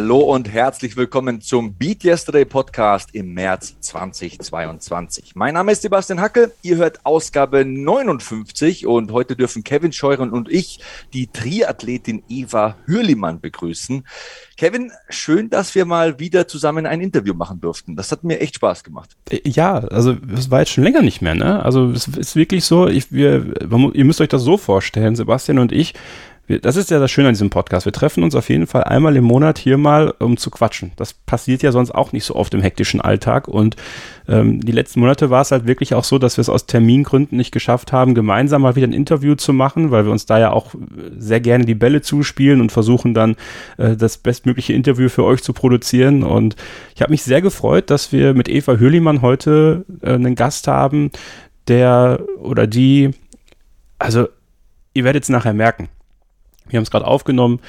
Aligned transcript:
Hallo 0.00 0.20
und 0.20 0.48
herzlich 0.48 0.96
willkommen 0.96 1.40
zum 1.40 1.74
Beat 1.74 2.04
Yesterday 2.04 2.44
Podcast 2.44 3.08
im 3.16 3.34
März 3.34 3.74
2022. 3.80 5.34
Mein 5.34 5.54
Name 5.54 5.72
ist 5.72 5.82
Sebastian 5.82 6.20
Hackel, 6.20 6.52
ihr 6.62 6.76
hört 6.76 7.04
Ausgabe 7.04 7.64
59 7.64 8.86
und 8.86 9.10
heute 9.10 9.34
dürfen 9.34 9.64
Kevin 9.64 9.90
Scheuren 9.90 10.30
und 10.30 10.48
ich 10.48 10.78
die 11.12 11.26
Triathletin 11.26 12.22
Eva 12.28 12.76
Hürlimann 12.86 13.40
begrüßen. 13.40 14.06
Kevin, 14.56 14.92
schön, 15.08 15.50
dass 15.50 15.74
wir 15.74 15.84
mal 15.84 16.20
wieder 16.20 16.46
zusammen 16.46 16.86
ein 16.86 17.00
Interview 17.00 17.34
machen 17.34 17.60
durften. 17.60 17.96
Das 17.96 18.12
hat 18.12 18.22
mir 18.22 18.38
echt 18.38 18.54
Spaß 18.54 18.84
gemacht. 18.84 19.16
Ja, 19.44 19.78
also 19.78 20.16
es 20.32 20.48
war 20.48 20.60
jetzt 20.60 20.70
schon 20.70 20.84
länger 20.84 21.02
nicht 21.02 21.22
mehr, 21.22 21.34
ne? 21.34 21.64
Also 21.64 21.90
es 21.90 22.06
ist 22.06 22.36
wirklich 22.36 22.64
so, 22.64 22.86
ich, 22.86 23.10
wir, 23.10 23.52
ihr 23.94 24.04
müsst 24.04 24.20
euch 24.20 24.28
das 24.28 24.42
so 24.42 24.58
vorstellen, 24.58 25.16
Sebastian 25.16 25.58
und 25.58 25.72
ich, 25.72 25.94
wir, 26.48 26.60
das 26.60 26.76
ist 26.76 26.90
ja 26.90 26.98
das 26.98 27.10
Schöne 27.10 27.28
an 27.28 27.34
diesem 27.34 27.50
Podcast. 27.50 27.84
Wir 27.84 27.92
treffen 27.92 28.22
uns 28.24 28.34
auf 28.34 28.48
jeden 28.48 28.66
Fall 28.66 28.84
einmal 28.84 29.16
im 29.16 29.24
Monat 29.24 29.58
hier 29.58 29.76
mal, 29.76 30.14
um 30.18 30.38
zu 30.38 30.50
quatschen. 30.50 30.92
Das 30.96 31.12
passiert 31.12 31.62
ja 31.62 31.72
sonst 31.72 31.90
auch 31.90 32.12
nicht 32.12 32.24
so 32.24 32.34
oft 32.34 32.54
im 32.54 32.62
hektischen 32.62 33.02
Alltag. 33.02 33.48
Und 33.48 33.76
ähm, 34.26 34.60
die 34.60 34.72
letzten 34.72 35.00
Monate 35.00 35.28
war 35.28 35.42
es 35.42 35.50
halt 35.50 35.66
wirklich 35.66 35.92
auch 35.92 36.04
so, 36.04 36.18
dass 36.18 36.38
wir 36.38 36.40
es 36.40 36.48
aus 36.48 36.64
Termingründen 36.64 37.36
nicht 37.36 37.52
geschafft 37.52 37.92
haben, 37.92 38.14
gemeinsam 38.14 38.62
mal 38.62 38.76
wieder 38.76 38.86
ein 38.86 38.94
Interview 38.94 39.34
zu 39.34 39.52
machen, 39.52 39.90
weil 39.90 40.06
wir 40.06 40.10
uns 40.12 40.24
da 40.24 40.38
ja 40.38 40.50
auch 40.50 40.74
sehr 41.18 41.40
gerne 41.40 41.66
die 41.66 41.74
Bälle 41.74 42.00
zuspielen 42.00 42.62
und 42.62 42.72
versuchen 42.72 43.12
dann 43.12 43.36
äh, 43.76 43.94
das 43.94 44.16
bestmögliche 44.16 44.72
Interview 44.72 45.10
für 45.10 45.24
euch 45.24 45.42
zu 45.42 45.52
produzieren. 45.52 46.22
Und 46.22 46.56
ich 46.94 47.02
habe 47.02 47.10
mich 47.10 47.22
sehr 47.22 47.42
gefreut, 47.42 47.90
dass 47.90 48.10
wir 48.10 48.32
mit 48.32 48.48
Eva 48.48 48.76
Hürlimann 48.78 49.20
heute 49.20 49.84
äh, 50.00 50.14
einen 50.14 50.34
Gast 50.34 50.66
haben, 50.66 51.10
der 51.68 52.20
oder 52.38 52.66
die, 52.66 53.10
also 53.98 54.28
ihr 54.94 55.04
werdet 55.04 55.24
es 55.24 55.28
nachher 55.28 55.52
merken 55.52 55.90
wir 56.68 56.76
haben 56.76 56.84
es 56.84 56.90
gerade 56.90 57.06
aufgenommen, 57.06 57.60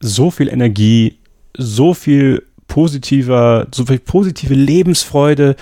so 0.00 0.30
viel 0.30 0.48
Energie, 0.48 1.18
so 1.56 1.94
viel 1.94 2.44
positiver, 2.66 3.66
so 3.72 3.86
viel 3.86 3.98
positive 3.98 4.54
Lebensfreude. 4.54 5.56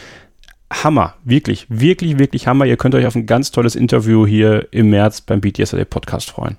Hammer, 0.72 1.14
wirklich, 1.24 1.66
wirklich, 1.68 2.18
wirklich 2.18 2.46
Hammer. 2.46 2.64
Ihr 2.64 2.76
könnt 2.76 2.94
euch 2.94 3.06
auf 3.06 3.16
ein 3.16 3.26
ganz 3.26 3.50
tolles 3.50 3.74
Interview 3.74 4.26
hier 4.26 4.68
im 4.70 4.90
März 4.90 5.20
beim 5.20 5.40
Beat 5.40 5.58
Podcast 5.90 6.30
freuen 6.30 6.56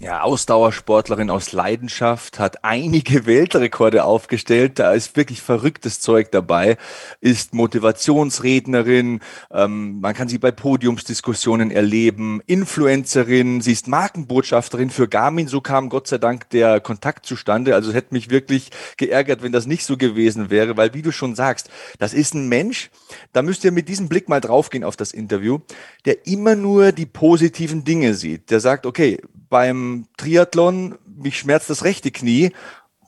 ja, 0.00 0.22
Ausdauersportlerin 0.22 1.28
aus 1.28 1.50
Leidenschaft, 1.50 2.38
hat 2.38 2.62
einige 2.62 3.26
Weltrekorde 3.26 4.04
aufgestellt. 4.04 4.78
Da 4.78 4.92
ist 4.92 5.16
wirklich 5.16 5.42
verrücktes 5.42 5.98
Zeug 5.98 6.30
dabei. 6.30 6.76
Ist 7.20 7.52
Motivationsrednerin. 7.52 9.18
Ähm, 9.50 9.98
man 10.00 10.14
kann 10.14 10.28
sie 10.28 10.38
bei 10.38 10.52
Podiumsdiskussionen 10.52 11.72
erleben. 11.72 12.40
Influencerin. 12.46 13.60
Sie 13.60 13.72
ist 13.72 13.88
Markenbotschafterin 13.88 14.90
für 14.90 15.08
Garmin. 15.08 15.48
So 15.48 15.60
kam 15.60 15.88
Gott 15.88 16.06
sei 16.06 16.18
Dank 16.18 16.48
der 16.50 16.78
Kontakt 16.78 17.26
zustande. 17.26 17.74
Also 17.74 17.90
es 17.90 17.96
hätte 17.96 18.14
mich 18.14 18.30
wirklich 18.30 18.70
geärgert, 18.98 19.42
wenn 19.42 19.50
das 19.50 19.66
nicht 19.66 19.84
so 19.84 19.96
gewesen 19.96 20.48
wäre, 20.48 20.76
weil 20.76 20.94
wie 20.94 21.02
du 21.02 21.10
schon 21.10 21.34
sagst, 21.34 21.70
das 21.98 22.14
ist 22.14 22.34
ein 22.34 22.48
Mensch. 22.48 22.90
Da 23.32 23.42
müsst 23.42 23.64
ihr 23.64 23.72
mit 23.72 23.88
diesem 23.88 24.08
Blick 24.08 24.28
mal 24.28 24.40
draufgehen 24.40 24.84
auf 24.84 24.94
das 24.94 25.10
Interview, 25.10 25.58
der 26.04 26.24
immer 26.28 26.54
nur 26.54 26.92
die 26.92 27.06
positiven 27.06 27.82
Dinge 27.82 28.14
sieht. 28.14 28.52
Der 28.52 28.60
sagt, 28.60 28.86
okay, 28.86 29.18
beim 29.48 30.06
Triathlon, 30.16 30.98
mich 31.06 31.38
schmerzt 31.38 31.70
das 31.70 31.84
rechte 31.84 32.10
Knie, 32.10 32.52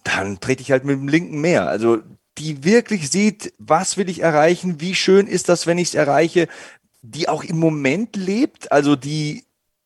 dann 0.04 0.40
trete 0.40 0.62
ich 0.62 0.70
halt 0.70 0.84
mit 0.84 0.96
dem 0.96 1.08
linken 1.08 1.40
mehr. 1.40 1.68
Also 1.68 1.98
die 2.38 2.64
wirklich 2.64 3.10
sieht, 3.10 3.52
was 3.58 3.96
will 3.96 4.08
ich 4.08 4.20
erreichen, 4.20 4.80
wie 4.80 4.94
schön 4.94 5.26
ist 5.26 5.48
das, 5.48 5.66
wenn 5.66 5.78
ich 5.78 5.88
es 5.88 5.94
erreiche, 5.94 6.48
die 7.02 7.28
auch 7.28 7.44
im 7.44 7.58
Moment 7.58 8.16
lebt, 8.16 8.72
also 8.72 8.96
die 8.96 9.44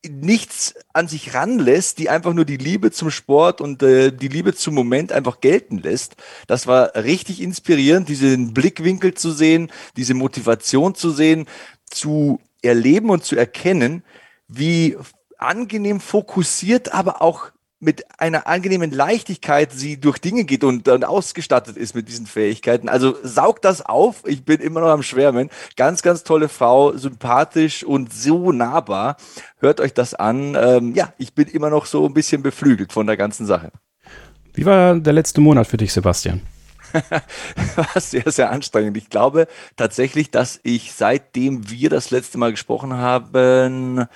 nichts 0.09 0.75
an 0.93 1.09
sich 1.09 1.35
ranlässt, 1.35 1.99
die 1.99 2.11
einfach 2.11 2.35
nur 2.35 2.45
die 2.45 2.59
Liebe 2.59 2.91
zum 2.91 3.11
Sport 3.11 3.61
und 3.61 3.83
äh, 3.83 4.13
die 4.13 4.29
Liebe 4.29 4.55
zum 4.55 4.75
Moment 4.75 5.13
einfach 5.13 5.41
gelten 5.41 5.79
lässt. 5.79 6.17
Das 6.47 6.67
war 6.67 6.95
richtig 6.95 7.41
inspirierend, 7.41 8.09
diesen 8.09 8.53
Blickwinkel 8.53 9.15
zu 9.15 9.33
sehen, 9.33 9.71
diese 9.97 10.15
Motivation 10.15 10.95
zu 10.95 11.11
sehen, 11.11 11.47
zu 11.87 12.41
erleben 12.63 13.11
und 13.11 13.25
zu 13.25 13.37
erkennen, 13.37 14.03
wie 14.49 14.97
angenehm 15.45 16.01
fokussiert, 16.01 16.93
aber 16.93 17.23
auch 17.23 17.51
mit 17.85 18.05
einer 18.19 18.47
angenehmen 18.47 18.91
Leichtigkeit 18.91 19.73
sie 19.73 20.01
durch 20.01 20.19
Dinge 20.19 20.45
geht 20.45 20.65
und 20.65 20.87
dann 20.89 21.05
ausgestattet 21.05 21.77
ist 21.77 21.95
mit 21.95 22.09
diesen 22.09 22.27
Fähigkeiten. 22.27 22.89
Also 22.89 23.17
saugt 23.23 23.65
das 23.65 23.85
auf. 23.85 24.23
Ich 24.27 24.45
bin 24.45 24.61
immer 24.61 24.81
noch 24.81 24.89
am 24.89 25.03
Schwärmen. 25.03 25.51
Ganz, 25.77 26.03
ganz 26.03 26.25
tolle 26.25 26.49
Frau, 26.49 26.97
sympathisch 26.97 27.85
und 27.85 28.13
so 28.13 28.53
nahbar. 28.53 29.17
Hört 29.59 29.81
euch 29.81 29.93
das 29.93 30.15
an. 30.15 30.57
Ähm, 30.59 30.95
ja, 30.95 31.13
ich 31.19 31.35
bin 31.35 31.47
immer 31.49 31.71
noch 31.71 31.87
so 31.87 32.07
ein 32.07 32.15
bisschen 32.15 32.43
beflügelt 32.43 32.93
von 32.93 33.07
der 33.07 33.17
ganzen 33.17 33.45
Sache. 33.47 33.71
Wie 34.55 34.65
war 34.65 34.95
der 34.95 35.13
letzte 35.13 35.41
Monat 35.41 35.67
für 35.67 35.77
dich, 35.77 35.93
Sebastian? 35.93 36.41
war 37.77 38.01
sehr, 38.01 38.31
sehr 38.31 38.51
anstrengend. 38.51 38.97
Ich 38.97 39.11
glaube 39.11 39.49
tatsächlich, 39.77 40.31
dass 40.31 40.61
ich 40.63 40.93
seitdem 40.93 41.69
wir 41.69 41.91
das 41.91 42.11
letzte 42.11 42.39
Mal 42.39 42.53
gesprochen 42.53 42.95
haben, 42.95 44.07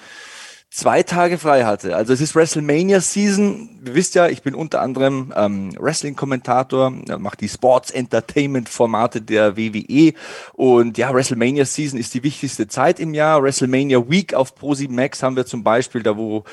zwei 0.78 1.02
Tage 1.02 1.38
frei 1.38 1.64
hatte. 1.64 1.96
Also 1.96 2.12
es 2.12 2.20
ist 2.20 2.36
WrestleMania 2.36 3.00
Season. 3.00 3.68
Ihr 3.84 3.94
wisst 3.96 4.14
ja, 4.14 4.28
ich 4.28 4.42
bin 4.42 4.54
unter 4.54 4.80
anderem 4.80 5.32
ähm, 5.36 5.72
Wrestling-Kommentator, 5.76 6.90
mache 7.18 7.36
die 7.36 7.48
Sports 7.48 7.90
Entertainment-Formate 7.90 9.20
der 9.20 9.56
WWE. 9.56 10.12
Und 10.52 10.96
ja, 10.96 11.12
WrestleMania 11.12 11.64
Season 11.64 11.98
ist 11.98 12.14
die 12.14 12.22
wichtigste 12.22 12.68
Zeit 12.68 13.00
im 13.00 13.12
Jahr. 13.12 13.42
WrestleMania 13.42 14.08
Week 14.08 14.34
auf 14.34 14.54
Pro7 14.56 14.92
Max 14.92 15.20
haben 15.22 15.34
wir 15.34 15.46
zum 15.46 15.64
Beispiel, 15.64 16.04
da 16.04 16.16
wo 16.16 16.44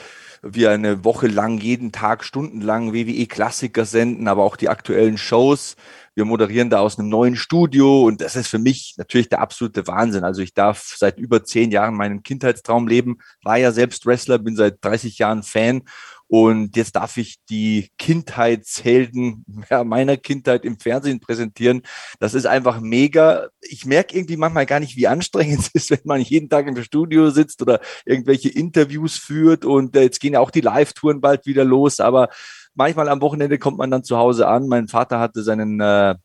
wir 0.41 0.71
eine 0.71 1.03
Woche 1.03 1.27
lang 1.27 1.59
jeden 1.59 1.91
Tag 1.91 2.23
stundenlang 2.23 2.93
WWE-Klassiker 2.93 3.85
senden, 3.85 4.27
aber 4.27 4.43
auch 4.43 4.55
die 4.55 4.69
aktuellen 4.69 5.19
Shows. 5.19 5.75
Wir 6.15 6.25
moderieren 6.25 6.69
da 6.69 6.79
aus 6.79 6.97
einem 6.97 7.09
neuen 7.09 7.35
Studio 7.35 8.03
und 8.03 8.21
das 8.21 8.35
ist 8.35 8.47
für 8.47 8.57
mich 8.57 8.95
natürlich 8.97 9.29
der 9.29 9.41
absolute 9.41 9.85
Wahnsinn. 9.87 10.23
Also 10.23 10.41
ich 10.41 10.53
darf 10.53 10.95
seit 10.97 11.19
über 11.19 11.43
zehn 11.43 11.71
Jahren 11.71 11.93
meinen 11.93 12.23
Kindheitstraum 12.23 12.87
leben, 12.87 13.17
war 13.43 13.57
ja 13.57 13.71
selbst 13.71 14.05
Wrestler, 14.05 14.39
bin 14.39 14.55
seit 14.55 14.83
30 14.83 15.17
Jahren 15.17 15.43
Fan 15.43 15.83
und 16.27 16.75
jetzt 16.75 16.95
darf 16.95 17.17
ich 17.17 17.37
die 17.49 17.91
Kindheitshelden 17.99 19.45
meiner 19.85 20.17
Kindheit 20.17 20.65
im 20.65 20.79
Fernsehen 20.79 21.19
präsentieren. 21.19 21.83
Das 22.19 22.33
ist 22.33 22.47
einfach 22.47 22.79
mega. 22.79 23.49
Ich 23.61 23.85
merke 23.85 24.15
irgendwie 24.17 24.37
manchmal 24.37 24.65
gar 24.65 24.79
nicht, 24.79 24.95
wie 24.95 25.07
anstrengend 25.07 25.59
es 25.59 25.67
ist, 25.69 25.91
wenn 25.91 25.99
man 26.03 26.21
jeden 26.21 26.49
Tag 26.49 26.67
im 26.67 26.81
Studio 26.83 27.29
sitzt 27.29 27.61
oder 27.61 27.79
irgendwelche 28.05 28.49
Interviews 28.49 29.17
führt. 29.17 29.65
Und 29.65 29.95
jetzt 29.95 30.19
gehen 30.19 30.33
ja 30.33 30.39
auch 30.39 30.51
die 30.51 30.61
Live-Touren 30.61 31.21
bald 31.21 31.45
wieder 31.45 31.63
los. 31.63 31.99
Aber 31.99 32.29
manchmal 32.75 33.09
am 33.09 33.21
Wochenende 33.21 33.57
kommt 33.57 33.77
man 33.77 33.91
dann 33.91 34.03
zu 34.03 34.17
Hause 34.17 34.47
an. 34.47 34.67
Mein 34.67 34.87
Vater 34.87 35.19
hatte 35.19 35.41
seinen 35.43 35.79
äh, 35.79 36.15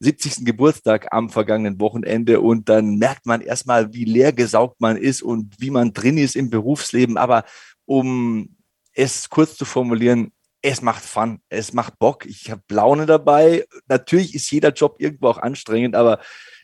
70. 0.00 0.44
Geburtstag 0.44 1.08
am 1.12 1.30
vergangenen 1.30 1.80
Wochenende 1.80 2.40
und 2.40 2.68
dann 2.68 2.96
merkt 2.96 3.26
man 3.26 3.40
erstmal, 3.40 3.92
wie 3.94 4.04
leer 4.04 4.32
gesaugt 4.32 4.80
man 4.80 4.96
ist 4.96 5.22
und 5.22 5.60
wie 5.60 5.70
man 5.70 5.92
drin 5.92 6.18
ist 6.18 6.36
im 6.36 6.50
Berufsleben. 6.50 7.16
Aber 7.16 7.44
um 7.86 8.56
es 8.92 9.30
kurz 9.30 9.56
zu 9.56 9.64
formulieren, 9.64 10.32
es 10.62 10.82
macht 10.82 11.02
Fun, 11.02 11.40
es 11.48 11.72
macht 11.72 11.98
Bock, 11.98 12.26
ich 12.26 12.50
habe 12.50 12.62
Laune 12.70 13.06
dabei. 13.06 13.66
Natürlich 13.88 14.34
ist 14.34 14.50
jeder 14.50 14.72
Job 14.72 14.96
irgendwo 14.98 15.28
auch 15.28 15.38
anstrengend, 15.38 15.96
aber 15.96 16.20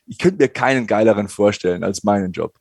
ich 0.07 0.19
könnte 0.19 0.43
mir 0.43 0.49
keinen 0.49 0.87
geileren 0.87 1.29
vorstellen 1.29 1.83
als 1.83 2.05
meinen 2.05 2.33
Job. 2.33 2.55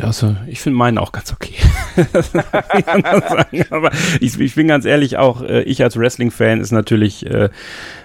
Also, 0.00 0.36
ich 0.46 0.60
finde 0.60 0.78
meinen 0.78 0.98
auch 0.98 1.12
ganz 1.12 1.32
okay. 1.32 1.54
Aber 3.70 3.90
ich, 4.20 4.38
ich, 4.38 4.54
bin 4.54 4.68
ganz 4.68 4.84
ehrlich, 4.84 5.16
auch 5.16 5.42
äh, 5.42 5.62
ich 5.62 5.82
als 5.82 5.96
Wrestling-Fan 5.96 6.60
ist 6.60 6.72
natürlich 6.72 7.24
äh, 7.26 7.50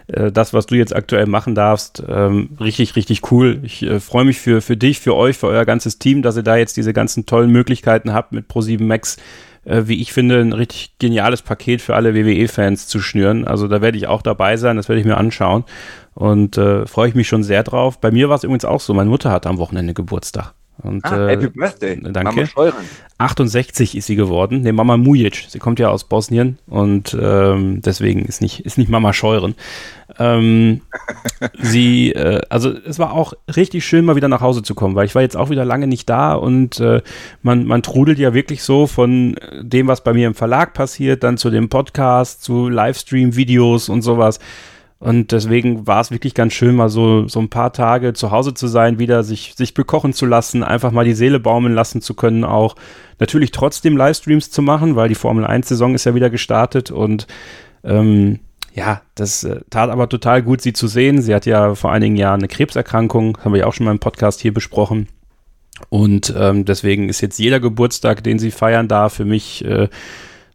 äh, 0.07 0.31
das, 0.31 0.53
was 0.53 0.65
du 0.67 0.75
jetzt 0.75 0.95
aktuell 0.95 1.25
machen 1.25 1.55
darfst, 1.55 2.03
ähm, 2.07 2.49
richtig, 2.59 2.95
richtig 2.95 3.31
cool. 3.31 3.59
Ich 3.63 3.83
äh, 3.83 3.99
freue 3.99 4.25
mich 4.25 4.39
für, 4.39 4.61
für 4.61 4.77
dich, 4.77 4.99
für 4.99 5.15
euch, 5.15 5.37
für 5.37 5.47
euer 5.47 5.65
ganzes 5.65 5.97
Team, 5.99 6.21
dass 6.21 6.37
ihr 6.37 6.43
da 6.43 6.55
jetzt 6.55 6.77
diese 6.77 6.93
ganzen 6.93 7.25
tollen 7.25 7.51
Möglichkeiten 7.51 8.13
habt, 8.13 8.31
mit 8.31 8.49
Pro7 8.49 8.83
Max, 8.83 9.17
äh, 9.63 9.83
wie 9.85 10.01
ich 10.01 10.13
finde, 10.13 10.41
ein 10.41 10.53
richtig 10.53 10.97
geniales 10.99 11.41
Paket 11.41 11.81
für 11.81 11.95
alle 11.95 12.13
WWE-Fans 12.13 12.87
zu 12.87 12.99
schnüren. 12.99 13.47
Also 13.47 13.67
da 13.67 13.81
werde 13.81 13.97
ich 13.97 14.07
auch 14.07 14.21
dabei 14.21 14.57
sein, 14.57 14.77
das 14.77 14.89
werde 14.89 14.99
ich 14.99 15.07
mir 15.07 15.17
anschauen. 15.17 15.63
Und 16.13 16.57
äh, 16.57 16.85
freue 16.85 17.09
ich 17.09 17.15
mich 17.15 17.27
schon 17.27 17.43
sehr 17.43 17.63
drauf. 17.63 17.99
Bei 17.99 18.11
mir 18.11 18.29
war 18.29 18.35
es 18.35 18.43
übrigens 18.43 18.65
auch 18.65 18.79
so, 18.79 18.93
meine 18.93 19.09
Mutter 19.09 19.31
hatte 19.31 19.49
am 19.49 19.57
Wochenende 19.57 19.93
Geburtstag. 19.93 20.53
Und, 20.85 21.05
ah, 21.05 21.27
Happy 21.27 21.45
äh, 21.45 21.49
Birthday. 21.49 21.99
Danke. 22.01 22.23
Mama 22.23 22.45
Scheuren. 22.45 22.85
68 23.17 23.95
ist 23.95 24.07
sie 24.07 24.15
geworden. 24.15 24.61
Ne, 24.61 24.73
Mama 24.73 24.97
Mujic. 24.97 25.45
Sie 25.47 25.59
kommt 25.59 25.79
ja 25.79 25.89
aus 25.89 26.03
Bosnien 26.03 26.57
und 26.67 27.17
ähm, 27.19 27.81
deswegen 27.81 28.25
ist 28.25 28.41
nicht, 28.41 28.65
ist 28.65 28.77
nicht 28.77 28.89
Mama 28.89 29.13
Scheuren. 29.13 29.55
Ähm, 30.19 30.81
sie, 31.61 32.11
äh, 32.11 32.41
also 32.49 32.71
es 32.71 32.99
war 32.99 33.13
auch 33.13 33.33
richtig 33.55 33.85
schön, 33.85 34.03
mal 34.03 34.17
wieder 34.17 34.27
nach 34.27 34.41
Hause 34.41 34.63
zu 34.63 34.75
kommen, 34.75 34.95
weil 34.95 35.05
ich 35.05 35.15
war 35.15 35.21
jetzt 35.21 35.37
auch 35.37 35.49
wieder 35.49 35.63
lange 35.63 35.87
nicht 35.87 36.09
da 36.09 36.33
und 36.33 36.79
äh, 36.81 37.01
man, 37.41 37.65
man 37.65 37.83
trudelt 37.83 38.19
ja 38.19 38.33
wirklich 38.33 38.63
so 38.63 38.85
von 38.85 39.37
dem, 39.61 39.87
was 39.87 40.03
bei 40.03 40.13
mir 40.13 40.27
im 40.27 40.35
Verlag 40.35 40.73
passiert, 40.73 41.23
dann 41.23 41.37
zu 41.37 41.49
dem 41.49 41.69
Podcast, 41.69 42.43
zu 42.43 42.67
Livestream-Videos 42.67 43.87
und 43.87 44.01
sowas. 44.01 44.39
Und 45.05 45.31
deswegen 45.31 45.85
war 45.85 46.01
es 46.01 46.09
wirklich 46.09 46.33
ganz 46.33 46.53
schön, 46.53 46.75
mal 46.75 46.89
so, 46.89 47.27
so 47.27 47.39
ein 47.39 47.51
paar 47.51 47.71
Tage 47.73 48.13
zu 48.13 48.31
Hause 48.31 48.55
zu 48.55 48.65
sein, 48.65 48.97
wieder 48.97 49.23
sich, 49.23 49.53
sich 49.55 49.75
bekochen 49.75 50.13
zu 50.13 50.25
lassen, 50.25 50.63
einfach 50.63 50.89
mal 50.89 51.05
die 51.05 51.13
Seele 51.13 51.39
baumeln 51.39 51.75
lassen 51.75 52.01
zu 52.01 52.15
können, 52.15 52.43
auch 52.43 52.75
natürlich 53.19 53.51
trotzdem 53.51 53.97
Livestreams 53.97 54.49
zu 54.49 54.63
machen, 54.63 54.95
weil 54.95 55.07
die 55.07 55.13
Formel 55.13 55.45
1-Saison 55.45 55.93
ist 55.93 56.05
ja 56.05 56.15
wieder 56.15 56.31
gestartet 56.31 56.89
und 56.89 57.27
ähm, 57.83 58.39
ja, 58.73 59.03
das 59.13 59.43
äh, 59.43 59.59
tat 59.69 59.91
aber 59.91 60.09
total 60.09 60.41
gut, 60.41 60.61
sie 60.61 60.73
zu 60.73 60.87
sehen. 60.87 61.21
Sie 61.21 61.35
hat 61.35 61.45
ja 61.45 61.75
vor 61.75 61.91
einigen 61.91 62.15
Jahren 62.15 62.39
eine 62.39 62.47
Krebserkrankung, 62.47 63.37
haben 63.45 63.53
wir 63.53 63.59
ja 63.59 63.67
auch 63.67 63.73
schon 63.73 63.85
mal 63.85 63.91
im 63.91 63.99
Podcast 63.99 64.41
hier 64.41 64.55
besprochen. 64.55 65.07
Und 65.89 66.33
ähm, 66.35 66.65
deswegen 66.65 67.09
ist 67.09 67.21
jetzt 67.21 67.37
jeder 67.37 67.59
Geburtstag, 67.59 68.23
den 68.23 68.39
sie 68.39 68.49
feiern 68.49 68.87
darf, 68.87 69.13
für 69.13 69.25
mich 69.25 69.63
äh, 69.65 69.87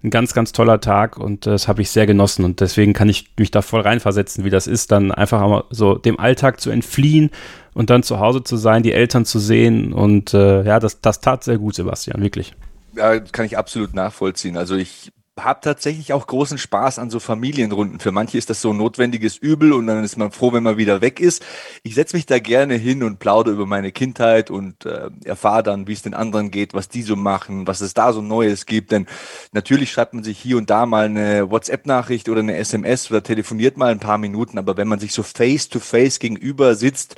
ein 0.02 0.10
ganz, 0.10 0.32
ganz 0.32 0.52
toller 0.52 0.80
Tag 0.80 1.18
und 1.18 1.46
das 1.46 1.68
habe 1.68 1.82
ich 1.82 1.90
sehr 1.90 2.06
genossen 2.06 2.44
und 2.44 2.60
deswegen 2.60 2.94
kann 2.94 3.08
ich 3.08 3.30
mich 3.38 3.50
da 3.50 3.60
voll 3.60 3.82
reinversetzen, 3.82 4.44
wie 4.44 4.50
das 4.50 4.66
ist, 4.66 4.92
dann 4.92 5.12
einfach 5.12 5.40
mal 5.46 5.64
so 5.70 5.96
dem 5.96 6.18
Alltag 6.18 6.60
zu 6.60 6.70
entfliehen 6.70 7.30
und 7.74 7.90
dann 7.90 8.02
zu 8.02 8.18
Hause 8.18 8.42
zu 8.42 8.56
sein, 8.56 8.82
die 8.82 8.92
Eltern 8.92 9.24
zu 9.26 9.38
sehen 9.38 9.92
und 9.92 10.32
äh, 10.32 10.62
ja, 10.64 10.80
das, 10.80 11.00
das 11.00 11.20
tat 11.20 11.44
sehr 11.44 11.58
gut, 11.58 11.74
Sebastian, 11.74 12.22
wirklich. 12.22 12.54
Ja, 12.96 13.20
kann 13.20 13.46
ich 13.46 13.58
absolut 13.58 13.94
nachvollziehen. 13.94 14.56
Also 14.56 14.74
ich 14.74 15.12
habe 15.44 15.60
tatsächlich 15.62 16.12
auch 16.12 16.26
großen 16.26 16.58
Spaß 16.58 16.98
an 16.98 17.10
so 17.10 17.20
Familienrunden. 17.20 18.00
Für 18.00 18.12
manche 18.12 18.38
ist 18.38 18.50
das 18.50 18.60
so 18.60 18.70
ein 18.70 18.76
notwendiges 18.76 19.36
Übel 19.36 19.72
und 19.72 19.86
dann 19.86 20.04
ist 20.04 20.16
man 20.16 20.32
froh, 20.32 20.52
wenn 20.52 20.62
man 20.62 20.76
wieder 20.76 21.00
weg 21.00 21.20
ist. 21.20 21.44
Ich 21.82 21.94
setze 21.94 22.16
mich 22.16 22.26
da 22.26 22.38
gerne 22.38 22.74
hin 22.74 23.02
und 23.02 23.18
plaudere 23.18 23.54
über 23.54 23.66
meine 23.66 23.92
Kindheit 23.92 24.50
und 24.50 24.86
äh, 24.86 25.10
erfahre 25.24 25.62
dann, 25.62 25.86
wie 25.86 25.92
es 25.92 26.02
den 26.02 26.14
anderen 26.14 26.50
geht, 26.50 26.74
was 26.74 26.88
die 26.88 27.02
so 27.02 27.16
machen, 27.16 27.66
was 27.66 27.80
es 27.80 27.94
da 27.94 28.12
so 28.12 28.22
Neues 28.22 28.66
gibt. 28.66 28.92
Denn 28.92 29.06
natürlich 29.52 29.90
schreibt 29.90 30.14
man 30.14 30.24
sich 30.24 30.38
hier 30.38 30.56
und 30.56 30.70
da 30.70 30.86
mal 30.86 31.06
eine 31.06 31.50
WhatsApp-Nachricht 31.50 32.28
oder 32.28 32.40
eine 32.40 32.56
SMS 32.56 33.10
oder 33.10 33.22
telefoniert 33.22 33.76
mal 33.76 33.90
ein 33.90 34.00
paar 34.00 34.18
Minuten. 34.18 34.58
Aber 34.58 34.76
wenn 34.76 34.88
man 34.88 34.98
sich 34.98 35.12
so 35.12 35.22
face-to-face 35.22 36.16
-face 36.16 36.20
gegenüber 36.20 36.74
sitzt, 36.74 37.16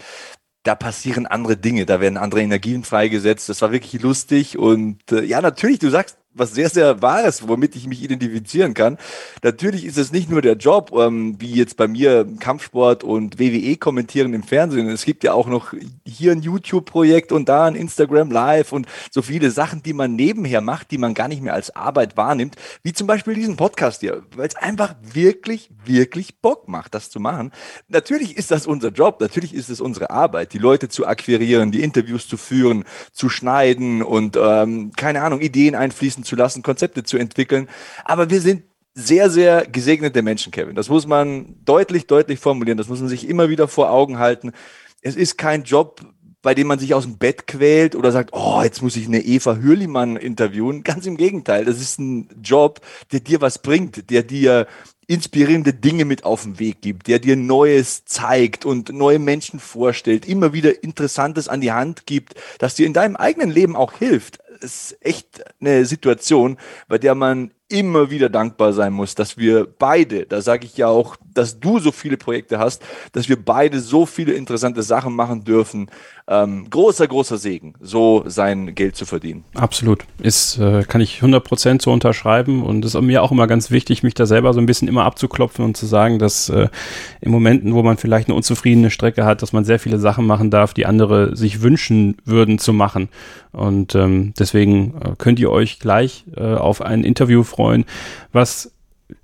da 0.62 0.74
passieren 0.74 1.26
andere 1.26 1.56
Dinge, 1.56 1.86
da 1.86 2.00
werden 2.00 2.16
andere 2.16 2.40
Energien 2.42 2.84
freigesetzt. 2.84 3.48
Das 3.48 3.62
war 3.62 3.72
wirklich 3.72 4.00
lustig 4.00 4.58
und 4.58 5.10
äh, 5.10 5.24
ja, 5.24 5.40
natürlich, 5.40 5.80
du 5.80 5.90
sagst 5.90 6.18
was 6.34 6.52
sehr, 6.52 6.68
sehr 6.68 7.02
Wahres, 7.02 7.46
womit 7.46 7.76
ich 7.76 7.86
mich 7.86 8.02
identifizieren 8.02 8.74
kann. 8.74 8.98
Natürlich 9.42 9.84
ist 9.84 9.98
es 9.98 10.12
nicht 10.12 10.30
nur 10.30 10.42
der 10.42 10.54
Job, 10.54 10.92
ähm, 10.96 11.36
wie 11.38 11.52
jetzt 11.52 11.76
bei 11.76 11.88
mir 11.88 12.26
Kampfsport 12.40 13.04
und 13.04 13.38
WWE 13.38 13.76
kommentieren 13.76 14.32
im 14.34 14.42
Fernsehen. 14.42 14.88
Es 14.88 15.04
gibt 15.04 15.24
ja 15.24 15.32
auch 15.32 15.46
noch 15.46 15.74
hier 16.06 16.32
ein 16.32 16.42
YouTube-Projekt 16.42 17.32
und 17.32 17.48
da 17.48 17.66
ein 17.66 17.74
Instagram 17.74 18.30
Live 18.30 18.72
und 18.72 18.86
so 19.10 19.22
viele 19.22 19.50
Sachen, 19.50 19.82
die 19.82 19.92
man 19.92 20.14
nebenher 20.16 20.60
macht, 20.60 20.90
die 20.90 20.98
man 20.98 21.14
gar 21.14 21.28
nicht 21.28 21.42
mehr 21.42 21.54
als 21.54 21.74
Arbeit 21.74 22.16
wahrnimmt, 22.16 22.56
wie 22.82 22.92
zum 22.92 23.06
Beispiel 23.06 23.34
diesen 23.34 23.56
Podcast 23.56 24.00
hier, 24.00 24.22
weil 24.36 24.48
es 24.48 24.56
einfach 24.56 24.94
wirklich, 25.02 25.70
wirklich 25.84 26.40
Bock 26.40 26.68
macht, 26.68 26.94
das 26.94 27.10
zu 27.10 27.20
machen. 27.20 27.52
Natürlich 27.88 28.36
ist 28.36 28.50
das 28.50 28.66
unser 28.66 28.88
Job, 28.88 29.20
natürlich 29.20 29.54
ist 29.54 29.68
es 29.68 29.80
unsere 29.80 30.10
Arbeit, 30.10 30.52
die 30.52 30.58
Leute 30.58 30.88
zu 30.88 31.06
akquirieren, 31.06 31.72
die 31.72 31.82
Interviews 31.82 32.26
zu 32.26 32.36
führen, 32.36 32.84
zu 33.12 33.28
schneiden 33.28 34.02
und 34.02 34.36
ähm, 34.40 34.92
keine 34.96 35.22
Ahnung, 35.22 35.40
Ideen 35.40 35.74
einfließen 35.74 36.21
umsetzen 36.22 36.24
zu 36.24 36.36
lassen, 36.36 36.62
Konzepte 36.62 37.02
zu 37.02 37.18
entwickeln. 37.18 37.68
Aber 38.04 38.30
wir 38.30 38.40
sind 38.40 38.64
sehr, 38.94 39.30
sehr 39.30 39.66
gesegnete 39.66 40.22
Menschen, 40.22 40.52
Kevin. 40.52 40.76
Das 40.76 40.88
muss 40.88 41.06
man 41.06 41.56
deutlich, 41.64 42.06
deutlich 42.06 42.38
formulieren. 42.38 42.78
Das 42.78 42.88
muss 42.88 43.00
man 43.00 43.08
sich 43.08 43.28
immer 43.28 43.48
wieder 43.48 43.68
vor 43.68 43.90
Augen 43.90 44.18
halten. 44.18 44.52
Es 45.00 45.16
ist 45.16 45.38
kein 45.38 45.64
Job, 45.64 46.02
bei 46.42 46.54
dem 46.54 46.66
man 46.66 46.78
sich 46.78 46.92
aus 46.92 47.04
dem 47.04 47.18
Bett 47.18 47.46
quält 47.46 47.94
oder 47.94 48.12
sagt, 48.12 48.30
oh, 48.32 48.60
jetzt 48.62 48.82
muss 48.82 48.96
ich 48.96 49.06
eine 49.06 49.20
Eva 49.20 49.56
Hürlimann 49.56 50.16
interviewen. 50.16 50.82
Ganz 50.82 51.06
im 51.06 51.16
Gegenteil. 51.16 51.64
Das 51.64 51.80
ist 51.80 51.98
ein 51.98 52.28
Job, 52.42 52.80
der 53.12 53.20
dir 53.20 53.40
was 53.40 53.60
bringt, 53.60 54.10
der 54.10 54.22
dir 54.22 54.66
inspirierende 55.06 55.72
Dinge 55.72 56.04
mit 56.04 56.24
auf 56.24 56.42
den 56.42 56.58
Weg 56.58 56.80
gibt, 56.80 57.06
der 57.06 57.18
dir 57.18 57.36
Neues 57.36 58.04
zeigt 58.04 58.64
und 58.64 58.92
neue 58.92 59.18
Menschen 59.18 59.58
vorstellt, 59.58 60.26
immer 60.26 60.52
wieder 60.52 60.82
Interessantes 60.82 61.48
an 61.48 61.60
die 61.60 61.72
Hand 61.72 62.06
gibt, 62.06 62.34
das 62.58 62.76
dir 62.76 62.86
in 62.86 62.92
deinem 62.92 63.16
eigenen 63.16 63.50
Leben 63.50 63.76
auch 63.76 63.92
hilft 63.92 64.38
ist 64.60 64.96
echt 65.00 65.42
eine 65.60 65.84
Situation, 65.84 66.58
bei 66.88 66.98
der 66.98 67.14
man 67.14 67.52
immer 67.72 68.10
wieder 68.10 68.28
dankbar 68.28 68.74
sein 68.74 68.92
muss, 68.92 69.14
dass 69.14 69.38
wir 69.38 69.66
beide, 69.66 70.26
da 70.26 70.42
sage 70.42 70.66
ich 70.66 70.76
ja 70.76 70.88
auch, 70.88 71.16
dass 71.32 71.58
du 71.58 71.78
so 71.78 71.90
viele 71.90 72.18
Projekte 72.18 72.58
hast, 72.58 72.82
dass 73.12 73.30
wir 73.30 73.42
beide 73.42 73.80
so 73.80 74.04
viele 74.04 74.32
interessante 74.32 74.82
Sachen 74.82 75.14
machen 75.14 75.44
dürfen. 75.44 75.88
Ähm, 76.28 76.68
großer, 76.70 77.08
großer 77.08 77.38
Segen, 77.38 77.74
so 77.80 78.24
sein 78.26 78.74
Geld 78.74 78.94
zu 78.94 79.06
verdienen. 79.06 79.44
Absolut. 79.54 80.04
Ist, 80.20 80.58
äh, 80.58 80.82
kann 80.82 81.00
ich 81.00 81.20
100% 81.20 81.82
so 81.82 81.90
unterschreiben 81.90 82.62
und 82.62 82.84
es 82.84 82.94
ist 82.94 83.00
mir 83.00 83.22
auch 83.22 83.32
immer 83.32 83.46
ganz 83.46 83.70
wichtig, 83.70 84.02
mich 84.02 84.14
da 84.14 84.26
selber 84.26 84.52
so 84.52 84.60
ein 84.60 84.66
bisschen 84.66 84.86
immer 84.86 85.04
abzuklopfen 85.04 85.64
und 85.64 85.76
zu 85.76 85.86
sagen, 85.86 86.18
dass 86.18 86.48
äh, 86.48 86.68
in 87.22 87.32
Momenten, 87.32 87.74
wo 87.74 87.82
man 87.82 87.96
vielleicht 87.96 88.28
eine 88.28 88.36
unzufriedene 88.36 88.90
Strecke 88.90 89.24
hat, 89.24 89.42
dass 89.42 89.52
man 89.52 89.64
sehr 89.64 89.80
viele 89.80 89.98
Sachen 89.98 90.26
machen 90.26 90.50
darf, 90.50 90.74
die 90.74 90.86
andere 90.86 91.34
sich 91.34 91.62
wünschen 91.62 92.18
würden 92.24 92.58
zu 92.58 92.72
machen. 92.72 93.08
Und 93.52 93.94
ähm, 93.94 94.32
deswegen 94.38 94.94
äh, 95.00 95.14
könnt 95.18 95.38
ihr 95.38 95.50
euch 95.50 95.78
gleich 95.78 96.24
äh, 96.36 96.54
auf 96.54 96.80
ein 96.80 97.04
Interview 97.04 97.42
freuen, 97.42 97.84
was, 98.32 98.72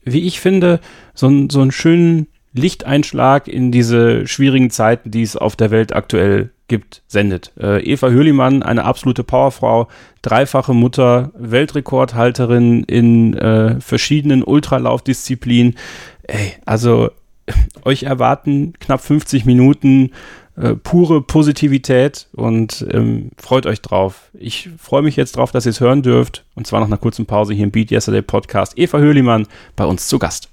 wie 0.04 0.26
ich 0.26 0.40
finde, 0.40 0.80
so, 1.14 1.48
so 1.48 1.60
einen 1.60 1.72
schönen 1.72 2.28
Lichteinschlag 2.52 3.48
in 3.48 3.72
diese 3.72 4.26
schwierigen 4.26 4.70
Zeiten, 4.70 5.10
die 5.10 5.22
es 5.22 5.36
auf 5.36 5.56
der 5.56 5.70
Welt 5.70 5.94
aktuell 5.94 6.50
gibt, 6.68 7.02
sendet. 7.08 7.52
Äh, 7.58 7.82
Eva 7.82 8.10
Hürlimann, 8.10 8.62
eine 8.62 8.84
absolute 8.84 9.24
Powerfrau, 9.24 9.88
dreifache 10.22 10.74
Mutter, 10.74 11.32
Weltrekordhalterin 11.38 12.84
in 12.84 13.34
äh, 13.34 13.80
verschiedenen 13.80 14.42
Ultralaufdisziplinen. 14.42 15.76
Ey, 16.24 16.52
also 16.66 17.10
euch 17.84 18.02
erwarten 18.02 18.74
knapp 18.78 19.00
50 19.00 19.46
Minuten 19.46 20.10
äh, 20.60 20.74
pure 20.74 21.22
Positivität 21.22 22.26
und 22.32 22.86
ähm, 22.90 23.30
freut 23.36 23.66
euch 23.66 23.80
drauf. 23.80 24.30
Ich 24.34 24.70
freue 24.78 25.02
mich 25.02 25.16
jetzt 25.16 25.36
drauf, 25.36 25.52
dass 25.52 25.66
ihr 25.66 25.70
es 25.70 25.80
hören 25.80 26.02
dürft. 26.02 26.44
Und 26.54 26.66
zwar 26.66 26.80
nach 26.80 26.88
einer 26.88 26.96
kurzen 26.96 27.26
Pause 27.26 27.54
hier 27.54 27.64
im 27.64 27.70
Beat 27.70 27.90
Yesterday 27.90 28.22
Podcast. 28.22 28.76
Eva 28.76 28.98
Höhlimann 28.98 29.46
bei 29.76 29.84
uns 29.84 30.08
zu 30.08 30.18
Gast. 30.18 30.48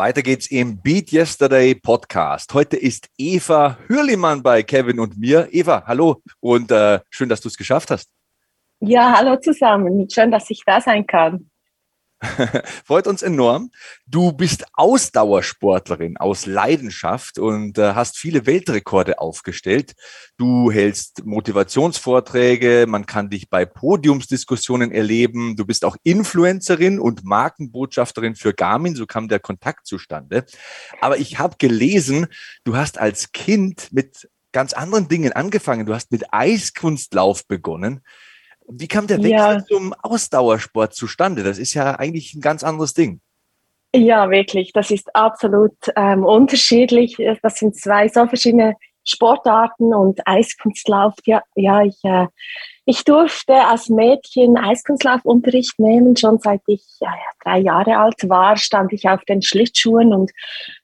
Weiter 0.00 0.22
geht's 0.22 0.50
im 0.50 0.80
Beat 0.80 1.12
Yesterday 1.12 1.74
Podcast. 1.74 2.54
Heute 2.54 2.78
ist 2.78 3.10
Eva 3.18 3.76
Hürlimann 3.86 4.42
bei 4.42 4.62
Kevin 4.62 4.98
und 4.98 5.18
mir. 5.18 5.48
Eva, 5.52 5.84
hallo 5.86 6.22
und 6.40 6.70
äh, 6.70 7.00
schön, 7.10 7.28
dass 7.28 7.42
du 7.42 7.48
es 7.48 7.58
geschafft 7.58 7.90
hast. 7.90 8.08
Ja, 8.80 9.12
hallo 9.14 9.36
zusammen. 9.36 10.08
Schön, 10.08 10.30
dass 10.30 10.48
ich 10.48 10.62
da 10.64 10.80
sein 10.80 11.06
kann. 11.06 11.49
Freut 12.84 13.06
uns 13.06 13.22
enorm. 13.22 13.70
Du 14.06 14.32
bist 14.32 14.66
Ausdauersportlerin 14.74 16.18
aus 16.18 16.44
Leidenschaft 16.44 17.38
und 17.38 17.78
äh, 17.78 17.94
hast 17.94 18.18
viele 18.18 18.44
Weltrekorde 18.44 19.18
aufgestellt. 19.18 19.94
Du 20.36 20.70
hältst 20.70 21.24
Motivationsvorträge, 21.24 22.84
man 22.86 23.06
kann 23.06 23.30
dich 23.30 23.48
bei 23.48 23.64
Podiumsdiskussionen 23.64 24.92
erleben. 24.92 25.56
Du 25.56 25.64
bist 25.64 25.84
auch 25.84 25.96
Influencerin 26.02 27.00
und 27.00 27.24
Markenbotschafterin 27.24 28.34
für 28.34 28.52
Garmin, 28.52 28.94
so 28.94 29.06
kam 29.06 29.28
der 29.28 29.40
Kontakt 29.40 29.86
zustande. 29.86 30.44
Aber 31.00 31.18
ich 31.18 31.38
habe 31.38 31.56
gelesen, 31.58 32.26
du 32.64 32.76
hast 32.76 32.98
als 32.98 33.32
Kind 33.32 33.92
mit 33.92 34.28
ganz 34.52 34.74
anderen 34.74 35.08
Dingen 35.08 35.32
angefangen. 35.32 35.86
Du 35.86 35.94
hast 35.94 36.12
mit 36.12 36.34
Eiskunstlauf 36.34 37.46
begonnen. 37.46 38.02
Wie 38.72 38.88
kam 38.88 39.06
der 39.06 39.18
Wechsel 39.18 39.32
ja. 39.32 39.64
zum 39.64 39.92
Ausdauersport 39.94 40.94
zustande? 40.94 41.42
Das 41.42 41.58
ist 41.58 41.74
ja 41.74 41.98
eigentlich 41.98 42.34
ein 42.34 42.40
ganz 42.40 42.62
anderes 42.62 42.94
Ding. 42.94 43.20
Ja, 43.94 44.30
wirklich. 44.30 44.72
Das 44.72 44.90
ist 44.90 45.14
absolut 45.14 45.74
ähm, 45.96 46.24
unterschiedlich. 46.24 47.16
Das 47.42 47.56
sind 47.56 47.74
zwei 47.76 48.08
so 48.08 48.26
verschiedene 48.26 48.76
Sportarten 49.04 49.94
und 49.94 50.20
Eiskunstlauf. 50.26 51.14
Ja, 51.24 51.42
ja 51.54 51.82
ich 51.82 51.98
äh, 52.04 52.26
ich 52.90 53.04
durfte 53.04 53.54
als 53.54 53.88
Mädchen 53.88 54.56
Eiskunstlaufunterricht 54.56 55.78
nehmen, 55.78 56.16
schon 56.16 56.40
seit 56.40 56.60
ich 56.66 56.82
ja, 56.98 57.14
drei 57.44 57.60
Jahre 57.60 57.98
alt 57.98 58.28
war, 58.28 58.56
stand 58.56 58.92
ich 58.92 59.08
auf 59.08 59.24
den 59.26 59.42
Schlittschuhen 59.42 60.12
und 60.12 60.32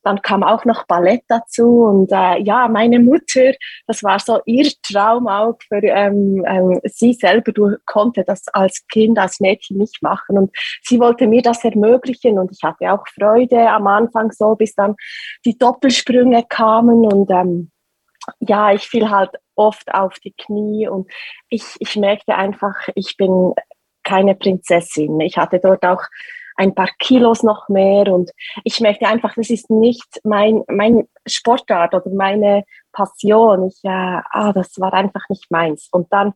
dann 0.04 0.23
kam 0.23 0.44
auch 0.44 0.64
noch 0.64 0.87
Ballett 0.87 1.23
dazu 1.26 1.82
und 1.82 2.12
äh, 2.12 2.40
ja, 2.42 2.68
meine 2.68 3.00
Mutter, 3.00 3.52
das 3.88 4.04
war 4.04 4.20
so 4.20 4.38
ihr 4.46 4.70
Traum 4.82 5.26
auch 5.26 5.56
für 5.66 5.82
ähm, 5.82 6.44
ähm, 6.46 6.80
sie 6.85 7.12
selber, 7.12 7.50
du 7.50 7.76
konnte 7.87 8.23
das 8.25 8.46
als 8.52 8.87
Kind, 8.87 9.18
als 9.18 9.40
Mädchen 9.40 9.78
nicht 9.78 10.00
machen 10.00 10.38
und 10.38 10.56
sie 10.82 11.00
wollte 11.00 11.26
mir 11.26 11.42
das 11.42 11.64
ermöglichen 11.64 12.38
und 12.38 12.52
ich 12.52 12.62
hatte 12.62 12.92
auch 12.92 13.04
Freude 13.18 13.68
am 13.68 13.88
Anfang 13.88 14.30
so, 14.30 14.54
bis 14.54 14.76
dann 14.76 14.94
die 15.44 15.58
Doppelsprünge 15.58 16.44
kamen 16.49 17.04
und 17.04 17.30
ähm, 17.32 17.73
ja, 18.40 18.73
ich 18.73 18.88
fiel 18.88 19.11
halt 19.11 19.30
oft 19.54 19.92
auf 19.95 20.14
die 20.21 20.33
Knie 20.33 20.88
und 20.88 21.11
ich, 21.49 21.64
ich 21.78 21.97
merkte 21.97 22.35
einfach, 22.35 22.75
ich 22.95 23.16
bin 23.16 23.54
keine 24.02 24.35
Prinzessin. 24.35 25.21
Ich 25.21 25.37
hatte 25.37 25.59
dort 25.59 25.85
auch 25.85 26.02
ein 26.56 26.75
paar 26.75 26.88
Kilos 26.99 27.42
noch 27.42 27.68
mehr 27.68 28.12
und 28.12 28.30
ich 28.64 28.80
merkte 28.80 29.06
einfach, 29.06 29.35
das 29.35 29.50
ist 29.50 29.71
nicht 29.71 30.21
mein, 30.25 30.62
mein 30.68 31.06
Sportart 31.26 31.95
oder 31.95 32.11
meine 32.11 32.64
Passion. 32.92 33.68
Ich, 33.68 33.78
äh, 33.85 33.88
ah, 34.30 34.52
das 34.54 34.80
war 34.80 34.95
einfach 34.95 35.28
nicht 35.28 35.50
meins. 35.50 35.88
Und 35.92 36.11
dann, 36.12 36.33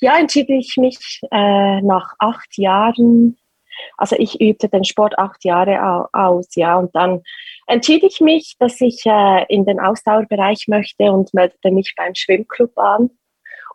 ja, 0.00 0.18
entschied 0.18 0.50
ich 0.50 0.76
mich 0.76 1.20
äh, 1.30 1.80
nach 1.80 2.14
acht 2.18 2.58
Jahren 2.58 3.38
also 3.96 4.16
ich 4.18 4.40
übte 4.40 4.68
den 4.68 4.84
Sport 4.84 5.18
acht 5.18 5.44
Jahre 5.44 6.08
aus, 6.12 6.48
ja, 6.54 6.78
und 6.78 6.94
dann 6.94 7.22
entschied 7.66 8.02
ich 8.02 8.20
mich, 8.20 8.56
dass 8.58 8.80
ich 8.80 9.04
äh, 9.06 9.44
in 9.48 9.64
den 9.64 9.80
Ausdauerbereich 9.80 10.66
möchte 10.68 11.12
und 11.12 11.32
meldete 11.34 11.70
mich 11.70 11.94
beim 11.96 12.14
Schwimmclub 12.14 12.76
an. 12.78 13.10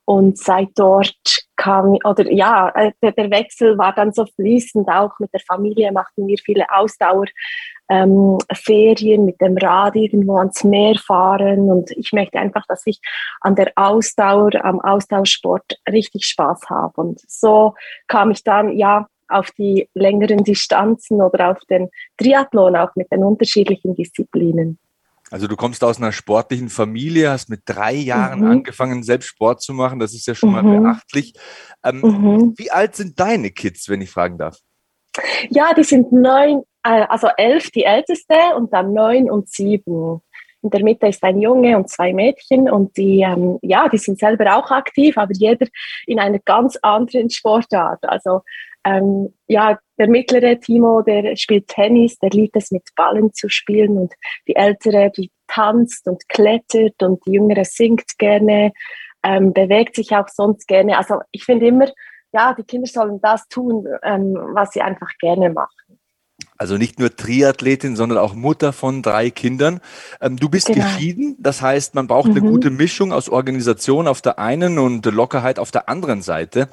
Und 0.09 0.37
seit 0.37 0.69
dort 0.75 1.17
kam, 1.57 1.97
oder 2.05 2.31
ja, 2.31 2.69
äh, 2.69 2.93
der, 3.01 3.11
der, 3.11 3.29
Wechsel 3.29 3.77
war 3.77 3.93
dann 3.93 4.13
so 4.13 4.25
fließend, 4.25 4.87
auch 4.87 5.19
mit 5.19 5.33
der 5.33 5.41
Familie 5.41 5.91
machten 5.91 6.27
wir 6.27 6.37
viele 6.37 6.65
Ausdauerferien 6.73 9.19
ähm, 9.19 9.25
mit 9.25 9.41
dem 9.41 9.57
Rad 9.57 9.97
irgendwo 9.97 10.37
ans 10.37 10.63
Meer 10.63 10.95
fahren. 10.95 11.69
Und 11.69 11.91
ich 11.91 12.13
möchte 12.13 12.39
einfach, 12.39 12.63
dass 12.69 12.83
ich 12.85 13.01
an 13.41 13.55
der 13.55 13.73
Ausdauer, 13.75 14.51
am 14.63 14.79
Ausdauersport 14.79 15.77
richtig 15.91 16.23
Spaß 16.23 16.69
habe. 16.69 17.01
Und 17.01 17.19
so 17.27 17.73
kam 18.07 18.31
ich 18.31 18.45
dann, 18.45 18.77
ja, 18.77 19.09
auf 19.29 19.51
die 19.51 19.89
längeren 19.93 20.43
Distanzen 20.43 21.21
oder 21.21 21.51
auf 21.51 21.59
den 21.69 21.89
Triathlon 22.17 22.75
auch 22.75 22.95
mit 22.95 23.11
den 23.11 23.23
unterschiedlichen 23.23 23.95
Disziplinen. 23.95 24.79
Also 25.29 25.47
du 25.47 25.57
kommst 25.57 25.83
aus 25.83 25.97
einer 25.97 26.13
sportlichen 26.13 26.69
Familie, 26.69 27.31
hast 27.31 27.49
mit 27.49 27.61
drei 27.65 27.93
Jahren 27.93 28.41
mhm. 28.41 28.51
angefangen, 28.51 29.03
selbst 29.03 29.27
Sport 29.27 29.61
zu 29.61 29.73
machen. 29.73 29.99
Das 29.99 30.13
ist 30.13 30.25
ja 30.25 30.35
schon 30.35 30.49
mhm. 30.49 30.55
mal 30.55 30.79
beachtlich. 30.79 31.33
Ähm, 31.83 31.99
mhm. 32.01 32.53
Wie 32.57 32.71
alt 32.71 32.95
sind 32.95 33.19
deine 33.19 33.51
Kids, 33.51 33.89
wenn 33.89 34.01
ich 34.01 34.09
fragen 34.09 34.37
darf? 34.37 34.57
Ja, 35.49 35.73
die 35.73 35.83
sind 35.83 36.11
neun, 36.11 36.63
äh, 36.83 37.05
also 37.09 37.27
elf 37.35 37.71
die 37.71 37.83
älteste 37.83 38.35
und 38.55 38.71
dann 38.71 38.93
neun 38.93 39.29
und 39.29 39.49
sieben. 39.49 40.21
In 40.61 40.69
der 40.69 40.83
Mitte 40.83 41.07
ist 41.07 41.23
ein 41.23 41.39
Junge 41.39 41.77
und 41.77 41.89
zwei 41.89 42.13
Mädchen 42.13 42.69
und 42.69 42.95
die, 42.97 43.21
ähm, 43.21 43.59
ja, 43.61 43.89
die 43.89 43.97
sind 43.97 44.19
selber 44.19 44.57
auch 44.57 44.71
aktiv, 44.71 45.17
aber 45.17 45.31
jeder 45.33 45.67
in 46.05 46.19
einer 46.19 46.39
ganz 46.39 46.77
anderen 46.81 47.29
Sportart. 47.29 48.03
Also 48.03 48.41
ähm, 48.85 49.33
ja, 49.47 49.77
der 49.97 50.07
mittlere 50.07 50.59
Timo, 50.59 51.01
der 51.01 51.35
spielt 51.35 51.67
Tennis, 51.67 52.17
der 52.19 52.29
liebt 52.29 52.55
es 52.55 52.71
mit 52.71 52.83
Ballen 52.95 53.33
zu 53.33 53.49
spielen 53.49 53.97
und 53.97 54.13
die 54.47 54.55
ältere, 54.55 55.11
die 55.15 55.31
tanzt 55.47 56.07
und 56.07 56.27
klettert 56.29 57.01
und 57.01 57.25
die 57.25 57.33
jüngere 57.33 57.65
singt 57.65 58.17
gerne, 58.17 58.71
ähm, 59.23 59.53
bewegt 59.53 59.95
sich 59.95 60.11
auch 60.15 60.27
sonst 60.27 60.67
gerne. 60.67 60.97
Also 60.97 61.19
ich 61.31 61.43
finde 61.43 61.67
immer, 61.67 61.87
ja, 62.33 62.53
die 62.53 62.63
Kinder 62.63 62.87
sollen 62.87 63.19
das 63.21 63.47
tun, 63.47 63.85
ähm, 64.03 64.35
was 64.53 64.71
sie 64.71 64.81
einfach 64.81 65.09
gerne 65.19 65.49
machen. 65.49 65.99
Also 66.57 66.77
nicht 66.77 66.99
nur 66.99 67.15
Triathletin, 67.15 67.95
sondern 67.95 68.17
auch 68.17 68.33
Mutter 68.33 68.73
von 68.73 69.01
drei 69.01 69.29
Kindern. 69.29 69.79
Ähm, 70.21 70.37
du 70.37 70.49
bist 70.49 70.67
genau. 70.67 70.85
geschieden, 70.85 71.35
das 71.39 71.61
heißt, 71.61 71.95
man 71.95 72.07
braucht 72.07 72.29
mhm. 72.29 72.37
eine 72.37 72.49
gute 72.49 72.69
Mischung 72.69 73.11
aus 73.11 73.29
Organisation 73.29 74.07
auf 74.07 74.21
der 74.21 74.39
einen 74.39 74.79
und 74.79 75.05
Lockerheit 75.05 75.59
auf 75.59 75.71
der 75.71 75.89
anderen 75.89 76.21
Seite. 76.21 76.69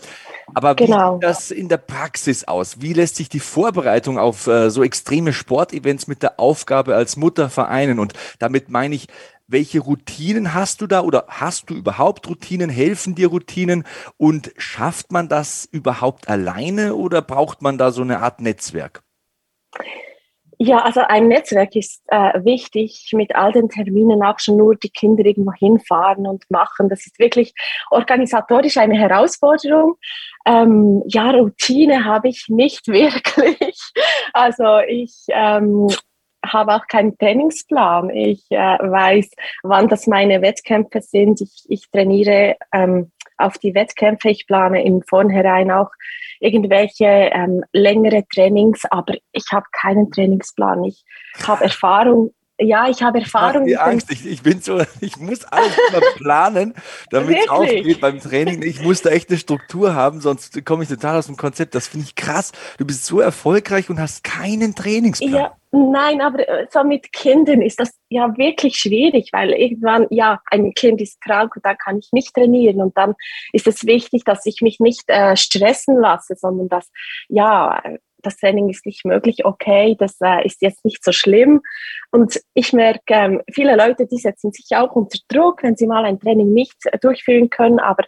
Aber 0.53 0.75
genau. 0.75 1.13
wie 1.13 1.15
sieht 1.15 1.23
das 1.23 1.51
in 1.51 1.69
der 1.69 1.79
Praxis 1.79 2.45
aus? 2.45 2.81
Wie 2.81 2.93
lässt 2.93 3.17
sich 3.17 3.29
die 3.29 3.41
Vorbereitung 3.41 4.19
auf 4.19 4.47
äh, 4.47 4.71
so 4.71 4.83
extreme 4.83 5.33
Sportevents 5.33 6.07
mit 6.07 6.23
der 6.23 6.39
Aufgabe 6.39 6.95
als 6.95 7.17
Mutter 7.17 7.49
vereinen? 7.49 7.99
Und 7.99 8.13
damit 8.39 8.69
meine 8.69 8.95
ich, 8.95 9.09
welche 9.47 9.81
Routinen 9.81 10.55
hast 10.55 10.81
du 10.81 10.87
da 10.87 11.03
oder 11.03 11.27
hast 11.29 11.71
du 11.71 11.75
überhaupt 11.75 12.29
Routinen? 12.29 12.71
Helfen 12.71 13.15
dir 13.15 13.29
Routinen? 13.29 13.85
Und 14.17 14.53
schafft 14.57 15.13
man 15.13 15.29
das 15.29 15.69
überhaupt 15.71 16.29
alleine 16.29 16.95
oder 16.95 17.23
braucht 17.23 17.63
man 17.63 17.79
da 17.79 17.93
so 17.93 18.03
eine 18.03 18.21
Art 18.21 18.41
Netzwerk? 18.41 19.03
Ja, 20.65 20.79
also 20.79 21.03
ein 21.03 21.29
Netzwerk 21.29 21.77
ist 21.77 22.03
äh, 22.07 22.43
wichtig, 22.43 23.11
mit 23.13 23.37
all 23.37 23.53
den 23.53 23.69
Terminen 23.69 24.23
auch 24.23 24.39
schon 24.39 24.57
nur 24.57 24.77
die 24.77 24.89
Kinder 24.89 25.23
irgendwo 25.23 25.53
hinfahren 25.53 26.27
und 26.27 26.51
machen. 26.51 26.89
Das 26.89 27.05
ist 27.05 27.19
wirklich 27.19 27.53
organisatorisch 27.91 28.79
eine 28.79 28.97
Herausforderung. 28.99 29.97
Ähm, 30.47 31.03
ja, 31.07 31.33
Routine 31.33 32.07
habe 32.07 32.29
ich 32.29 32.47
nicht 32.49 32.89
wirklich. 32.89 33.79
Also 34.33 34.79
ich 34.89 35.13
ähm, 35.29 35.89
habe 36.43 36.77
auch 36.77 36.87
keinen 36.87 37.19
Trainingsplan. 37.19 38.09
Ich 38.09 38.47
äh, 38.49 38.57
weiß, 38.57 39.33
wann 39.65 39.89
das 39.89 40.07
meine 40.07 40.41
Wettkämpfe 40.41 41.03
sind. 41.03 41.43
Ich, 41.43 41.67
ich 41.69 41.91
trainiere 41.91 42.57
ähm, 42.73 43.13
auf 43.37 43.59
die 43.59 43.75
Wettkämpfe. 43.75 44.31
Ich 44.31 44.47
plane 44.47 44.85
im 44.85 45.03
Vornherein 45.03 45.71
auch 45.71 45.91
irgendwelche 46.41 47.05
ähm, 47.05 47.63
längere 47.73 48.25
Trainings, 48.35 48.83
aber 48.91 49.15
ich 49.33 49.47
habe 49.53 49.67
keinen 49.73 50.11
Trainingsplan. 50.11 50.85
Ich 50.85 51.05
habe 51.47 51.65
Erfahrung 51.65 52.33
ja, 52.59 52.89
ich 52.89 53.03
habe 53.03 53.19
Erfahrung. 53.19 53.67
Ich 53.67 53.79
Angst. 53.81 54.13
Ich, 54.13 54.25
ich, 54.25 54.43
bin 54.43 54.61
so, 54.61 54.81
ich 55.01 55.17
muss 55.17 55.45
alles 55.45 55.77
immer 55.89 56.01
planen, 56.17 56.75
damit 57.11 57.39
es 57.41 57.49
aufgeht 57.49 58.01
beim 58.01 58.21
Training. 58.21 58.63
Ich 58.63 58.81
muss 58.81 59.03
da 59.03 59.11
echt 59.11 59.29
eine 59.29 59.39
Struktur 59.39 59.95
haben, 59.95 60.21
sonst 60.21 60.65
komme 60.65 60.85
ich 60.85 60.89
total 60.89 61.19
aus 61.19 61.27
dem 61.27 61.37
Konzept. 61.37 61.75
Das 61.75 61.89
finde 61.89 62.07
ich 62.07 62.15
krass. 62.15 62.53
Du 62.79 62.85
bist 62.85 63.07
so 63.07 63.21
erfolgreich 63.21 63.91
und 63.91 63.99
hast 63.99 64.23
keinen 64.23 64.75
Trainingsplan. 64.75 65.33
Ja, 65.33 65.57
nein, 65.75 66.21
aber 66.21 66.49
äh, 66.49 66.67
so 66.71 66.85
mit 66.85 67.13
Kindern 67.13 67.63
ist 67.63 67.81
das 67.81 67.91
ja 68.09 68.37
wirklich 68.37 68.77
schwierig, 68.77 69.31
weil 69.33 69.51
irgendwann, 69.53 70.07
ja, 70.11 70.41
ein 70.51 70.73
Kind 70.75 71.01
ist 71.01 71.21
krank 71.21 71.57
und 71.57 71.65
da 71.65 71.75
kann 71.75 71.99
ich 71.99 72.11
nicht 72.13 72.35
trainieren. 72.35 72.81
Und 72.81 72.97
dann 72.97 73.15
ist 73.53 73.67
es 73.67 73.87
wichtig, 73.87 74.25
dass 74.25 74.47
ich 74.47 74.61
mich 74.61 74.81
nicht 74.81 75.05
äh, 75.09 75.37
stressen 75.37 75.99
lasse, 75.99 76.35
sondern 76.37 76.69
dass, 76.69 76.91
ja, 77.29 77.83
das 78.25 78.37
Training 78.39 78.71
ist 78.71 78.87
nicht 78.87 79.05
möglich, 79.05 79.45
okay, 79.45 79.97
das 79.99 80.17
äh, 80.23 80.45
ist 80.47 80.63
jetzt 80.63 80.85
nicht 80.85 81.05
so 81.05 81.13
schlimm. 81.13 81.61
Und 82.11 82.41
ich 82.55 82.73
merke, 82.73 83.03
ähm, 83.09 83.43
viele 83.53 83.77
Leute, 83.77 84.07
die 84.07 84.19
setzen 84.19 84.53
sich 84.53 84.77
auch 84.77 84.93
unter 84.93 85.19
Druck, 85.29 85.63
wenn 85.63 85.77
sie 85.77 85.87
mal 85.87 86.05
ein 86.05 86.19
Training 86.19 86.53
nicht 86.53 86.77
äh, 86.87 86.99
durchführen 86.99 87.51
können, 87.51 87.79
aber 87.79 88.05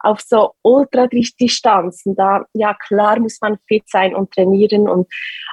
auf 0.00 0.20
so 0.20 0.52
Ultradistanzen, 0.62 2.16
da, 2.16 2.44
ja 2.52 2.74
klar 2.74 3.18
muss 3.18 3.38
man 3.40 3.58
fit 3.68 3.84
sein 3.86 4.14
und 4.14 4.32
trainieren, 4.32 4.88
und, 4.88 5.08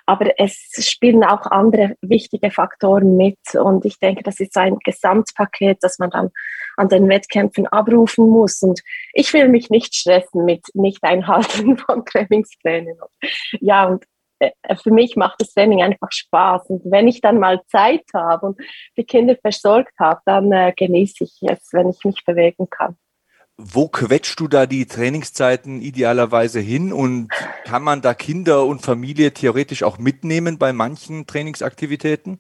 aber 0.06 0.40
es 0.40 0.56
spielen 0.80 1.24
auch 1.24 1.46
andere 1.48 1.96
wichtige 2.02 2.52
Faktoren 2.52 3.18
mit. 3.18 3.38
Und 3.54 3.86
ich 3.86 4.00
denke, 4.00 4.24
das 4.24 4.40
ist 4.40 4.56
ein 4.58 4.78
Gesamtpaket, 4.80 5.80
das 5.82 6.00
man 6.00 6.10
dann 6.10 6.32
an 6.78 6.90
den 6.90 7.10
Wettkämpfen 7.10 7.68
abrufen 7.68 8.30
muss. 8.30 8.62
Und 8.62 8.82
ich 9.14 9.34
will 9.34 9.50
mich 9.50 9.70
nicht 9.70 9.96
stressen 9.96 10.46
mit 10.46 10.64
Nicht-Einhalten 10.74 11.78
von 11.78 12.06
Trainingsplänen. 12.06 12.98
Ja, 13.60 13.86
und 13.86 14.06
äh, 14.40 14.52
für 14.82 14.92
mich 14.92 15.16
macht 15.16 15.42
das 15.42 15.54
Training 15.54 15.82
einfach 15.82 16.12
Spaß. 16.12 16.70
Und 16.70 16.82
wenn 16.86 17.08
ich 17.08 17.22
dann 17.22 17.40
mal 17.40 17.62
Zeit 17.68 18.06
habe 18.14 18.48
und 18.48 18.60
die 18.96 19.04
Kinder 19.04 19.36
versorgt 19.36 19.94
habe, 20.00 20.22
dann 20.26 20.52
äh, 20.52 20.74
genieße 20.76 21.24
ich 21.24 21.38
es, 21.42 21.70
wenn 21.74 21.90
ich 21.90 22.04
mich 22.06 22.24
bewegen 22.26 22.70
kann. 22.70 22.98
Wo 23.58 23.88
quetscht 23.88 24.40
du 24.40 24.48
da 24.48 24.68
die 24.68 24.86
Trainingszeiten 24.86 25.82
idealerweise 25.82 26.60
hin 26.60 26.94
und 26.94 27.30
kann 27.64 27.82
man 27.82 28.02
da 28.02 28.14
Kinder 28.14 28.66
und 28.66 28.84
Familie 28.84 29.34
theoretisch 29.34 29.82
auch 29.82 29.98
mitnehmen 29.98 30.60
bei 30.60 30.74
manchen 30.74 31.26
Trainingsaktivitäten? 31.26 32.40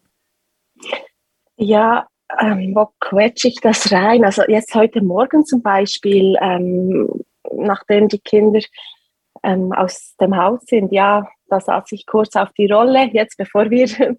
Ja, 1.56 2.08
ähm, 2.40 2.74
wo 2.76 2.90
quetsche 3.00 3.48
ich 3.48 3.60
das 3.62 3.92
rein? 3.92 4.26
Also 4.26 4.44
jetzt 4.48 4.76
heute 4.76 5.02
Morgen 5.02 5.44
zum 5.44 5.64
Beispiel, 5.64 6.38
ähm, 6.40 7.10
nachdem 7.52 8.10
die 8.10 8.20
Kinder 8.20 8.60
ähm, 9.48 9.72
aus 9.72 10.13
dem 10.20 10.36
Haus 10.36 10.60
sind, 10.66 10.92
ja, 10.92 11.25
da 11.48 11.62
saß 11.62 11.94
ich 11.94 12.06
kurz 12.06 12.36
auf 12.36 12.51
die 12.58 12.70
Rolle, 12.70 13.10
jetzt 13.13 13.38
bevor 13.38 13.70
wir 13.70 13.88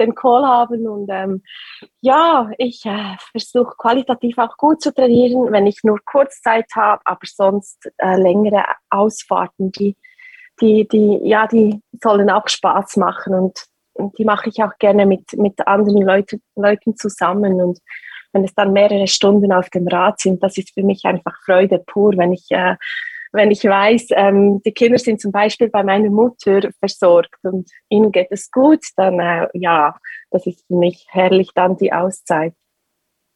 den 0.00 0.14
Call 0.14 0.46
haben. 0.46 0.86
Und 0.86 1.08
ähm, 1.10 1.42
ja, 2.02 2.50
ich 2.58 2.84
äh, 2.84 3.16
versuche 3.30 3.74
qualitativ 3.78 4.36
auch 4.36 4.56
gut 4.58 4.82
zu 4.82 4.92
trainieren, 4.92 5.50
wenn 5.52 5.66
ich 5.66 5.82
nur 5.84 5.98
Kurzzeit 6.04 6.66
habe, 6.76 7.00
aber 7.06 7.20
sonst 7.24 7.90
äh, 7.96 8.20
längere 8.20 8.64
Ausfahrten, 8.90 9.72
die, 9.72 9.96
die, 10.60 10.86
die, 10.86 11.20
ja, 11.22 11.46
die 11.46 11.80
sollen 12.02 12.28
auch 12.28 12.46
Spaß 12.46 12.98
machen 12.98 13.34
und, 13.34 13.64
und 13.94 14.18
die 14.18 14.26
mache 14.26 14.50
ich 14.50 14.62
auch 14.62 14.76
gerne 14.78 15.06
mit, 15.06 15.32
mit 15.38 15.66
anderen 15.66 16.02
Leute, 16.02 16.40
Leuten 16.56 16.94
zusammen. 16.94 17.62
Und 17.62 17.78
wenn 18.32 18.44
es 18.44 18.54
dann 18.54 18.74
mehrere 18.74 19.06
Stunden 19.06 19.50
auf 19.50 19.70
dem 19.70 19.88
Rad 19.88 20.20
sind, 20.20 20.42
das 20.42 20.58
ist 20.58 20.74
für 20.74 20.82
mich 20.82 21.04
einfach 21.06 21.34
Freude 21.46 21.78
pur, 21.78 22.12
wenn 22.18 22.34
ich 22.34 22.44
äh, 22.50 22.76
wenn 23.32 23.50
ich 23.50 23.64
weiß, 23.64 24.08
ähm, 24.10 24.62
die 24.64 24.72
Kinder 24.72 24.98
sind 24.98 25.20
zum 25.20 25.32
Beispiel 25.32 25.68
bei 25.68 25.82
meiner 25.82 26.10
Mutter 26.10 26.70
versorgt 26.78 27.38
und 27.42 27.70
ihnen 27.88 28.12
geht 28.12 28.28
es 28.30 28.50
gut, 28.50 28.84
dann 28.96 29.18
äh, 29.20 29.48
ja, 29.54 29.96
das 30.30 30.46
ist 30.46 30.66
für 30.66 30.76
mich 30.76 31.06
herrlich 31.08 31.50
dann 31.54 31.76
die 31.76 31.92
Auszeit. 31.92 32.54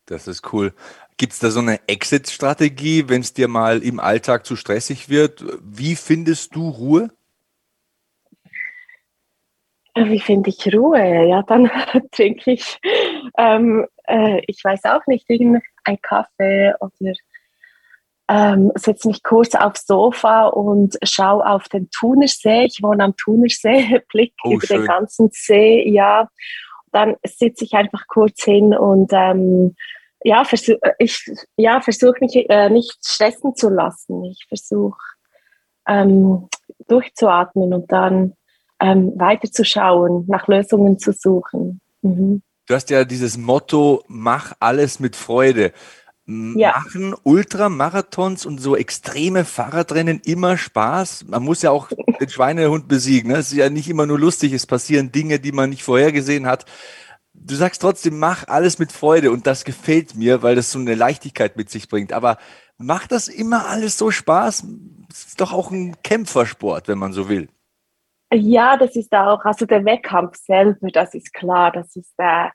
Das 0.07 0.27
ist 0.27 0.53
cool. 0.53 0.73
Gibt 1.17 1.35
es 1.35 1.39
da 1.39 1.51
so 1.51 1.61
eine 1.61 1.81
Exit-Strategie, 1.87 3.09
wenn 3.09 3.21
es 3.21 3.33
dir 3.33 3.49
mal 3.49 3.83
im 3.83 4.01
Alltag 4.01 4.45
zu 4.45 4.57
stressig 4.57 5.09
wird? 5.09 5.45
Wie 5.63 5.95
findest 5.95 6.57
du 6.57 6.69
Ruhe? 6.69 7.11
Äh, 9.95 10.07
wie 10.07 10.21
finde 10.21 10.51
ich 10.51 10.75
Ruhe? 10.75 11.29
Ja, 11.29 11.43
dann 11.43 11.71
trinke 12.13 12.53
ich, 12.53 12.81
ähm, 13.39 13.87
äh, 14.05 14.41
ich 14.47 14.65
weiß 14.65 14.85
auch 14.85 15.07
nicht, 15.07 15.29
einen 15.29 15.63
Kaffee 16.01 16.75
oder 16.81 17.13
ähm, 18.29 18.73
setze 18.75 19.09
mich 19.09 19.23
kurz 19.23 19.55
aufs 19.55 19.87
Sofa 19.87 20.47
und 20.47 20.97
schaue 21.03 21.47
auf 21.47 21.69
den 21.69 21.91
Thunersee. 21.91 22.65
Ich 22.65 22.83
wohne 22.83 23.05
am 23.05 23.17
Thunersee, 23.17 24.01
Blick 24.13 24.35
oh, 24.45 24.53
über 24.53 24.67
schön. 24.67 24.79
den 24.79 24.87
ganzen 24.87 25.31
See, 25.33 25.89
ja. 25.89 26.29
Dann 26.93 27.17
sitze 27.25 27.65
ich 27.65 27.73
einfach 27.73 28.07
kurz 28.07 28.45
hin 28.45 28.75
und 28.75 29.13
ähm, 29.13 29.75
ja, 30.25 30.45
versuch, 30.45 30.77
ich 30.99 31.25
ja, 31.57 31.81
versuche 31.81 32.17
mich 32.21 32.49
äh, 32.49 32.71
nicht 32.71 32.97
stressen 33.05 33.57
zu 33.57 33.71
lassen. 33.71 34.25
Ich 34.25 34.45
versuche 34.47 35.01
ähm, 35.89 36.49
durchzuatmen 36.89 37.73
und 37.75 37.91
dann 37.91 38.35
ähm, 38.81 39.13
weiterzuschauen, 39.17 40.27
nach 40.29 40.49
Lösungen 40.49 40.99
zu 40.99 41.13
suchen. 41.13 41.81
Mhm. 42.03 42.43
Du 42.67 42.75
hast 42.75 42.91
ja 42.91 43.05
dieses 43.05 43.37
Motto, 43.37 44.05
mach 44.07 44.53
alles 44.61 45.01
mit 45.01 45.17
Freude. 45.17 45.73
Ja. 46.27 46.79
Machen 46.79 47.15
Ultramarathons 47.25 48.47
und 48.47 48.59
so 48.59 48.77
extreme 48.77 49.45
Fahrradrennen 49.45 50.21
immer 50.25 50.57
Spaß? 50.57 51.27
Man 51.29 51.43
muss 51.43 51.63
ja 51.63 51.71
auch 51.71 51.89
den 52.21 52.29
Schweinehund 52.29 52.87
besiegen. 52.87 53.33
Ne? 53.33 53.39
Es 53.39 53.51
ist 53.51 53.59
ja 53.59 53.71
nicht 53.71 53.89
immer 53.89 54.07
nur 54.07 54.19
lustig, 54.19 54.53
es 54.53 54.67
passieren 54.67 55.11
Dinge, 55.11 55.41
die 55.41 55.53
man 55.53 55.71
nicht 55.71 55.83
vorhergesehen 55.83 56.47
hat. 56.47 56.65
Du 57.35 57.55
sagst 57.57 57.83
trotzdem, 57.83 58.19
mach 58.19 58.47
alles 58.47 58.79
mit 58.79 58.93
Freude 58.93 59.33
und 59.33 59.47
das 59.47 59.65
gefällt 59.65 60.15
mir, 60.15 60.43
weil 60.43 60.55
das 60.55 60.71
so 60.71 60.79
eine 60.79 60.95
Leichtigkeit 60.95 61.57
mit 61.57 61.71
sich 61.71 61.89
bringt. 61.89 62.13
Aber 62.13 62.39
macht 62.79 63.11
das 63.11 63.27
immer 63.27 63.67
alles 63.67 63.99
so 63.99 64.11
Spaß? 64.11 64.65
Es 65.11 65.25
ist 65.27 65.41
doch 65.41 65.53
auch 65.53 65.71
ein 65.71 65.97
Kämpfersport, 66.03 66.87
wenn 66.89 66.99
man 66.99 67.13
so 67.13 67.29
will. 67.29 67.49
Ja, 68.33 68.77
das 68.77 68.97
ist 68.97 69.13
auch, 69.13 69.45
also 69.45 69.67
der 69.67 69.85
Wettkampf 69.85 70.37
selber, 70.37 70.89
das 70.93 71.15
ist 71.15 71.35
klar, 71.35 71.71
das 71.71 71.95
ist, 71.97 72.15
äh, 72.17 72.49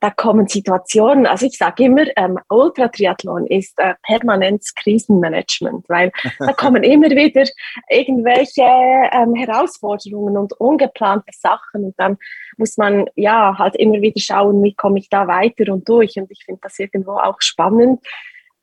da 0.00 0.10
kommen 0.10 0.46
Situationen, 0.46 1.26
also 1.26 1.46
ich 1.46 1.58
sage 1.58 1.84
immer, 1.84 2.04
ähm, 2.16 2.38
Ultratriathlon 2.48 3.46
ist 3.46 3.78
äh, 3.78 3.94
permanentes 4.02 4.74
Krisenmanagement, 4.74 5.88
weil 5.88 6.12
da 6.38 6.52
kommen 6.52 6.82
immer 6.82 7.10
wieder 7.10 7.44
irgendwelche 7.90 8.62
ähm, 8.62 9.34
Herausforderungen 9.34 10.36
und 10.36 10.52
ungeplante 10.54 11.32
Sachen 11.32 11.84
und 11.84 11.94
dann 11.98 12.16
muss 12.56 12.76
man 12.76 13.06
ja 13.16 13.56
halt 13.58 13.76
immer 13.76 14.00
wieder 14.00 14.20
schauen, 14.20 14.62
wie 14.62 14.74
komme 14.74 14.98
ich 14.98 15.08
da 15.08 15.26
weiter 15.26 15.72
und 15.72 15.88
durch 15.88 16.16
und 16.16 16.30
ich 16.30 16.44
finde 16.44 16.60
das 16.62 16.78
irgendwo 16.78 17.12
auch 17.12 17.40
spannend. 17.40 18.00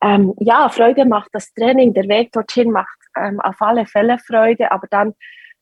Ähm, 0.02 0.34
ja, 0.40 0.70
Freude 0.70 1.06
macht 1.06 1.30
das 1.34 1.54
Training, 1.54 1.94
der 1.94 2.08
Weg 2.08 2.32
dorthin 2.32 2.72
macht 2.72 2.98
ähm, 3.18 3.40
auf 3.40 3.62
alle 3.62 3.86
Fälle 3.86 4.18
Freude, 4.20 4.72
aber 4.72 4.88
dann 4.90 5.14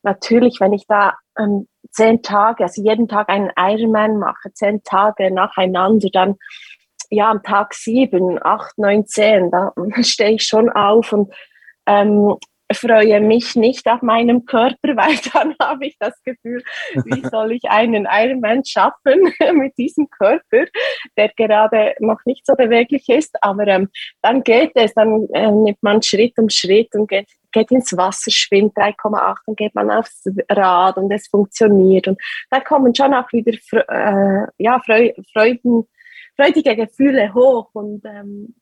natürlich, 0.03 0.59
wenn 0.59 0.73
ich 0.73 0.85
da 0.87 1.15
ähm, 1.37 1.67
zehn 1.97 2.21
Tage, 2.21 2.63
also 2.63 2.81
jeden 2.81 3.07
Tag 3.07 3.27
einen 3.27 3.51
Ironman 3.57 4.19
mache, 4.19 4.53
zehn 4.53 4.83
Tage 4.83 5.31
nacheinander, 5.31 6.09
dann 6.13 6.35
ja, 7.09 7.31
am 7.31 7.41
Tag 7.41 7.73
sieben, 7.73 8.37
acht, 8.43 8.77
neun, 8.77 9.07
zehn, 9.07 9.49
da 9.49 9.73
stehe 10.01 10.31
ich 10.35 10.43
schon 10.43 10.69
auf 10.69 11.11
und 11.11 11.33
ähm, 11.87 12.35
freue 12.71 13.21
mich 13.21 13.55
nicht 13.55 13.87
auf 13.87 14.01
meinem 14.01 14.45
Körper, 14.45 14.77
weil 14.95 15.17
dann 15.33 15.55
habe 15.61 15.87
ich 15.87 15.95
das 15.99 16.21
Gefühl, 16.23 16.63
wie 16.93 17.21
soll 17.31 17.53
ich 17.53 17.63
einen 17.65 18.07
Ironman 18.09 18.63
schaffen 18.65 19.33
mit 19.53 19.77
diesem 19.77 20.09
Körper, 20.09 20.65
der 21.17 21.31
gerade 21.35 21.95
noch 21.99 22.19
nicht 22.25 22.45
so 22.45 22.55
beweglich 22.55 23.07
ist. 23.09 23.35
Aber 23.41 23.67
ähm, 23.67 23.89
dann 24.21 24.43
geht 24.43 24.71
es, 24.75 24.93
dann 24.93 25.27
äh, 25.33 25.51
nimmt 25.51 25.81
man 25.81 26.01
Schritt 26.01 26.37
um 26.37 26.49
Schritt 26.49 26.93
und 26.95 27.07
geht, 27.07 27.29
geht 27.51 27.71
ins 27.71 27.95
Wasser, 27.95 28.31
schwimmt 28.31 28.75
3,8, 28.77 29.35
dann 29.45 29.55
geht 29.55 29.75
man 29.75 29.89
aufs 29.91 30.25
Rad 30.49 30.97
und 30.97 31.11
es 31.11 31.27
funktioniert. 31.27 32.07
Und 32.07 32.19
da 32.49 32.59
kommen 32.59 32.93
schon 32.93 33.13
auch 33.13 33.31
wieder 33.31 33.53
äh, 33.71 34.47
ja, 34.57 34.81
Freuden, 34.81 35.87
freudige 36.35 36.75
Gefühle 36.75 37.33
hoch 37.33 37.69
und 37.73 38.03
ähm, 38.05 38.53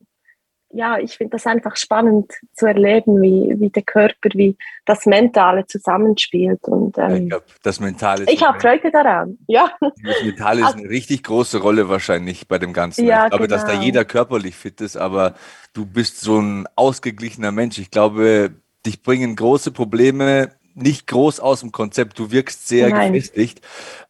ja, 0.75 1.00
ich 1.00 1.17
finde 1.17 1.32
das 1.32 1.48
einfach 1.48 1.77
spannend 1.77 2.34
zu 2.53 2.65
erleben, 2.65 3.22
wie, 3.22 3.55
wie 3.58 3.70
der 3.70 3.84
Körper, 3.84 4.29
wie 4.34 4.58
das 4.86 5.05
Mentale 5.05 5.65
zusammenspielt. 5.65 6.63
Und, 6.63 6.98
ähm, 6.98 7.15
ich 7.15 7.29
glaube, 7.29 7.46
das 7.63 7.79
Mentale. 7.79 8.25
Ich 8.27 8.46
habe 8.46 8.60
Freude 8.60 8.91
daran. 8.91 9.38
Ja. 9.48 9.72
Das 9.79 10.24
Mentale 10.24 10.62
ist 10.62 10.74
eine 10.75 10.89
richtig 10.89 11.24
große 11.24 11.59
Rolle 11.59 11.88
wahrscheinlich 11.88 12.48
bei 12.50 12.59
dem 12.59 12.74
Ganzen. 12.74 13.05
Ja, 13.05 13.24
ich 13.24 13.29
glaube, 13.29 13.48
genau. 13.48 13.55
dass 13.55 13.66
da 13.66 13.72
genau. 13.72 13.83
jeder 13.83 14.05
körperlich 14.05 14.55
fit 14.55 14.81
ist, 14.81 14.98
aber 14.98 15.35
du 15.74 15.85
bist 15.85 16.20
so 16.20 16.40
ein 16.40 16.68
ausgeglichener 16.75 17.53
Mensch. 17.53 17.77
Ich 17.77 17.90
glaube, 17.90 18.51
dich 18.85 19.01
bringen 19.01 19.35
große 19.35 19.72
Probleme 19.72 20.51
nicht 20.75 21.07
groß 21.07 21.40
aus 21.40 21.61
dem 21.61 21.72
Konzept. 21.72 22.20
Du 22.20 22.31
wirkst 22.31 22.68
sehr 22.68 22.90
Nein. 22.90 23.14
gefestigt. 23.14 23.61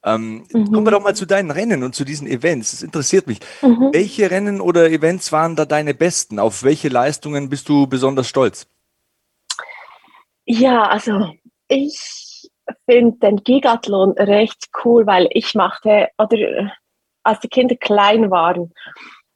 Ähm, 0.04 0.46
mhm. 0.52 0.72
Kommen 0.72 0.86
wir 0.86 0.92
doch 0.92 1.04
mal 1.04 1.16
zu 1.16 1.26
deinen 1.26 1.52
Rennen 1.52 1.84
und 1.84 1.96
zu 1.96 2.04
diesen 2.04 2.28
Events. 2.28 2.72
Das 2.72 2.84
interessiert 2.84 3.28
mich. 3.28 3.40
Mhm. 3.62 3.90
Welche 3.94 4.32
Rennen 4.32 4.60
oder 4.60 4.90
Events 4.90 5.32
waren 5.32 5.56
da 5.56 5.66
deine 5.66 5.94
besten? 5.94 6.40
Auf 6.40 6.64
welche 6.64 6.90
Leistungen 6.90 7.50
bist 7.50 7.70
du 7.70 7.88
besonders 7.88 8.28
stolz? 8.28 8.68
Ja, 10.46 10.84
also 10.84 11.34
ich 11.68 12.50
finde 12.90 13.18
den 13.20 13.44
Gigathlon 13.44 14.12
recht 14.14 14.70
cool, 14.84 15.06
weil 15.06 15.28
ich 15.32 15.54
machte, 15.54 16.10
oder 16.18 16.72
als 17.24 17.40
die 17.40 17.48
Kinder 17.48 17.76
klein 17.76 18.30
waren, 18.32 18.72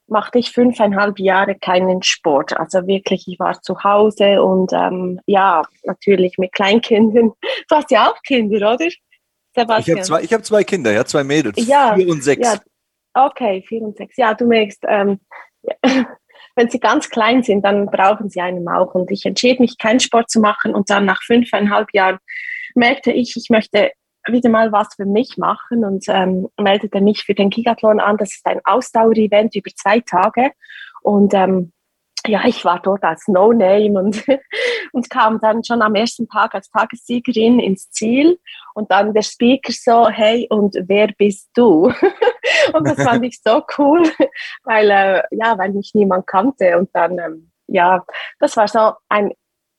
machte 0.09 0.39
ich 0.39 0.51
fünfeinhalb 0.51 1.19
Jahre 1.19 1.55
keinen 1.55 2.03
Sport. 2.03 2.57
Also 2.57 2.87
wirklich, 2.87 3.27
ich 3.27 3.39
war 3.39 3.61
zu 3.61 3.83
Hause 3.83 4.41
und 4.41 4.73
ähm, 4.73 5.19
ja, 5.25 5.63
natürlich 5.83 6.37
mit 6.37 6.51
Kleinkindern. 6.53 7.33
Du 7.69 7.75
hast 7.75 7.91
ja 7.91 8.09
auch 8.09 8.21
Kinder, 8.23 8.73
oder? 8.73 8.87
Sebastian? 9.55 9.81
Ich 9.81 9.89
habe 9.89 10.01
zwei, 10.01 10.35
hab 10.35 10.45
zwei 10.45 10.63
Kinder, 10.63 10.91
ja, 10.91 11.05
zwei 11.05 11.23
Mädels, 11.23 11.55
ja, 11.67 11.95
vier 11.95 12.09
und 12.09 12.23
sechs. 12.23 12.47
Ja, 12.47 13.25
okay, 13.25 13.63
vier 13.67 13.81
und 13.81 13.97
sechs. 13.97 14.17
Ja, 14.17 14.33
du 14.33 14.45
merkst, 14.45 14.83
ähm, 14.87 15.19
wenn 16.55 16.69
sie 16.69 16.79
ganz 16.79 17.09
klein 17.09 17.43
sind, 17.43 17.63
dann 17.63 17.85
brauchen 17.87 18.29
sie 18.29 18.41
einen 18.41 18.67
auch. 18.67 18.93
Und 18.95 19.11
ich 19.11 19.25
entschied 19.25 19.59
mich, 19.59 19.77
keinen 19.77 19.99
Sport 19.99 20.29
zu 20.29 20.39
machen. 20.39 20.73
Und 20.73 20.89
dann 20.89 21.05
nach 21.05 21.21
fünfeinhalb 21.23 21.93
Jahren 21.93 22.19
merkte 22.75 23.11
ich, 23.11 23.35
ich 23.35 23.49
möchte 23.49 23.91
wieder 24.31 24.49
mal 24.49 24.71
was 24.71 24.87
für 24.95 25.05
mich 25.05 25.37
machen 25.37 25.83
und 25.83 26.05
ähm, 26.07 26.47
meldete 26.59 27.01
mich 27.01 27.23
für 27.23 27.33
den 27.33 27.49
Gigathlon 27.49 27.99
an. 27.99 28.17
Das 28.17 28.33
ist 28.33 28.45
ein 28.45 28.61
Ausdauer-Event 28.63 29.55
über 29.55 29.69
zwei 29.75 29.99
Tage. 29.99 30.51
Und 31.01 31.33
ähm, 31.33 31.71
ja, 32.27 32.45
ich 32.45 32.65
war 32.65 32.81
dort 32.81 33.03
als 33.03 33.27
No-Name 33.27 33.99
und, 33.99 34.23
und 34.91 35.09
kam 35.09 35.39
dann 35.39 35.63
schon 35.63 35.81
am 35.81 35.95
ersten 35.95 36.27
Tag 36.27 36.53
als 36.53 36.69
Tagessiegerin 36.69 37.59
ins 37.59 37.89
Ziel. 37.91 38.39
Und 38.73 38.91
dann 38.91 39.13
der 39.13 39.21
Speaker 39.21 39.71
so, 39.71 40.09
hey, 40.09 40.47
und 40.49 40.75
wer 40.87 41.07
bist 41.17 41.49
du? 41.55 41.91
und 42.73 42.87
das 42.87 43.01
fand 43.01 43.25
ich 43.25 43.39
so 43.43 43.63
cool, 43.77 44.03
weil, 44.63 44.89
äh, 44.89 45.23
ja, 45.31 45.57
weil 45.57 45.71
mich 45.71 45.91
niemand 45.93 46.27
kannte. 46.27 46.77
Und 46.77 46.89
dann, 46.93 47.17
ähm, 47.19 47.51
ja, 47.67 48.03
das 48.39 48.57
war 48.57 48.67
so 48.67 48.93
ein 49.09 49.31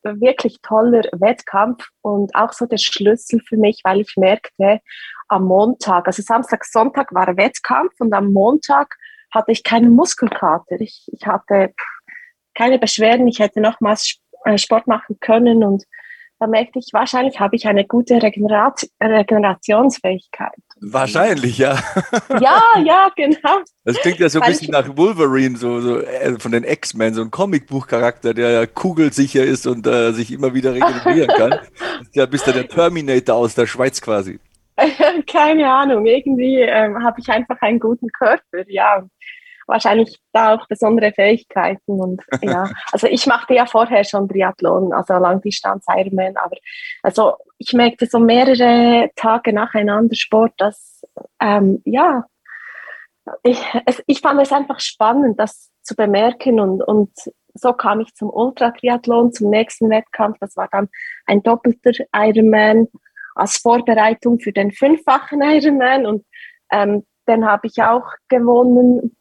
wirklich 0.03 0.61
toller 0.63 1.03
Wettkampf 1.13 1.89
und 2.03 2.35
auch 2.35 2.53
so 2.53 2.67
der 2.67 2.79
Schlüssel 2.79 3.41
für 3.47 3.57
mich, 3.57 3.81
weil 3.85 4.01
ich 4.01 4.17
merkte, 4.17 4.81
am 5.29 5.45
Montag, 5.45 6.07
also 6.07 6.23
Samstag, 6.23 6.65
Sonntag 6.65 7.15
war 7.15 7.37
Wettkampf 7.37 7.93
und 8.01 8.13
am 8.13 8.33
Montag 8.33 8.97
hatte 9.31 9.53
ich 9.53 9.63
keinen 9.63 9.95
Muskelkater. 9.95 10.81
Ich, 10.81 11.09
ich 11.13 11.27
hatte 11.27 11.73
keine 12.55 12.79
Beschwerden, 12.79 13.29
ich 13.29 13.39
hätte 13.39 13.61
nochmals 13.61 14.19
äh, 14.45 14.59
Sport 14.59 14.87
machen 14.87 15.19
können 15.21 15.63
und 15.63 15.85
da 16.41 16.47
merkte 16.47 16.79
ich, 16.79 16.89
wahrscheinlich 16.93 17.39
habe 17.39 17.55
ich 17.55 17.69
eine 17.69 17.85
gute 17.85 18.21
Regenerat 18.23 18.89
Regenerationsfähigkeit. 19.01 20.57
Wahrscheinlich, 20.81 21.59
ja. 21.59 21.79
Ja, 22.41 22.63
ja, 22.83 23.11
genau. 23.15 23.61
Das 23.85 23.99
klingt 23.99 24.19
ja 24.19 24.31
so 24.31 24.41
ein 24.41 24.49
bisschen 24.49 24.73
nach 24.73 24.97
Wolverine, 24.97 25.59
so, 25.59 25.81
so 25.81 26.01
äh, 26.01 26.39
von 26.39 26.53
den 26.53 26.65
X-Men, 26.65 27.13
so 27.13 27.21
ein 27.21 27.31
Comicbuchcharakter, 27.31 28.33
der 28.33 28.51
ja 28.51 28.67
kugelsicher 28.67 29.45
ist 29.45 29.67
und 29.67 29.87
äh, 29.87 30.13
sich 30.13 30.33
immer 30.33 30.55
wieder 30.55 30.73
regenerieren 30.73 31.29
kann. 31.29 31.59
ja, 32.15 32.25
bist 32.25 32.47
du 32.47 32.53
der 32.53 32.67
Terminator 32.67 33.37
aus 33.37 33.55
der 33.55 33.67
Schweiz 33.67 34.01
quasi. 34.01 34.41
Keine 35.27 35.71
Ahnung, 35.71 36.07
irgendwie 36.07 36.61
ähm, 36.61 37.05
habe 37.05 37.21
ich 37.21 37.29
einfach 37.29 37.61
einen 37.61 37.79
guten 37.79 38.09
Körper, 38.09 38.65
ja 38.67 39.05
wahrscheinlich 39.71 40.21
da 40.33 40.55
auch 40.55 40.67
besondere 40.67 41.13
Fähigkeiten 41.13 42.01
und 42.01 42.23
ja, 42.43 42.69
also 42.93 43.07
ich 43.07 43.27
machte 43.27 43.55
ja 43.55 43.67
vorher 43.67 44.05
schon 44.05 44.29
Triathlon, 44.29 44.93
also 44.93 45.15
Langdistanz 45.15 45.87
Ironman, 45.89 46.37
aber 46.37 46.57
also 47.03 47.35
ich 47.59 47.73
merkte 47.73 48.07
so 48.07 48.19
mehrere 48.19 49.11
Tage 49.17 49.53
nacheinander 49.53 50.17
Sport, 50.17 50.53
dass 50.59 51.03
ähm, 51.41 51.81
ja, 51.85 52.27
ich, 53.43 53.63
es, 53.87 54.03
ich 54.07 54.21
fand 54.21 54.41
es 54.43 54.53
einfach 54.53 54.81
spannend, 54.81 55.39
das 55.39 55.71
zu 55.83 55.95
bemerken 55.95 56.61
und, 56.61 56.83
und 56.83 57.11
so 57.55 57.73
kam 57.73 58.01
ich 58.01 58.15
zum 58.15 58.31
Ultratriathlon, 58.31 59.33
zum 59.33 59.51
nächsten 59.51 59.91
Wettkampf. 59.91 60.39
Das 60.41 60.57
war 60.57 60.69
dann 60.71 60.89
ein 61.27 61.43
doppelter 61.43 61.93
Ironman 62.15 62.89
als 63.35 63.57
Vorbereitung 63.57 64.39
für 64.39 64.53
den 64.53 64.73
fünffachen 64.73 65.43
Ironman 65.43 66.07
und 66.07 66.27
ähm, 66.71 67.07
den 67.27 67.47
habe 67.47 67.67
ich 67.67 67.83
auch 67.83 68.07
gewonnen 68.29 69.17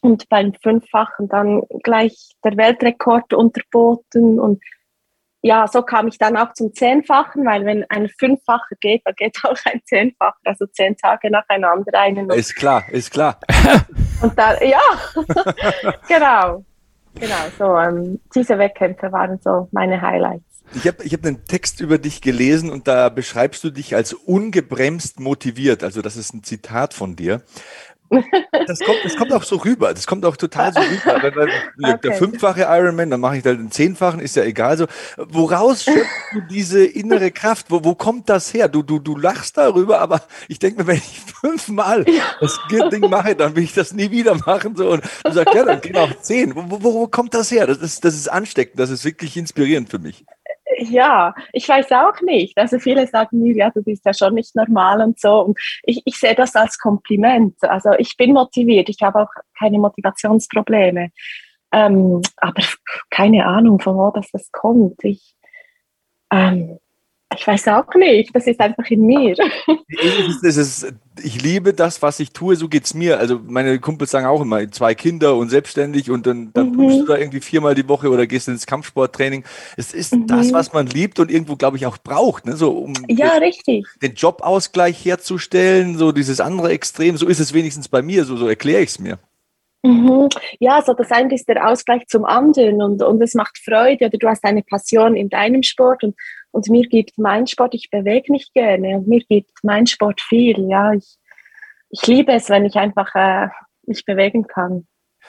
und 0.00 0.28
beim 0.28 0.54
Fünffachen 0.54 1.28
dann 1.28 1.62
gleich 1.82 2.32
der 2.44 2.56
Weltrekord 2.56 3.34
unterboten 3.34 4.40
und 4.40 4.62
ja, 5.42 5.66
so 5.66 5.82
kam 5.82 6.06
ich 6.06 6.18
dann 6.18 6.36
auch 6.36 6.52
zum 6.52 6.74
Zehnfachen, 6.74 7.46
weil 7.46 7.64
wenn 7.64 7.84
ein 7.88 8.10
Fünffacher 8.18 8.76
geht, 8.80 9.02
dann 9.04 9.14
geht 9.14 9.38
auch 9.44 9.56
ein 9.64 9.80
Zehnfacher, 9.84 10.38
also 10.44 10.66
zehn 10.66 10.96
Tage 10.96 11.30
nacheinander 11.30 11.98
einen. 11.98 12.30
Ist 12.30 12.56
klar, 12.56 12.84
ist 12.90 13.10
klar. 13.10 13.38
und 14.22 14.38
dann, 14.38 14.56
ja, 14.66 14.80
genau, 16.08 16.64
genau, 17.14 17.34
so, 17.58 17.76
ähm, 17.78 18.20
diese 18.34 18.58
Wettkämpfe 18.58 19.10
waren 19.12 19.38
so 19.42 19.68
meine 19.72 20.00
Highlights. 20.00 20.44
Ich 20.72 20.86
habe 20.86 21.02
ich 21.02 21.12
hab 21.12 21.24
einen 21.24 21.44
Text 21.46 21.80
über 21.80 21.98
dich 21.98 22.20
gelesen 22.20 22.70
und 22.70 22.86
da 22.86 23.08
beschreibst 23.08 23.64
du 23.64 23.70
dich 23.70 23.96
als 23.96 24.12
ungebremst 24.12 25.18
motiviert. 25.18 25.82
Also 25.82 26.00
das 26.00 26.16
ist 26.16 26.32
ein 26.32 26.44
Zitat 26.44 26.94
von 26.94 27.16
dir. 27.16 27.42
Das 28.10 28.80
kommt, 28.80 28.98
das 29.04 29.16
kommt 29.16 29.32
auch 29.32 29.44
so 29.44 29.56
rüber. 29.56 29.94
Das 29.94 30.06
kommt 30.06 30.24
auch 30.24 30.36
total 30.36 30.72
so 30.72 30.80
rüber. 30.80 31.22
Weil, 31.22 31.36
weil, 31.36 31.48
okay. 31.94 31.98
Der 32.02 32.12
fünffache 32.14 32.62
Ironman, 32.62 33.10
dann 33.10 33.20
mache 33.20 33.36
ich 33.36 33.42
dann 33.42 33.56
den 33.56 33.70
zehnfachen, 33.70 34.20
ist 34.20 34.34
ja 34.34 34.42
egal. 34.42 34.76
So, 34.76 34.86
woraus 35.16 35.84
schöpfst 35.84 36.32
du 36.32 36.40
diese 36.50 36.84
innere 36.84 37.30
Kraft? 37.30 37.66
Wo, 37.70 37.84
wo 37.84 37.94
kommt 37.94 38.28
das 38.28 38.52
her? 38.52 38.68
Du, 38.68 38.82
du, 38.82 38.98
du 38.98 39.16
lachst 39.16 39.56
darüber, 39.56 40.00
aber 40.00 40.22
ich 40.48 40.58
denke 40.58 40.82
mir, 40.82 40.86
wenn 40.88 40.96
ich 40.96 41.20
fünfmal 41.40 42.04
das 42.40 42.58
Ding 42.90 43.08
mache, 43.08 43.36
dann 43.36 43.54
will 43.54 43.62
ich 43.62 43.74
das 43.74 43.92
nie 43.92 44.10
wieder 44.10 44.34
machen. 44.34 44.74
So, 44.74 44.90
und 44.90 45.04
du 45.24 45.32
sagst, 45.32 45.54
ja, 45.54 45.64
dann 45.64 45.80
gehen 45.80 45.96
auch 45.96 46.20
zehn. 46.20 46.54
Wo, 46.56 46.64
wo, 46.82 46.94
wo 46.94 47.06
kommt 47.06 47.34
das 47.34 47.50
her? 47.50 47.66
Das 47.66 47.78
ist, 47.78 48.04
das 48.04 48.14
ist 48.14 48.28
ansteckend. 48.28 48.80
Das 48.80 48.90
ist 48.90 49.04
wirklich 49.04 49.36
inspirierend 49.36 49.88
für 49.88 49.98
mich 49.98 50.24
ja, 50.80 51.34
ich 51.52 51.68
weiß 51.68 51.92
auch 51.92 52.20
nicht. 52.22 52.56
Also 52.56 52.78
viele 52.78 53.06
sagen 53.06 53.40
mir, 53.40 53.54
ja, 53.54 53.70
du 53.70 53.82
bist 53.82 54.04
ja 54.06 54.14
schon 54.14 54.34
nicht 54.34 54.56
normal 54.56 55.02
und 55.02 55.20
so. 55.20 55.40
Und 55.40 55.58
ich, 55.82 56.02
ich 56.04 56.16
sehe 56.16 56.34
das 56.34 56.56
als 56.56 56.78
Kompliment. 56.78 57.56
Also 57.62 57.90
ich 57.98 58.16
bin 58.16 58.32
motiviert. 58.32 58.88
Ich 58.88 59.02
habe 59.02 59.22
auch 59.22 59.30
keine 59.58 59.78
Motivationsprobleme. 59.78 61.10
Ähm, 61.72 62.22
aber 62.38 62.62
keine 63.10 63.46
Ahnung, 63.46 63.78
von 63.80 63.96
wo 63.96 64.10
das, 64.10 64.30
das 64.32 64.50
kommt. 64.52 65.04
Ich, 65.04 65.34
ähm, 66.32 66.78
ich 67.36 67.46
weiß 67.46 67.68
auch 67.68 67.94
nicht, 67.94 68.34
das 68.34 68.46
ist 68.46 68.58
einfach 68.60 68.88
in 68.90 69.06
mir. 69.06 69.36
Das 70.42 70.56
ist, 70.56 70.92
ich 71.22 71.42
liebe 71.42 71.72
das, 71.72 72.02
was 72.02 72.18
ich 72.18 72.32
tue, 72.32 72.56
so 72.56 72.68
geht 72.68 72.84
es 72.84 72.94
mir. 72.94 73.18
Also 73.18 73.40
meine 73.46 73.78
Kumpels 73.78 74.10
sagen 74.10 74.26
auch 74.26 74.40
immer, 74.40 74.70
zwei 74.70 74.94
Kinder 74.94 75.36
und 75.36 75.48
selbstständig 75.48 76.10
und 76.10 76.26
dann, 76.26 76.52
dann 76.52 76.70
mhm. 76.70 76.88
du 76.88 77.06
da 77.06 77.16
irgendwie 77.16 77.40
viermal 77.40 77.74
die 77.74 77.88
Woche 77.88 78.10
oder 78.10 78.26
gehst 78.26 78.48
ins 78.48 78.66
Kampfsporttraining. 78.66 79.44
Es 79.76 79.92
ist 79.92 80.14
mhm. 80.14 80.26
das, 80.26 80.52
was 80.52 80.72
man 80.72 80.86
liebt 80.86 81.20
und 81.20 81.30
irgendwo, 81.30 81.56
glaube 81.56 81.76
ich, 81.76 81.86
auch 81.86 81.98
braucht. 81.98 82.46
Ne? 82.46 82.56
So, 82.56 82.70
um 82.72 82.94
ja, 83.08 83.34
den, 83.34 83.42
richtig. 83.42 83.86
den 84.02 84.14
Jobausgleich 84.14 85.04
herzustellen, 85.04 85.98
so 85.98 86.12
dieses 86.12 86.40
andere 86.40 86.70
Extrem, 86.70 87.16
so 87.16 87.28
ist 87.28 87.40
es 87.40 87.52
wenigstens 87.52 87.88
bei 87.88 88.02
mir, 88.02 88.24
so, 88.24 88.36
so 88.36 88.48
erkläre 88.48 88.82
ich 88.82 88.90
es 88.90 88.98
mir. 88.98 89.18
Mhm. 89.82 90.28
Ja, 90.58 90.82
so 90.82 90.92
das 90.92 91.10
eine 91.10 91.34
ist 91.34 91.48
der 91.48 91.66
Ausgleich 91.66 92.06
zum 92.06 92.24
anderen 92.26 92.82
und, 92.82 93.02
und 93.02 93.22
es 93.22 93.34
macht 93.34 93.58
Freude 93.58 94.06
oder 94.06 94.18
du 94.18 94.28
hast 94.28 94.44
eine 94.44 94.62
Passion 94.62 95.16
in 95.16 95.30
deinem 95.30 95.62
Sport 95.62 96.04
und 96.04 96.14
und 96.52 96.68
mir 96.68 96.86
gibt 96.88 97.18
mein 97.18 97.46
Sport, 97.46 97.74
ich 97.74 97.90
bewege 97.90 98.32
mich 98.32 98.52
gerne 98.52 98.96
und 98.96 99.08
mir 99.08 99.20
gibt 99.20 99.52
mein 99.62 99.86
Sport 99.86 100.20
viel. 100.20 100.68
Ja, 100.68 100.92
ich, 100.92 101.16
ich 101.90 102.06
liebe 102.06 102.32
es, 102.32 102.48
wenn 102.48 102.64
ich 102.64 102.76
einfach 102.76 103.14
äh, 103.14 103.48
mich 103.86 104.04
bewegen 104.04 104.46
kann. 104.46 104.86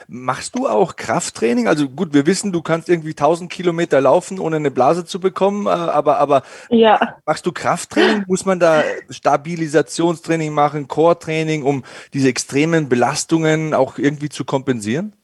Machst 0.08 0.56
du 0.56 0.66
auch 0.66 0.96
Krafttraining? 0.96 1.68
Also 1.68 1.88
gut, 1.88 2.14
wir 2.14 2.26
wissen, 2.26 2.50
du 2.50 2.62
kannst 2.62 2.88
irgendwie 2.88 3.10
1000 3.10 3.52
Kilometer 3.52 4.00
laufen, 4.00 4.38
ohne 4.38 4.56
eine 4.56 4.70
Blase 4.70 5.04
zu 5.04 5.20
bekommen, 5.20 5.66
äh, 5.66 5.70
aber, 5.70 6.18
aber 6.18 6.42
ja. 6.70 7.16
machst 7.26 7.46
du 7.46 7.52
Krafttraining? 7.52 8.24
Muss 8.26 8.44
man 8.44 8.58
da 8.58 8.82
Stabilisationstraining 9.10 10.52
machen, 10.52 10.88
Core-Training, 10.88 11.62
um 11.62 11.84
diese 12.14 12.28
extremen 12.28 12.88
Belastungen 12.88 13.74
auch 13.74 13.98
irgendwie 13.98 14.30
zu 14.30 14.44
kompensieren? 14.44 15.14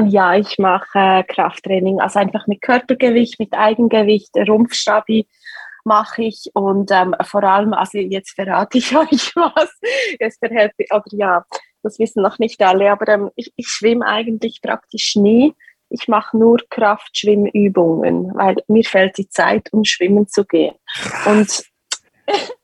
Ja, 0.00 0.34
ich 0.36 0.58
mache 0.58 0.98
äh, 0.98 1.22
Krafttraining, 1.22 2.00
also 2.00 2.18
einfach 2.18 2.46
mit 2.46 2.62
Körpergewicht, 2.62 3.38
mit 3.38 3.52
Eigengewicht, 3.52 4.30
Rumpfstabi 4.36 5.28
mache 5.84 6.22
ich 6.22 6.50
und 6.54 6.90
ähm, 6.92 7.14
vor 7.22 7.42
allem, 7.42 7.74
also 7.74 7.98
jetzt 7.98 8.30
verrate 8.34 8.78
ich 8.78 8.96
euch 8.96 9.34
was, 9.34 9.70
jetzt 10.20 10.38
verhält, 10.38 10.72
oder 10.90 11.02
ja, 11.10 11.44
das 11.82 11.98
wissen 11.98 12.22
noch 12.22 12.38
nicht 12.38 12.62
alle, 12.62 12.90
aber 12.90 13.08
ähm, 13.08 13.30
ich, 13.36 13.52
ich 13.56 13.68
schwimme 13.68 14.06
eigentlich 14.06 14.60
praktisch 14.62 15.16
nie. 15.16 15.54
Ich 15.88 16.08
mache 16.08 16.38
nur 16.38 16.58
Kraftschwimmübungen, 16.70 18.34
weil 18.34 18.56
mir 18.66 18.84
fällt 18.84 19.18
die 19.18 19.28
Zeit, 19.28 19.68
um 19.72 19.84
schwimmen 19.84 20.26
zu 20.26 20.46
gehen. 20.46 20.74
Und 21.26 21.64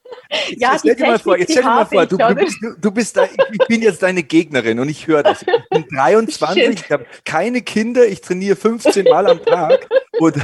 ja, 0.56 0.72
jetzt 0.72 0.80
stell 0.80 0.94
dir 0.94 1.06
mal 1.06 1.18
vor, 1.18 1.38
jetzt 1.38 1.52
stell 1.52 1.62
dir 1.62 1.68
mal 1.68 1.86
vor, 1.86 2.06
du, 2.06 2.16
du, 2.16 2.34
bist, 2.34 2.58
du, 2.80 2.90
bist 2.90 3.16
da, 3.16 3.24
ich 3.24 3.66
bin 3.68 3.82
jetzt 3.82 4.02
deine 4.02 4.22
Gegnerin 4.22 4.78
und 4.78 4.88
ich 4.88 5.06
höre 5.06 5.22
das. 5.22 5.42
Ich 5.42 5.48
bin 5.70 5.86
23, 5.92 6.62
Shit. 6.62 6.80
ich 6.84 6.90
habe 6.90 7.06
keine 7.24 7.62
Kinder, 7.62 8.06
ich 8.06 8.20
trainiere 8.20 8.56
15 8.56 9.04
Mal 9.04 9.26
am 9.26 9.44
Tag 9.44 9.88
und, 10.18 10.36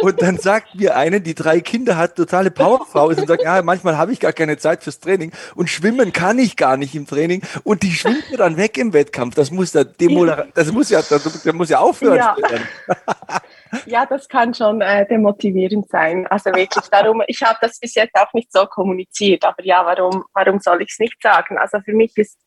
und 0.00 0.22
dann 0.22 0.38
sagt 0.38 0.74
mir 0.74 0.96
eine, 0.96 1.20
die 1.20 1.34
drei 1.34 1.60
Kinder 1.60 1.96
hat, 1.96 2.16
totale 2.16 2.50
Powerfrau 2.50 3.10
ist 3.10 3.20
und 3.20 3.26
sagt, 3.26 3.42
ja, 3.42 3.60
manchmal 3.62 3.96
habe 3.96 4.12
ich 4.12 4.20
gar 4.20 4.32
keine 4.32 4.56
Zeit 4.56 4.82
fürs 4.84 5.00
Training 5.00 5.32
und 5.54 5.68
schwimmen 5.68 6.12
kann 6.12 6.38
ich 6.38 6.56
gar 6.56 6.76
nicht 6.76 6.94
im 6.94 7.06
Training 7.06 7.42
und 7.64 7.82
die 7.82 7.92
schwimmt 7.92 8.30
mir 8.30 8.36
dann 8.36 8.56
weg 8.56 8.78
im 8.78 8.92
Wettkampf. 8.92 9.34
Das 9.34 9.50
muss 9.50 9.72
Demoder 9.72 10.46
das 10.54 10.70
muss 10.72 10.90
ja, 10.90 11.02
das 11.02 11.44
muss 11.52 11.68
ja 11.68 11.78
aufhören. 11.78 12.16
Ja. 12.16 12.36
ja, 13.86 14.06
das 14.06 14.28
kann 14.28 14.54
schon 14.54 14.80
äh, 14.80 15.06
demotivierend 15.06 15.88
sein. 15.88 16.26
Also 16.26 16.50
wirklich 16.50 16.86
darum, 16.90 17.22
ich 17.26 17.42
habe 17.42 17.58
das 17.60 17.78
bis 17.78 17.94
jetzt 17.94 18.14
auch 18.14 18.32
nicht 18.32 18.52
so 18.52 18.66
kommuniziert, 18.66 19.44
aber 19.44 19.64
ja, 19.64 19.84
warum, 19.84 20.24
warum 20.32 20.60
soll 20.60 20.82
ich 20.82 20.90
es 20.92 20.98
nicht 20.98 21.20
sagen? 21.22 21.58
Also 21.58 21.80
für 21.80 21.92
mich 21.92 22.16
ist, 22.16 22.38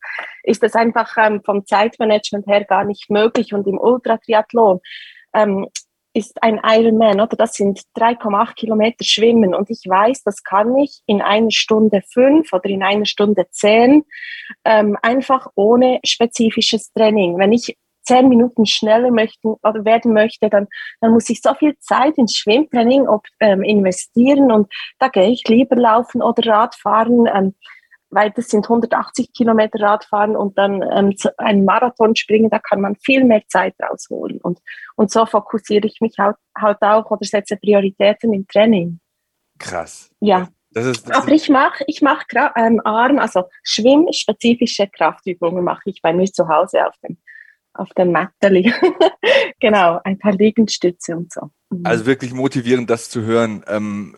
ist 0.43 0.63
das 0.63 0.75
einfach 0.75 1.15
ähm, 1.17 1.41
vom 1.43 1.65
Zeitmanagement 1.65 2.47
her 2.47 2.65
gar 2.65 2.83
nicht 2.83 3.09
möglich 3.09 3.53
und 3.53 3.67
im 3.67 3.77
Ultratriathlon 3.77 4.79
ähm, 5.33 5.67
ist 6.17 6.41
ein 6.41 6.59
Ironman, 6.63 7.21
oder? 7.21 7.37
Das 7.37 7.53
sind 7.53 7.81
3,8 7.95 8.55
Kilometer 8.55 9.03
Schwimmen 9.03 9.53
und 9.53 9.69
ich 9.69 9.83
weiß, 9.85 10.23
das 10.23 10.43
kann 10.43 10.75
ich 10.77 11.01
in 11.05 11.21
einer 11.21 11.51
Stunde 11.51 12.01
fünf 12.11 12.51
oder 12.53 12.65
in 12.65 12.81
einer 12.81 13.05
Stunde 13.05 13.45
zehn 13.51 14.03
ähm, 14.65 14.97
einfach 15.03 15.47
ohne 15.55 15.99
spezifisches 16.03 16.91
Training. 16.91 17.37
Wenn 17.37 17.51
ich 17.51 17.77
zehn 18.07 18.29
Minuten 18.29 18.65
schneller 18.65 19.11
möchten 19.11 19.55
oder 19.63 19.85
werden 19.85 20.13
möchte, 20.13 20.49
dann, 20.49 20.67
dann 21.01 21.11
muss 21.11 21.29
ich 21.29 21.41
so 21.41 21.53
viel 21.53 21.77
Zeit 21.79 22.17
ins 22.17 22.35
Schwimmtraining 22.35 23.07
ob, 23.07 23.25
ähm, 23.39 23.63
investieren 23.63 24.51
und 24.51 24.71
da 24.99 25.09
gehe 25.09 25.29
ich 25.29 25.43
lieber 25.47 25.75
laufen 25.75 26.21
oder 26.21 26.49
Radfahren, 26.51 27.27
ähm, 27.33 27.55
weil 28.09 28.31
das 28.31 28.47
sind 28.47 28.65
180 28.65 29.33
Kilometer 29.33 29.81
Radfahren 29.81 30.37
und 30.37 30.57
dann 30.57 30.81
ähm, 30.93 31.13
ein 31.37 31.65
Marathon 31.65 32.15
springen, 32.15 32.49
da 32.49 32.59
kann 32.59 32.79
man 32.79 32.95
viel 32.95 33.25
mehr 33.25 33.43
Zeit 33.47 33.75
rausholen 33.81 34.39
und, 34.39 34.59
und 34.95 35.11
so 35.11 35.25
fokussiere 35.25 35.85
ich 35.85 35.99
mich 35.99 36.15
halt, 36.17 36.37
halt 36.57 36.81
auch 36.81 37.11
oder 37.11 37.25
setze 37.25 37.57
Prioritäten 37.57 38.33
im 38.33 38.47
Training. 38.47 38.99
Krass. 39.59 40.09
Ja. 40.21 40.47
Das 40.71 40.85
ist, 40.85 41.09
das 41.09 41.17
Aber 41.17 41.31
ich 41.31 41.49
mache 41.49 41.83
ich 41.87 42.01
mach 42.01 42.23
ähm, 42.55 42.81
Arm, 42.83 43.19
also 43.19 43.45
schwimmspezifische 43.63 44.87
Kraftübungen 44.87 45.63
mache 45.63 45.83
ich 45.85 46.01
bei 46.01 46.13
mir 46.13 46.31
zu 46.31 46.47
Hause 46.47 46.85
auf 46.85 46.93
dem 47.03 47.17
auf 47.77 47.89
dem 47.89 48.11
Matteli. 48.11 48.73
genau, 49.59 49.99
ein 50.03 50.17
paar 50.17 50.33
Liegenstütze 50.33 51.15
und 51.15 51.31
so. 51.31 51.49
Mhm. 51.69 51.85
Also 51.85 52.05
wirklich 52.05 52.33
motivierend, 52.33 52.89
das 52.89 53.09
zu 53.09 53.21
hören. 53.21 53.63
Ähm, 53.67 54.15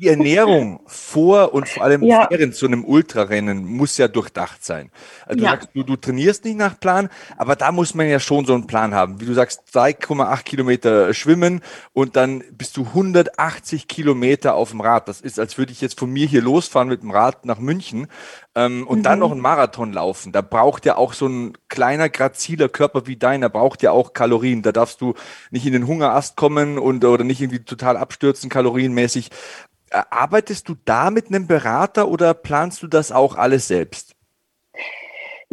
die 0.00 0.08
Ernährung 0.08 0.80
vor 0.86 1.54
und 1.54 1.68
vor 1.68 1.84
allem 1.84 2.02
ja. 2.02 2.26
während 2.30 2.54
so 2.54 2.66
einem 2.66 2.84
Ultrarennen 2.84 3.64
muss 3.64 3.96
ja 3.98 4.08
durchdacht 4.08 4.64
sein. 4.64 4.90
Also 5.26 5.38
du 5.38 5.44
ja. 5.44 5.50
sagst, 5.50 5.68
du, 5.74 5.82
du 5.82 5.96
trainierst 5.96 6.44
nicht 6.44 6.56
nach 6.56 6.78
Plan, 6.78 7.08
aber 7.36 7.56
da 7.56 7.72
muss 7.72 7.94
man 7.94 8.08
ja 8.08 8.18
schon 8.18 8.46
so 8.46 8.54
einen 8.54 8.66
Plan 8.66 8.94
haben. 8.94 9.20
Wie 9.20 9.26
du 9.26 9.34
sagst, 9.34 9.62
3,8 9.74 10.42
Kilometer 10.42 11.14
schwimmen 11.14 11.60
und 11.92 12.16
dann 12.16 12.42
bist 12.52 12.76
du 12.76 12.84
180 12.84 13.88
Kilometer 13.88 14.54
auf 14.54 14.70
dem 14.70 14.80
Rad. 14.80 15.08
Das 15.08 15.20
ist, 15.20 15.38
als 15.38 15.58
würde 15.58 15.72
ich 15.72 15.80
jetzt 15.80 15.98
von 15.98 16.10
mir 16.10 16.26
hier 16.26 16.42
losfahren 16.42 16.88
mit 16.88 17.02
dem 17.02 17.10
Rad 17.10 17.44
nach 17.44 17.58
München 17.58 18.08
ähm, 18.54 18.86
und 18.86 18.98
mhm. 18.98 19.02
dann 19.02 19.18
noch 19.18 19.32
einen 19.32 19.40
Marathon 19.40 19.92
laufen. 19.92 20.32
Da 20.32 20.40
braucht 20.42 20.84
ja 20.86 20.96
auch 20.96 21.12
so 21.12 21.26
ein 21.26 21.56
kleiner, 21.68 22.08
graziler 22.08 22.68
Körper 22.68 23.06
wie 23.06 23.16
deiner, 23.16 23.48
braucht 23.48 23.82
ja 23.82 23.92
auch 23.92 24.12
Kalorien. 24.12 24.62
Da 24.62 24.72
darfst 24.72 25.00
du 25.00 25.14
nicht 25.50 25.66
in 25.66 25.72
den 25.72 25.86
Hungerast 25.86 26.36
kommen 26.36 26.78
und 26.78 27.04
oder 27.04 27.24
nicht 27.24 27.40
irgendwie 27.40 27.64
total 27.64 27.96
abstürzen, 27.96 28.50
kalorienmäßig. 28.50 29.30
Äh, 29.90 30.02
arbeitest 30.10 30.68
du 30.68 30.76
da 30.84 31.10
mit 31.10 31.28
einem 31.28 31.46
Berater 31.46 32.08
oder 32.08 32.34
planst 32.34 32.82
du 32.82 32.86
das 32.86 33.12
auch 33.12 33.36
alles 33.36 33.68
selbst? 33.68 34.14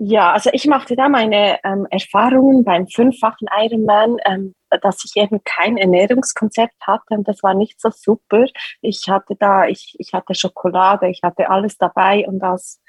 Ja, 0.01 0.31
also 0.31 0.49
ich 0.53 0.65
machte 0.65 0.95
da 0.95 1.09
meine 1.09 1.59
ähm, 1.65 1.85
Erfahrungen 1.89 2.63
beim 2.63 2.87
fünffachen 2.87 3.49
Ironman, 3.53 4.15
ähm, 4.25 4.55
dass 4.81 5.03
ich 5.03 5.21
eben 5.21 5.43
kein 5.43 5.75
Ernährungskonzept 5.75 6.75
hatte 6.87 7.15
und 7.15 7.27
das 7.27 7.43
war 7.43 7.53
nicht 7.53 7.81
so 7.81 7.89
super. 7.91 8.45
Ich 8.81 9.09
hatte 9.09 9.35
da, 9.37 9.67
ich, 9.67 9.95
ich 9.99 10.13
hatte 10.13 10.35
Schokolade, 10.35 11.09
ich 11.09 11.19
hatte 11.21 11.49
alles 11.49 11.77
dabei 11.77 12.25
und 12.25 12.39
das, 12.39 12.79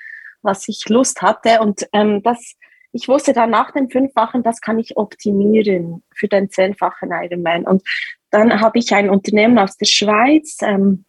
was 0.43 0.69
ich 0.69 0.89
Lust 0.89 1.23
hatte. 1.23 1.61
Und 1.61 1.89
ähm, 1.93 2.23
das, 2.23 2.55
ich 2.93 3.09
wusste 3.09 3.33
dann 3.33 3.51
nach 3.51 3.73
dem 3.73 3.91
fünffachen, 3.91 4.43
das 4.43 4.61
kann 4.61 4.79
ich 4.79 4.97
optimieren 4.97 6.03
für 6.15 6.29
den 6.29 6.51
zehnfachen 6.51 7.11
Ironman. 7.13 7.65
Und 7.65 7.83
dann 8.31 8.61
habe 8.61 8.79
ich 8.79 8.93
ein 8.95 9.11
Unternehmen 9.11 9.59
aus 9.59 9.77
der 9.77 9.87
Schweiz, 9.87 10.59
ähm, 10.63 11.05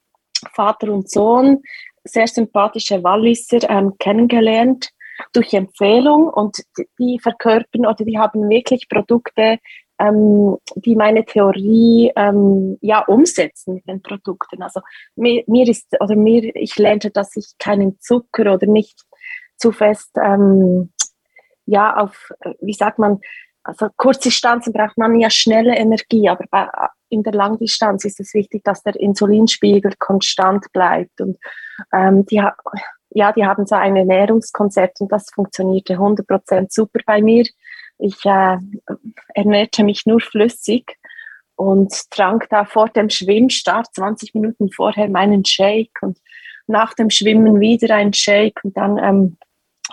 Vater 0.54 0.91
und 0.91 1.10
Sohn, 1.10 1.62
sehr 2.04 2.28
sympathische 2.28 3.04
Walliser 3.04 3.70
ähm, 3.70 3.94
kennengelernt 4.00 4.89
durch 5.34 5.54
Empfehlung. 5.54 6.30
Und 6.30 6.63
die 7.00 7.20
verkörpern 7.20 7.86
oder 7.86 8.04
die 8.04 8.17
haben 8.17 8.50
wirklich 8.50 8.89
Produkte, 8.89 9.60
ähm, 10.00 10.58
die 10.76 10.96
meine 10.96 11.26
Theorie 11.26 12.12
ähm, 12.15 12.78
ja 12.82 13.06
umsetzen 13.06 13.76
mit 13.76 13.88
den 13.88 14.02
Produkten. 14.02 14.62
Also 14.63 14.82
mir, 15.15 15.44
mir 15.48 15.67
ist 15.67 15.88
oder 16.00 16.15
mir 16.15 16.56
ich 16.56 16.78
lernte, 16.78 17.12
dass 17.12 17.36
ich 17.36 17.54
keinen 17.60 18.00
Zucker 18.00 18.54
oder 18.54 18.65
nicht 18.65 19.04
zu 19.62 19.71
fest 19.71 20.12
ähm, 20.21 20.91
ja 21.65 21.95
auf 21.97 22.32
wie 22.60 22.74
sagt 22.74 23.00
man 23.00 23.19
also 23.63 23.89
Kurzdistanzen 23.95 24.74
braucht 24.74 24.97
man 24.97 25.19
ja 25.19 25.30
schnelle 25.30 25.76
Energie, 25.76 26.28
aber 26.28 26.45
bei, 26.50 26.67
in 27.10 27.24
der 27.24 27.34
Langdistanz 27.34 28.06
ist 28.06 28.19
es 28.19 28.34
wichtig, 28.34 28.63
dass 28.63 28.84
der 28.84 28.95
Insulinspiegel 28.95 29.93
konstant 30.00 30.65
bleibt. 30.74 31.21
Und 31.21 31.38
ähm, 31.93 32.26
die, 32.26 32.41
ja, 33.12 33.32
die 33.34 33.45
haben 33.45 33.65
so 33.65 33.76
ein 33.76 33.95
Ernährungskonzept 33.95 35.02
und 35.02 35.12
das 35.12 35.30
funktionierte 35.32 35.97
100% 35.97 36.67
super 36.69 37.00
bei 37.06 37.21
mir. 37.21 37.45
Ich 38.00 38.26
äh, 38.26 38.58
ernährte 39.36 39.84
mich 39.84 40.06
nur 40.06 40.21
flüssig 40.21 40.97
und 41.56 41.93
trank 42.10 42.47
da 42.50 42.65
vor 42.65 42.89
dem 42.89 43.10
Schwimmstart 43.10 43.93
20 43.93 44.34
Minuten 44.34 44.71
vorher 44.71 45.08
meinen 45.08 45.45
Shake 45.45 46.00
und 46.02 46.17
nach 46.65 46.93
dem 46.95 47.10
Schwimmen 47.10 47.60
wieder 47.60 47.93
ein 47.93 48.13
Shake 48.13 48.60
und 48.63 48.76
dann 48.76 48.97
ähm, 48.97 49.38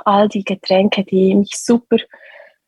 all 0.04 0.28
die 0.28 0.44
Getränke, 0.44 1.04
die 1.04 1.34
mich 1.34 1.56
super, 1.56 1.96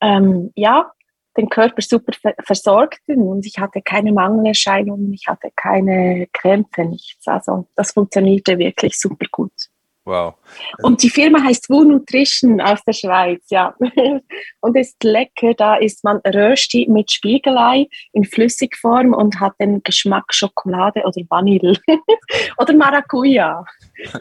ähm, 0.00 0.50
ja, 0.54 0.92
den 1.36 1.48
Körper 1.48 1.80
super 1.80 2.12
versorgten 2.44 3.22
und 3.22 3.46
ich 3.46 3.58
hatte 3.58 3.82
keine 3.82 4.12
Mangelerscheinungen, 4.12 5.12
ich 5.12 5.26
hatte 5.28 5.50
keine 5.54 6.26
Krämpfe, 6.32 6.84
nichts. 6.84 7.26
Also 7.28 7.68
das 7.76 7.92
funktionierte 7.92 8.58
wirklich 8.58 8.98
super 8.98 9.26
gut. 9.30 9.69
Wow. 10.04 10.34
Und 10.82 11.02
die 11.02 11.10
Firma 11.10 11.42
heißt 11.42 11.68
Wu 11.68 11.84
Nutrition 11.84 12.60
aus 12.60 12.82
der 12.86 12.94
Schweiz, 12.94 13.42
ja. 13.50 13.74
Und 14.60 14.76
ist 14.76 15.02
lecker. 15.04 15.52
Da 15.54 15.76
isst 15.76 16.04
man 16.04 16.18
Rösti 16.26 16.86
mit 16.88 17.10
Spiegelei 17.10 17.86
in 18.12 18.24
Flüssigform 18.24 19.12
und 19.12 19.40
hat 19.40 19.52
den 19.60 19.82
Geschmack 19.82 20.32
Schokolade 20.32 21.02
oder 21.04 21.22
Vanille 21.28 21.74
oder 22.58 22.74
Maracuja. 22.74 23.64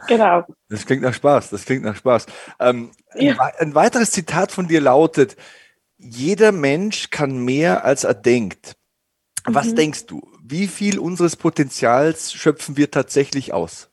Genau. 0.09 0.43
Das 0.67 0.85
klingt 0.85 1.03
nach 1.03 1.13
Spaß. 1.13 1.51
Das 1.51 1.63
klingt 1.63 1.83
nach 1.83 1.95
Spaß. 1.95 2.25
Ähm, 2.59 2.91
ja. 3.15 3.37
Ein 3.59 3.75
weiteres 3.75 4.11
Zitat 4.11 4.51
von 4.51 4.67
dir 4.67 4.81
lautet: 4.81 5.37
Jeder 5.97 6.51
Mensch 6.51 7.09
kann 7.09 7.45
mehr, 7.45 7.85
als 7.85 8.03
er 8.03 8.13
denkt. 8.13 8.75
Was 9.45 9.67
mhm. 9.67 9.75
denkst 9.75 10.05
du? 10.07 10.29
Wie 10.43 10.67
viel 10.67 10.99
unseres 10.99 11.37
Potenzials 11.37 12.33
schöpfen 12.33 12.75
wir 12.75 12.91
tatsächlich 12.91 13.53
aus? 13.53 13.88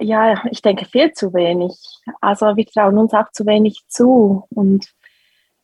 Ja, 0.00 0.42
ich 0.50 0.62
denke 0.62 0.84
viel 0.84 1.12
zu 1.12 1.32
wenig. 1.34 1.74
Also 2.20 2.56
wir 2.56 2.66
trauen 2.66 2.98
uns 2.98 3.12
auch 3.14 3.30
zu 3.32 3.46
wenig 3.46 3.82
zu. 3.88 4.44
Und 4.50 4.92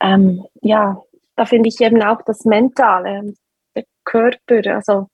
ähm, 0.01 0.45
ja, 0.63 1.03
da 1.37 1.47
finde 1.47 1.69
ich 1.69 1.81
eben 1.81 2.03
auch 2.03 2.23
das 2.23 2.45
Mentale, 2.45 3.35
der 3.75 3.85
Körper. 4.05 4.75
Also 4.75 5.09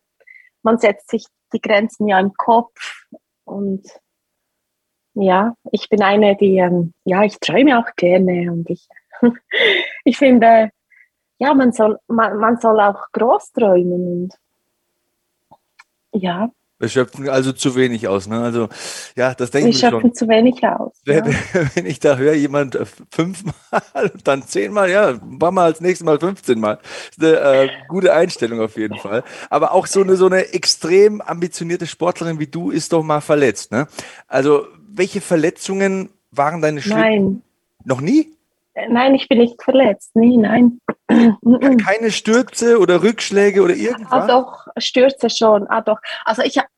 man 0.62 0.78
setzt 0.78 1.10
sich 1.10 1.26
die 1.52 1.60
Grenzen 1.60 2.08
ja 2.08 2.18
im 2.18 2.34
Kopf. 2.34 3.04
Und 3.44 3.86
ja, 5.14 5.54
ich 5.72 5.88
bin 5.88 6.02
eine, 6.02 6.36
die, 6.36 6.58
ähm, 6.58 6.94
ja, 7.04 7.22
ich 7.24 7.38
träume 7.40 7.78
auch 7.78 7.94
gerne. 7.96 8.52
Und 8.52 8.70
ich, 8.70 8.88
ich 10.04 10.16
finde, 10.16 10.70
ja, 11.38 11.54
man 11.54 11.72
soll, 11.72 11.98
man, 12.06 12.36
man 12.38 12.58
soll 12.58 12.80
auch 12.80 13.10
groß 13.12 13.52
träumen. 13.52 14.28
Und 14.28 14.38
ja, 16.12 16.50
wir 16.80 16.88
schöpfen 16.88 17.28
also 17.28 17.52
zu 17.52 17.76
wenig 17.76 18.08
aus. 18.08 18.26
Ne? 18.26 18.40
Also 18.40 18.68
ja, 19.14 19.34
das 19.34 19.50
denke 19.50 19.68
ich 19.68 19.78
schon. 19.78 19.92
Wir 19.92 20.00
schöpfen 20.00 20.14
zu 20.14 20.28
wenig 20.28 20.64
aus. 20.66 20.92
Wenn, 21.04 21.26
ja. 21.26 21.38
wenn 21.74 21.86
ich 21.86 22.00
da 22.00 22.16
höre, 22.16 22.32
jemand 22.32 22.74
äh, 22.74 22.86
fünfmal 23.10 23.54
und 24.02 24.12
dann 24.26 24.42
zehnmal, 24.42 24.90
ja, 24.90 25.20
machen 25.22 25.54
wir 25.54 25.62
als 25.62 25.80
nächstes 25.82 26.06
Mal 26.06 26.18
15 26.18 26.58
Mal. 26.58 26.78
Das 27.18 27.32
ist 27.32 27.38
eine 27.38 27.64
äh, 27.64 27.68
gute 27.86 28.14
Einstellung 28.14 28.60
auf 28.60 28.78
jeden 28.78 28.98
Fall. 28.98 29.22
Aber 29.50 29.72
auch 29.72 29.86
so 29.86 30.00
eine, 30.00 30.16
so 30.16 30.26
eine 30.26 30.54
extrem 30.54 31.20
ambitionierte 31.20 31.86
Sportlerin 31.86 32.40
wie 32.40 32.46
du 32.46 32.70
ist 32.70 32.94
doch 32.94 33.02
mal 33.02 33.20
verletzt. 33.20 33.72
Ne? 33.72 33.86
Also 34.26 34.66
welche 34.88 35.20
Verletzungen 35.20 36.08
waren 36.30 36.62
deine 36.62 36.80
schlimmsten? 36.80 37.02
Nein. 37.02 37.42
Noch 37.84 38.00
nie? 38.00 38.36
Nein, 38.88 39.14
ich 39.14 39.28
bin 39.28 39.38
nicht 39.38 39.62
verletzt. 39.62 40.14
Nie, 40.16 40.36
nein. 40.36 40.80
Keine 41.84 42.10
Stürze 42.10 42.78
oder 42.78 43.02
Rückschläge 43.02 43.62
oder 43.62 43.74
irgendwas? 43.74 44.10
Ah, 44.10 44.26
doch, 44.26 44.66
Stürze 44.78 45.30
schon. 45.30 45.66
Ah, 45.68 45.80
doch. 45.80 45.98
Also 46.24 46.42
ich 46.42 46.58
habe, 46.58 46.68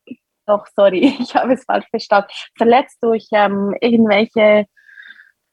doch, 0.47 0.67
sorry, 0.75 1.17
ich 1.21 1.35
habe 1.35 1.55
es 1.55 1.65
falsch 1.65 1.87
verstanden. 1.91 2.29
Verletzt 2.57 2.99
durch 3.03 3.29
ähm, 3.33 3.75
irgendwelche, 3.81 4.67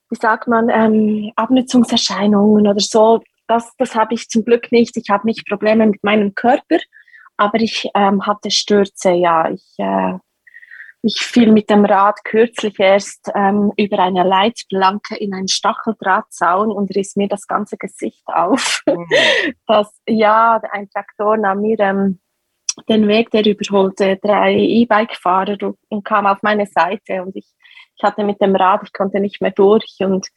wie 0.10 0.18
sagt 0.20 0.48
man, 0.48 0.70
ähm, 0.70 1.32
Abnutzungserscheinungen 1.36 2.68
oder 2.68 2.80
so. 2.80 3.22
Das, 3.48 3.72
das 3.78 3.96
habe 3.96 4.14
ich 4.14 4.30
zum 4.30 4.46
Glück 4.46 4.72
nicht. 4.72 4.96
Ich 4.98 5.10
habe 5.10 5.26
nicht 5.26 5.48
Probleme 5.48 5.88
mit 5.88 6.04
meinem 6.04 6.36
Körper, 6.36 6.78
aber 7.38 7.60
ich 7.60 7.90
ähm, 7.96 8.26
hatte 8.26 8.52
Stürze, 8.52 9.12
ja. 9.12 9.50
Ich 9.50 9.74
äh, 9.78 10.14
ich 11.02 11.20
fiel 11.20 11.52
mit 11.52 11.70
dem 11.70 11.86
Rad 11.86 12.24
kürzlich 12.24 12.80
erst 12.80 13.32
ähm, 13.34 13.72
über 13.78 14.00
eine 14.00 14.24
Leitplanke 14.24 15.16
in 15.16 15.34
einen 15.34 15.48
Stacheldrahtzaun 15.48 16.72
und 16.72 16.94
riss 16.96 17.16
mir 17.16 17.28
das 17.28 17.48
ganze 17.48 17.78
Gesicht 17.78 18.24
auf. 18.28 18.82
Mhm. 18.86 19.08
Das, 19.68 19.94
ja, 20.08 20.60
ein 20.72 20.90
Traktor 20.90 21.38
nahm 21.38 21.62
mir 21.62 21.80
ähm, 21.80 22.20
den 22.88 23.08
Weg, 23.08 23.30
der 23.32 23.46
überholte 23.46 24.18
drei 24.18 24.56
E-Bike-Fahrer 24.56 25.58
und 25.90 26.04
kam 26.04 26.26
auf 26.26 26.42
meine 26.42 26.66
Seite 26.66 27.24
und 27.24 27.36
ich, 27.36 27.48
ich 28.00 28.04
hatte 28.04 28.24
mit 28.24 28.40
dem 28.42 28.56
Rad, 28.56 28.82
ich 28.84 28.94
konnte 28.94 29.20
nicht 29.20 29.42
mehr 29.42 29.52
durch 29.52 29.98
und 30.00 30.28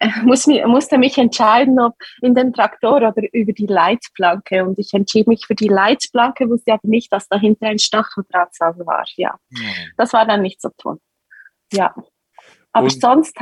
äh, 0.00 0.08
muss, 0.22 0.46
musste 0.46 0.96
mich 0.96 1.18
entscheiden, 1.18 1.78
ob 1.78 1.94
in 2.22 2.34
den 2.34 2.52
Traktor 2.52 2.96
oder 2.96 3.12
über 3.32 3.52
die 3.52 3.66
Leitplanke. 3.66 4.64
Und 4.64 4.78
ich 4.78 4.94
entschied 4.94 5.26
mich 5.26 5.46
für 5.46 5.54
die 5.54 5.68
Leitplanke, 5.68 6.48
wusste 6.48 6.72
aber 6.72 6.88
nicht, 6.88 7.12
dass 7.12 7.28
dahinter 7.28 7.66
ein 7.66 7.78
Stacheldrahtzaun 7.78 8.86
war. 8.86 9.04
Ja, 9.16 9.38
mhm. 9.50 9.92
das 9.98 10.14
war 10.14 10.26
dann 10.26 10.40
nicht 10.40 10.62
so 10.62 10.70
toll. 10.78 10.98
Ja, 11.72 11.94
aber 12.72 12.84
und 12.84 13.00
sonst 13.00 13.38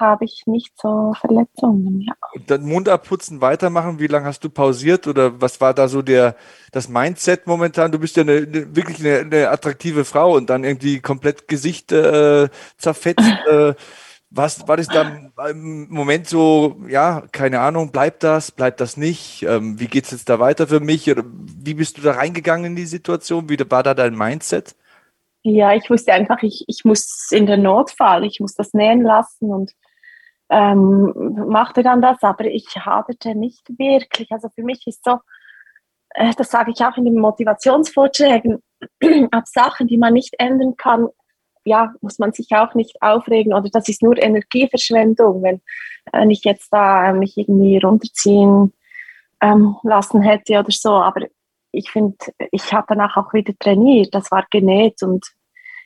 habe 0.00 0.24
ich 0.24 0.42
nicht 0.46 0.72
so 0.80 1.12
Verletzungen. 1.18 2.00
Ja. 2.02 2.14
Und 2.34 2.50
dann 2.50 2.62
Mund 2.62 2.88
abputzen, 2.88 3.40
weitermachen. 3.40 3.98
Wie 3.98 4.06
lange 4.06 4.26
hast 4.26 4.44
du 4.44 4.50
pausiert 4.50 5.06
oder 5.06 5.40
was 5.40 5.60
war 5.60 5.74
da 5.74 5.88
so 5.88 6.02
der 6.02 6.36
das 6.70 6.88
Mindset 6.88 7.46
momentan? 7.46 7.92
Du 7.92 7.98
bist 7.98 8.16
ja 8.16 8.22
eine, 8.22 8.36
eine 8.36 8.76
wirklich 8.76 9.00
eine, 9.00 9.18
eine, 9.18 9.50
attraktive 9.50 10.04
Frau 10.04 10.34
und 10.36 10.50
dann 10.50 10.64
irgendwie 10.64 11.00
komplett 11.00 11.48
Gesicht 11.48 11.92
äh, 11.92 12.48
zerfetzt. 12.76 13.22
Äh, 13.42 13.74
was 14.34 14.66
war 14.66 14.78
das 14.78 14.88
dann 14.88 15.32
im 15.50 15.88
Moment 15.90 16.26
so, 16.26 16.76
ja, 16.88 17.22
keine 17.32 17.60
Ahnung, 17.60 17.92
bleibt 17.92 18.22
das, 18.22 18.50
bleibt 18.50 18.80
das 18.80 18.96
nicht? 18.96 19.42
Ähm, 19.42 19.78
wie 19.78 19.88
geht 19.88 20.04
es 20.04 20.12
jetzt 20.12 20.28
da 20.28 20.40
weiter 20.40 20.66
für 20.66 20.80
mich? 20.80 21.10
Oder 21.10 21.22
wie 21.26 21.74
bist 21.74 21.98
du 21.98 22.02
da 22.02 22.12
reingegangen 22.12 22.66
in 22.66 22.76
die 22.76 22.86
Situation? 22.86 23.50
Wie 23.50 23.58
war 23.68 23.82
da 23.82 23.92
dein 23.92 24.16
Mindset? 24.16 24.74
Ja, 25.42 25.74
ich 25.74 25.90
wusste 25.90 26.12
einfach, 26.12 26.42
ich, 26.42 26.64
ich 26.68 26.84
muss 26.84 27.28
in 27.30 27.46
den 27.46 27.62
Notfall, 27.62 28.24
ich 28.24 28.40
muss 28.40 28.54
das 28.54 28.72
nähen 28.74 29.02
lassen 29.02 29.50
und 29.50 29.72
ähm, 30.52 31.12
machte 31.48 31.82
dann 31.82 32.02
das, 32.02 32.22
aber 32.22 32.44
ich 32.44 32.66
haderte 32.76 33.34
nicht 33.34 33.66
wirklich. 33.78 34.30
Also 34.30 34.50
für 34.50 34.62
mich 34.62 34.86
ist 34.86 35.02
so, 35.02 35.18
äh, 36.10 36.32
das 36.36 36.50
sage 36.50 36.72
ich 36.72 36.84
auch 36.84 36.96
in 36.98 37.06
den 37.06 37.18
Motivationsvorträgen, 37.18 38.62
ab 39.30 39.44
Sachen, 39.46 39.86
die 39.86 39.96
man 39.96 40.12
nicht 40.12 40.34
ändern 40.38 40.76
kann, 40.76 41.08
ja, 41.64 41.94
muss 42.02 42.18
man 42.18 42.32
sich 42.32 42.48
auch 42.50 42.74
nicht 42.74 43.00
aufregen 43.00 43.54
oder 43.54 43.70
das 43.70 43.88
ist 43.88 44.02
nur 44.02 44.20
Energieverschwendung, 44.22 45.42
wenn, 45.42 45.62
wenn 46.12 46.30
ich 46.30 46.44
jetzt 46.44 46.68
da 46.70 47.08
äh, 47.08 47.12
mich 47.14 47.38
irgendwie 47.38 47.78
runterziehen 47.78 48.74
ähm, 49.40 49.76
lassen 49.84 50.20
hätte 50.20 50.58
oder 50.58 50.70
so. 50.70 50.90
Aber 50.90 51.26
ich 51.70 51.90
finde, 51.90 52.16
ich 52.50 52.74
habe 52.74 52.86
danach 52.88 53.16
auch 53.16 53.32
wieder 53.32 53.54
trainiert, 53.58 54.14
das 54.14 54.30
war 54.30 54.44
genäht 54.50 55.02
und 55.02 55.24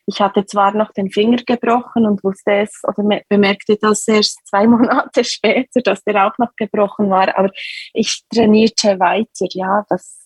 ich 0.07 0.21
hatte 0.21 0.47
zwar 0.47 0.73
noch 0.73 0.92
den 0.92 1.11
Finger 1.11 1.38
gebrochen 1.45 2.07
und 2.07 2.23
wusste 2.23 2.53
es 2.53 2.81
oder 2.85 3.03
bemerkte 3.29 3.77
das 3.77 4.07
erst 4.07 4.47
zwei 4.47 4.66
Monate 4.69 5.25
später, 5.25 5.81
dass 5.83 6.03
der 6.05 6.27
auch 6.27 6.38
noch 6.38 6.55
gebrochen 6.57 7.11
war, 7.11 7.37
aber 7.37 7.51
ich 7.92 8.23
trainierte 8.33 8.99
weiter, 9.01 9.47
ja, 9.51 9.85
das 9.88 10.19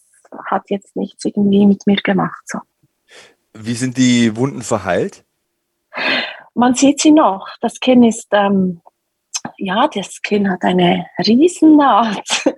hat 0.46 0.68
jetzt 0.68 0.94
nichts 0.96 1.24
irgendwie 1.24 1.66
mit 1.66 1.86
mir 1.86 1.96
gemacht. 1.96 2.42
So. 2.44 2.58
Wie 3.54 3.74
sind 3.74 3.96
die 3.96 4.36
Wunden 4.36 4.62
verheilt? 4.62 5.24
Man 6.54 6.74
sieht 6.74 7.00
sie 7.00 7.10
noch. 7.10 7.48
Das 7.60 7.80
Kinn 7.80 8.02
ist, 8.04 8.28
ähm, 8.32 8.80
ja, 9.56 9.88
das 9.88 10.20
Kinn 10.22 10.50
hat 10.50 10.62
eine 10.62 11.06
Riesennaht. 11.18 12.44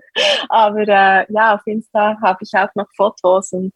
Aber 0.48 0.86
äh, 0.86 1.26
ja, 1.32 1.54
auf 1.54 1.66
Insta 1.66 2.18
habe 2.20 2.38
ich 2.42 2.52
auch 2.54 2.74
noch 2.74 2.88
Fotos 2.94 3.52
und 3.52 3.72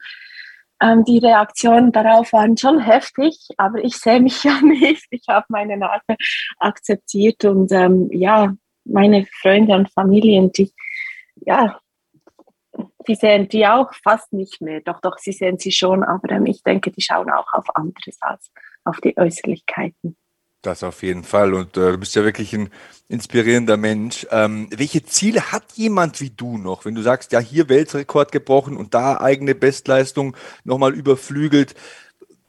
ähm, 0.81 1.05
die 1.05 1.19
Reaktionen 1.19 1.93
darauf 1.93 2.33
waren 2.33 2.57
schon 2.57 2.79
heftig, 2.79 3.49
aber 3.57 3.83
ich 3.83 3.97
sehe 3.97 4.21
mich 4.21 4.45
ja 4.45 4.61
nicht. 4.61 5.07
Ich 5.11 5.25
habe 5.29 5.47
meine 5.49 5.77
Narbe 5.77 6.17
akzeptiert 6.59 7.45
und 7.45 7.73
ähm, 7.73 8.09
ja, 8.12 8.55
meine 8.85 9.27
Freunde 9.41 9.75
und 9.75 9.93
Familien, 9.93 10.53
die, 10.53 10.73
ja, 11.37 11.81
die 13.09 13.15
sehen 13.15 13.49
die 13.49 13.67
auch 13.67 13.93
fast 14.03 14.33
nicht 14.33 14.61
mehr. 14.61 14.81
Doch, 14.81 15.01
doch, 15.01 15.19
sie 15.19 15.33
sehen 15.33 15.59
sie 15.59 15.73
schon, 15.73 16.03
aber 16.05 16.31
ähm, 16.31 16.47
ich 16.47 16.62
denke, 16.62 16.91
die 16.91 17.03
schauen 17.03 17.31
auch 17.31 17.53
auf 17.53 17.75
anderes 17.75 18.19
als 18.21 18.51
auf 18.85 19.01
die 19.01 19.17
Äußerlichkeiten. 19.17 20.17
Das 20.67 20.83
auf 20.83 21.05
jeden 21.05 21.23
Fall. 21.23 21.55
Und 21.55 21.77
äh, 21.77 21.93
du 21.93 21.99
bist 21.99 22.17
ja 22.17 22.25
wirklich 22.25 22.53
ein 22.53 22.71
inspirierender 23.09 23.77
Mensch. 23.77 24.27
Ähm, 24.33 24.69
welche 24.77 25.05
Ziele 25.05 25.53
hat 25.53 25.63
jemand 25.75 26.21
wie 26.21 26.31
du 26.31 26.59
noch, 26.59 26.85
wenn 26.85 26.97
du 26.97 27.03
sagst, 27.03 27.31
ja, 27.31 27.39
hier 27.39 27.69
Weltrekord 27.69 28.33
gebrochen 28.33 28.77
und 28.77 28.93
da 28.93 29.21
eigene 29.21 29.55
Bestleistung 29.55 30.37
nochmal 30.65 30.93
überflügelt? 30.93 31.77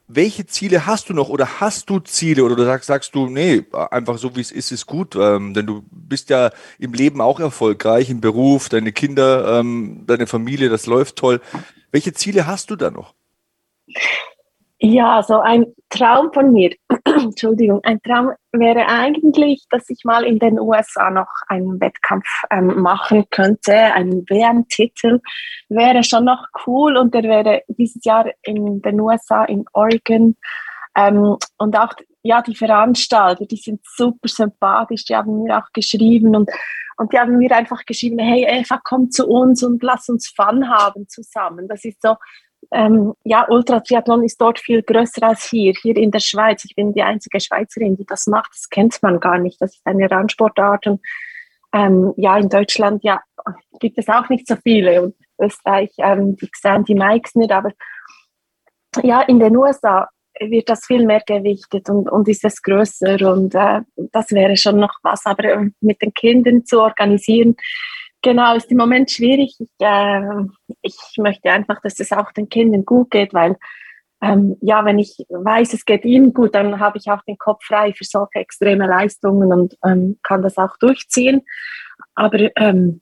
Welche 0.07 0.47
Ziele 0.47 0.87
hast 0.87 1.09
du 1.09 1.13
noch 1.13 1.29
oder 1.29 1.59
hast 1.59 1.91
du 1.91 1.99
Ziele 1.99 2.43
oder 2.43 2.65
sagst, 2.65 2.87
sagst 2.87 3.13
du, 3.13 3.27
nee, 3.27 3.63
einfach 3.91 4.17
so 4.17 4.35
wie 4.35 4.41
es 4.41 4.51
ist, 4.51 4.71
ist 4.71 4.87
gut, 4.87 5.15
ähm, 5.15 5.53
denn 5.53 5.67
du 5.67 5.83
bist 5.91 6.31
ja 6.31 6.49
im 6.79 6.93
Leben 6.93 7.21
auch 7.21 7.39
erfolgreich, 7.39 8.09
im 8.09 8.19
Beruf, 8.19 8.67
deine 8.67 8.93
Kinder, 8.93 9.59
ähm, 9.59 10.05
deine 10.07 10.25
Familie, 10.25 10.69
das 10.69 10.87
läuft 10.87 11.17
toll. 11.17 11.39
Welche 11.91 12.13
Ziele 12.13 12.47
hast 12.47 12.71
du 12.71 12.77
da 12.77 12.89
noch? 12.89 13.13
Ja, 14.79 15.23
so 15.23 15.39
ein 15.39 15.65
Traum 15.89 16.31
von 16.31 16.53
mir, 16.53 16.75
Entschuldigung, 17.05 17.79
ein 17.83 17.99
Traum 18.03 18.31
wäre 18.51 18.85
eigentlich, 18.85 19.65
dass 19.71 19.89
ich 19.89 20.03
mal 20.03 20.23
in 20.23 20.37
den 20.37 20.59
USA 20.59 21.09
noch 21.09 21.29
einen 21.47 21.81
Wettkampf 21.81 22.27
ähm, 22.51 22.79
machen 22.81 23.25
könnte. 23.31 23.73
Ein 23.73 24.23
WM-Titel 24.29 25.19
wäre 25.69 26.03
schon 26.03 26.25
noch 26.25 26.45
cool 26.67 26.95
und 26.95 27.15
der 27.15 27.23
wäre 27.23 27.63
dieses 27.69 28.03
Jahr 28.05 28.27
in 28.43 28.81
den 28.83 29.01
USA, 29.01 29.45
in 29.45 29.65
Oregon. 29.73 30.35
Ähm, 30.95 31.37
und 31.57 31.79
auch 31.79 31.93
ja, 32.21 32.41
die 32.43 32.55
Veranstalter, 32.55 33.45
die 33.45 33.57
sind 33.57 33.81
super 33.83 34.27
sympathisch, 34.27 35.05
die 35.05 35.15
haben 35.15 35.43
mir 35.43 35.57
auch 35.57 35.71
geschrieben 35.73 36.35
und, 36.35 36.51
und 36.97 37.13
die 37.13 37.17
haben 37.17 37.37
mir 37.37 37.51
einfach 37.55 37.83
geschrieben, 37.85 38.19
hey 38.19 38.45
Eva, 38.47 38.79
komm 38.83 39.09
zu 39.09 39.27
uns 39.27 39.63
und 39.63 39.81
lass 39.81 40.09
uns 40.09 40.27
Fun 40.35 40.69
haben 40.69 41.07
zusammen. 41.07 41.67
Das 41.67 41.83
ist 41.83 42.01
so, 42.01 42.15
ähm, 42.71 43.13
ja, 43.23 43.47
Ultratriathlon 43.49 44.23
ist 44.23 44.39
dort 44.41 44.59
viel 44.59 44.83
größer 44.83 45.23
als 45.23 45.45
hier. 45.45 45.73
Hier 45.81 45.95
in 45.95 46.11
der 46.11 46.19
Schweiz, 46.19 46.65
ich 46.65 46.75
bin 46.75 46.93
die 46.93 47.03
einzige 47.03 47.39
Schweizerin, 47.39 47.95
die 47.95 48.05
das 48.05 48.27
macht, 48.27 48.51
das 48.53 48.69
kennt 48.69 49.01
man 49.01 49.19
gar 49.19 49.37
nicht. 49.37 49.61
Das 49.61 49.75
ist 49.75 49.85
eine 49.85 50.09
Randsportart 50.09 50.87
und 50.87 51.01
ähm, 51.73 52.13
ja, 52.17 52.37
in 52.37 52.49
Deutschland 52.49 53.03
ja, 53.03 53.21
gibt 53.79 53.97
es 53.97 54.07
auch 54.07 54.29
nicht 54.29 54.47
so 54.47 54.55
viele 54.63 55.01
und 55.01 55.15
Österreich, 55.39 55.91
ähm, 55.97 56.35
die 56.37 56.49
sehen 56.55 56.83
die 56.85 56.95
Mikes 56.95 57.35
nicht, 57.35 57.51
aber 57.51 57.71
ja, 59.03 59.21
in 59.21 59.39
den 59.39 59.55
USA 59.55 60.09
wird 60.39 60.69
das 60.69 60.85
viel 60.85 61.05
mehr 61.05 61.21
gewichtet 61.25 61.89
und, 61.89 62.09
und 62.09 62.27
ist 62.27 62.43
es 62.43 62.61
größer 62.61 63.31
und 63.31 63.55
äh, 63.55 63.81
das 64.11 64.31
wäre 64.31 64.55
schon 64.57 64.77
noch 64.77 64.93
was, 65.03 65.25
aber 65.25 65.43
äh, 65.45 65.69
mit 65.81 66.01
den 66.01 66.13
Kindern 66.13 66.65
zu 66.65 66.81
organisieren, 66.81 67.55
Genau, 68.27 68.57
ist 68.57 68.69
im 68.69 68.77
Moment 68.77 69.09
schwierig. 69.09 69.55
Ich, 69.57 69.69
äh, 69.79 70.21
ich 70.81 70.97
möchte 71.17 71.49
einfach, 71.49 71.79
dass 71.79 71.97
es 72.01 72.11
auch 72.11 72.33
den 72.33 72.49
Kindern 72.49 72.83
gut 72.83 73.09
geht, 73.09 73.33
weil 73.33 73.55
ähm, 74.21 74.57
ja, 74.59 74.83
wenn 74.83 74.99
ich 74.99 75.25
weiß, 75.29 75.73
es 75.73 75.85
geht 75.85 76.03
ihnen 76.03 76.33
gut, 76.33 76.53
dann 76.53 76.77
habe 76.81 76.97
ich 76.97 77.09
auch 77.09 77.21
den 77.21 77.37
Kopf 77.37 77.63
frei 77.63 77.93
für 77.93 78.03
solche 78.03 78.39
extreme 78.39 78.85
Leistungen 78.85 79.53
und 79.53 79.77
ähm, 79.85 80.19
kann 80.23 80.41
das 80.41 80.57
auch 80.57 80.75
durchziehen. 80.75 81.43
Aber 82.15 82.37
ähm, 82.57 82.99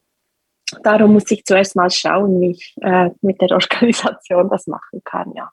darum 0.83 1.13
muss 1.13 1.31
ich 1.31 1.43
zuerst 1.43 1.75
mal 1.75 1.89
schauen, 1.89 2.39
wie 2.39 2.51
ich 2.51 2.75
äh, 2.81 3.09
mit 3.21 3.41
der 3.41 3.49
Organisation 3.49 4.47
das 4.51 4.67
machen 4.67 5.01
kann, 5.03 5.33
ja. 5.35 5.49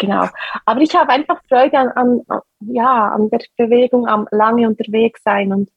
Genau. 0.00 0.26
Aber 0.66 0.80
ich 0.80 0.96
habe 0.96 1.10
einfach 1.12 1.40
Freude 1.48 1.78
an, 1.78 1.90
an, 1.94 2.40
ja, 2.58 3.06
an 3.10 3.30
der 3.30 3.42
Bewegung, 3.56 4.08
am 4.08 4.26
lange 4.32 4.66
unterwegs 4.66 5.22
sein 5.22 5.52
und 5.52 5.70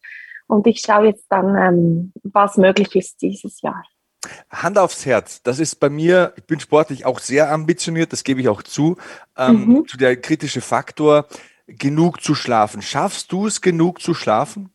und 0.48 0.68
ich 0.68 0.80
schaue 0.80 1.08
jetzt 1.08 1.26
dann, 1.30 1.56
ähm, 1.58 2.14
was 2.24 2.58
möglich 2.58 2.96
ist 2.96 3.22
dieses 3.22 3.62
Jahr. 3.62 3.84
Hand 4.50 4.78
aufs 4.78 5.06
Herz, 5.06 5.42
das 5.44 5.60
ist 5.60 5.76
bei 5.76 5.90
mir, 5.90 6.34
ich 6.38 6.46
bin 6.46 6.60
sportlich 6.60 7.06
auch 7.06 7.20
sehr 7.20 7.52
ambitioniert, 7.52 8.14
das 8.14 8.24
gebe 8.24 8.40
ich 8.42 8.48
auch 8.48 8.64
zu, 8.64 8.98
ähm, 9.38 9.66
mhm. 9.66 9.88
zu 9.88 9.98
der 9.98 10.16
kritische 10.16 10.62
Faktor, 10.62 11.28
genug 11.68 12.22
zu 12.22 12.36
schlafen. 12.36 12.82
Schaffst 12.82 13.32
du 13.32 13.48
es, 13.48 13.62
genug 13.62 14.02
zu 14.02 14.14
schlafen? 14.14 14.70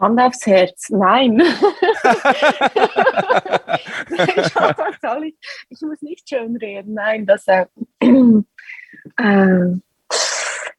Hand 0.00 0.20
aufs 0.20 0.46
Herz, 0.46 0.88
nein. 0.88 1.40
ich, 5.70 5.82
muss 5.82 6.00
nicht 6.00 6.28
schön 6.28 6.56
reden, 6.56 6.94
nein, 6.94 7.26
das 7.26 7.46
äh, 7.46 7.66
äh, 9.16 9.76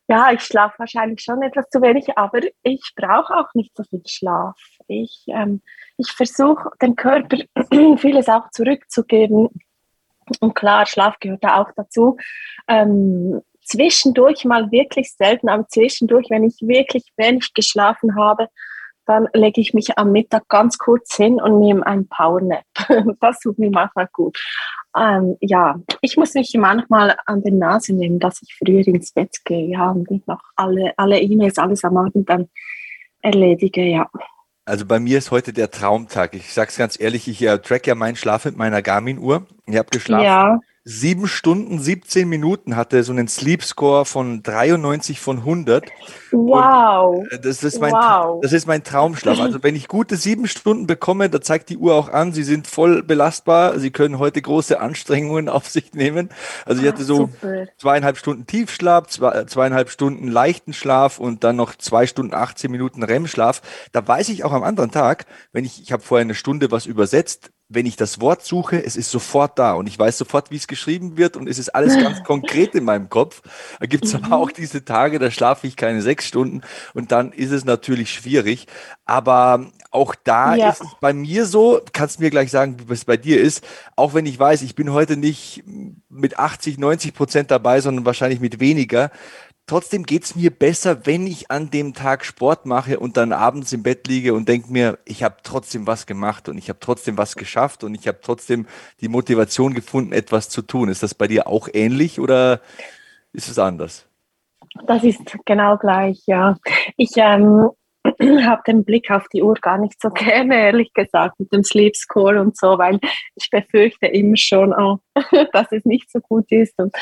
ja, 0.09 0.31
ich 0.31 0.41
schlafe 0.41 0.79
wahrscheinlich 0.79 1.21
schon 1.21 1.43
etwas 1.43 1.69
zu 1.69 1.81
wenig, 1.83 2.17
aber 2.17 2.39
ich 2.63 2.93
brauche 2.95 3.35
auch 3.35 3.53
nicht 3.53 3.77
so 3.77 3.83
viel 3.83 4.01
Schlaf. 4.07 4.59
Ich, 4.87 5.23
ähm, 5.27 5.61
ich 5.97 6.11
versuche 6.11 6.71
dem 6.81 6.95
Körper 6.95 7.37
vieles 7.97 8.27
auch 8.27 8.49
zurückzugeben. 8.49 9.49
Und 10.39 10.55
klar, 10.55 10.87
Schlaf 10.87 11.19
gehört 11.19 11.43
da 11.43 11.61
auch 11.61 11.69
dazu. 11.75 12.17
Ähm, 12.67 13.41
zwischendurch 13.63 14.45
mal 14.45 14.71
wirklich 14.71 15.13
selten, 15.13 15.47
aber 15.47 15.67
zwischendurch, 15.67 16.25
wenn 16.31 16.43
ich 16.43 16.57
wirklich 16.61 17.03
wenig 17.15 17.53
geschlafen 17.53 18.15
habe, 18.15 18.49
dann 19.09 19.27
lege 19.33 19.59
ich 19.59 19.73
mich 19.73 19.97
am 19.97 20.11
Mittag 20.11 20.47
ganz 20.49 20.77
kurz 20.77 21.15
hin 21.15 21.41
und 21.41 21.59
nehme 21.59 21.85
einen 21.85 22.07
Powernap. 22.07 22.63
Das 23.19 23.39
tut 23.39 23.57
mir 23.57 23.71
manchmal 23.71 24.07
gut. 24.13 24.37
Ähm, 24.95 25.35
ja, 25.41 25.79
ich 26.01 26.15
muss 26.15 26.35
mich 26.35 26.53
manchmal 26.55 27.17
an 27.25 27.41
die 27.41 27.51
Nase 27.51 27.93
nehmen, 27.93 28.19
dass 28.19 28.41
ich 28.43 28.55
früher 28.55 28.85
ins 28.87 29.11
Bett 29.11 29.37
gehe, 29.45 29.67
ja, 29.67 29.89
und 29.89 30.09
nicht 30.11 30.27
noch 30.27 30.41
alle, 30.55 30.93
alle 30.97 31.19
E-Mails, 31.19 31.57
alles 31.57 31.83
am 31.83 31.97
Abend 31.97 32.29
dann 32.29 32.49
erledige, 33.21 33.83
ja. 33.83 34.07
Also 34.65 34.85
bei 34.85 34.99
mir 34.99 35.17
ist 35.17 35.31
heute 35.31 35.53
der 35.53 35.71
Traumtag. 35.71 36.35
Ich 36.35 36.53
sage 36.53 36.69
es 36.69 36.77
ganz 36.77 36.99
ehrlich, 36.99 37.27
ich 37.27 37.41
äh, 37.41 37.57
track 37.57 37.87
ja 37.87 37.95
meinen 37.95 38.15
Schlaf 38.15 38.45
mit 38.45 38.57
meiner 38.57 38.83
Garmin-Uhr. 38.83 39.47
Ich 39.69 39.77
habe 39.77 39.89
geschlafen. 39.89 40.23
Ja 40.23 40.60
sieben 40.89 41.27
Stunden, 41.27 41.77
17 41.77 42.27
Minuten 42.27 42.75
hatte 42.75 43.03
so 43.03 43.12
einen 43.12 43.27
Sleep 43.27 43.63
Score 43.63 44.05
von 44.05 44.41
93 44.41 45.19
von 45.19 45.38
100. 45.38 45.86
Wow. 46.32 47.19
Und 47.19 47.32
äh, 47.32 47.39
das, 47.39 47.63
ist 47.63 47.79
mein, 47.79 47.91
wow. 47.91 48.39
das 48.41 48.53
ist 48.53 48.65
mein 48.65 48.84
Traumschlaf. 48.84 49.39
Also 49.39 49.62
wenn 49.62 49.75
ich 49.75 49.88
gute 49.88 50.15
sieben 50.15 50.47
Stunden 50.47 50.88
bekomme, 50.88 51.29
da 51.29 51.41
zeigt 51.41 51.69
die 51.69 51.77
Uhr 51.77 51.93
auch 51.93 52.10
an, 52.10 52.34
sie 52.34 52.41
sind 52.43 52.65
voll 52.65 53.03
belastbar. 53.03 53.77
Sie 53.77 53.91
können 53.91 54.17
heute 54.17 54.41
große 54.41 54.79
Anstrengungen 54.79 55.47
auf 55.49 55.67
sich 55.67 55.93
nehmen. 55.93 56.29
Also 56.65 56.82
ich 56.82 56.88
hatte 56.88 57.03
so 57.03 57.29
Ach, 57.39 57.67
zweieinhalb 57.77 58.17
Stunden 58.17 58.47
Tiefschlaf, 58.47 59.08
zwei, 59.08 59.41
äh, 59.41 59.45
zweieinhalb 59.45 59.91
Stunden 59.91 60.27
leichten 60.27 60.73
Schlaf 60.73 61.19
und 61.19 61.43
dann 61.43 61.55
noch 61.55 61.75
zwei 61.75 62.08
Stunden, 62.08 62.34
18 62.34 62.71
Minuten 62.71 63.03
REM-Schlaf. 63.03 63.62
Da 63.91 64.08
weiß 64.08 64.29
ich 64.29 64.43
auch 64.43 64.53
am 64.53 64.63
anderen 64.63 64.89
Tag, 64.89 65.25
wenn 65.51 65.65
ich, 65.65 65.82
ich 65.82 65.91
habe 65.91 66.01
vorher 66.01 66.23
eine 66.23 66.36
Stunde 66.36 66.71
was 66.71 66.88
übersetzt, 66.88 67.51
wenn 67.71 67.86
ich 67.86 67.95
das 67.95 68.19
Wort 68.19 68.43
suche, 68.43 68.84
es 68.84 68.95
ist 68.95 69.12
sofort 69.12 69.60
da 69.60 69.73
und 69.73 69.88
ich 69.88 69.97
weiß 69.97 70.17
sofort, 70.17 70.49
wie 70.49 70.55
es 70.55 70.67
geschrieben 70.67 71.17
wird 71.17 71.38
und 71.38 71.47
es 71.47 71.60
ist 71.60 71.69
alles 71.69 71.95
ganz 71.95 72.23
konkret 72.25 72.73
in 72.73 72.84
meinem 72.84 73.10
Kopf. 73.10 73.43
Da 73.79 73.86
gibt 73.86 74.05
es 74.05 74.13
mhm. 74.13 74.25
aber 74.25 74.38
auch 74.38 74.51
diese 74.51 74.84
Tage, 74.84 75.19
da 75.19 75.29
schlafe 75.29 75.67
ich 75.67 75.75
keine 75.75 76.01
sechs 76.01 76.27
Stunden 76.27 76.62
und 76.95 77.12
dann 77.12 77.32
ist 77.32 77.51
es 77.51 77.65
natürlich 77.65 78.12
schwierig. 78.12 78.65
Aber 79.05 79.67
auch 79.91 80.15
da 80.15 80.55
ja. 80.55 80.69
ist 80.69 80.82
es 80.82 80.89
bei 80.99 81.13
mir 81.13 81.45
so, 81.45 81.79
kannst 81.93 82.19
mir 82.19 82.32
gleich 82.32 82.49
sagen, 82.49 82.77
wie 82.88 82.93
es 82.93 83.05
bei 83.05 83.17
dir 83.17 83.39
ist, 83.39 83.63
auch 83.95 84.15
wenn 84.15 84.25
ich 84.25 84.39
weiß, 84.39 84.63
ich 84.63 84.73
bin 84.73 84.91
heute 84.91 85.15
nicht 85.15 85.63
mit 86.10 86.39
80, 86.39 86.79
90 86.79 87.13
Prozent 87.13 87.51
dabei, 87.51 87.82
sondern 87.82 88.05
wahrscheinlich 88.05 88.39
mit 88.39 88.60
weniger, 88.60 89.12
Trotzdem 89.69 90.01
geht 90.01 90.23
es 90.23 90.36
mir 90.36 90.49
besser, 90.49 91.05
wenn 91.05 91.27
ich 91.27 91.51
an 91.51 91.69
dem 91.69 91.93
Tag 91.93 92.25
Sport 92.25 92.65
mache 92.65 92.99
und 92.99 93.17
dann 93.17 93.32
abends 93.32 93.71
im 93.71 93.84
Bett 93.84 94.08
liege 94.08 94.34
und 94.34 94.49
denke 94.49 94.71
mir, 94.71 94.97
ich 95.05 95.21
habe 95.21 95.36
trotzdem 95.43 95.86
was 95.86 96.08
gemacht 96.08 96.49
und 96.49 96.58
ich 96.58 96.69
habe 96.69 96.79
trotzdem 96.79 97.19
was 97.19 97.36
geschafft 97.36 97.84
und 97.84 97.93
ich 97.93 98.08
habe 98.08 98.17
trotzdem 98.19 98.65
die 98.99 99.10
Motivation 99.10 99.75
gefunden, 99.75 100.12
etwas 100.12 100.49
zu 100.49 100.63
tun. 100.63 100.89
Ist 100.89 101.03
das 101.03 101.13
bei 101.13 101.27
dir 101.27 101.45
auch 101.45 101.69
ähnlich 101.71 102.19
oder 102.19 102.62
ist 103.32 103.47
es 103.47 103.60
anders? 103.60 104.08
Das 104.88 105.03
ist 105.03 105.38
genau 105.45 105.77
gleich, 105.77 106.19
ja. 106.25 106.58
Ich 106.97 107.12
ähm, 107.17 107.69
habe 108.03 108.62
den 108.65 108.84
Blick 108.84 109.12
auf 109.12 109.27
die 109.32 109.43
Uhr 109.43 109.53
gar 109.53 109.77
nicht 109.77 110.01
so 110.01 110.10
gerne, 110.15 110.55
ehrlich 110.55 110.93
gesagt, 110.95 111.39
mit 111.39 111.53
dem 111.53 111.63
Sleep 111.63 111.95
Score 111.95 112.41
und 112.41 112.58
so, 112.58 112.79
weil 112.79 112.99
ich 113.36 113.51
befürchte 113.51 114.08
immer 114.08 114.38
schon, 114.38 114.73
oh, 114.73 114.97
dass 115.53 115.71
es 115.71 115.86
nicht 115.86 116.10
so 116.10 116.19
gut 116.21 116.51
ist. 116.51 116.73
Und 116.79 116.95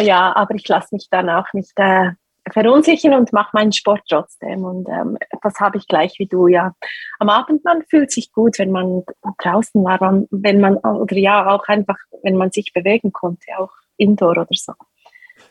ja, 0.00 0.34
aber 0.34 0.54
ich 0.54 0.66
lasse 0.68 0.94
mich 0.94 1.08
dann 1.10 1.28
auch 1.30 1.52
nicht 1.52 1.72
äh, 1.76 2.10
verunsichern 2.52 3.14
und 3.14 3.32
mache 3.32 3.50
meinen 3.52 3.72
Sport 3.72 4.02
trotzdem. 4.08 4.64
Und 4.64 4.88
ähm, 4.88 5.18
das 5.42 5.58
habe 5.60 5.78
ich 5.78 5.88
gleich 5.88 6.18
wie 6.18 6.26
du, 6.26 6.46
ja. 6.46 6.74
Am 7.18 7.28
Abend, 7.28 7.64
man 7.64 7.82
fühlt 7.82 8.10
sich 8.10 8.32
gut, 8.32 8.58
wenn 8.58 8.70
man 8.70 9.04
draußen 9.38 9.82
war, 9.84 10.00
wenn 10.30 10.60
man, 10.60 10.76
oder 10.76 11.16
ja, 11.16 11.46
auch 11.48 11.66
einfach, 11.68 11.96
wenn 12.22 12.36
man 12.36 12.50
sich 12.50 12.72
bewegen 12.72 13.12
konnte, 13.12 13.46
auch 13.58 13.72
indoor 13.96 14.32
oder 14.32 14.46
so. 14.50 14.72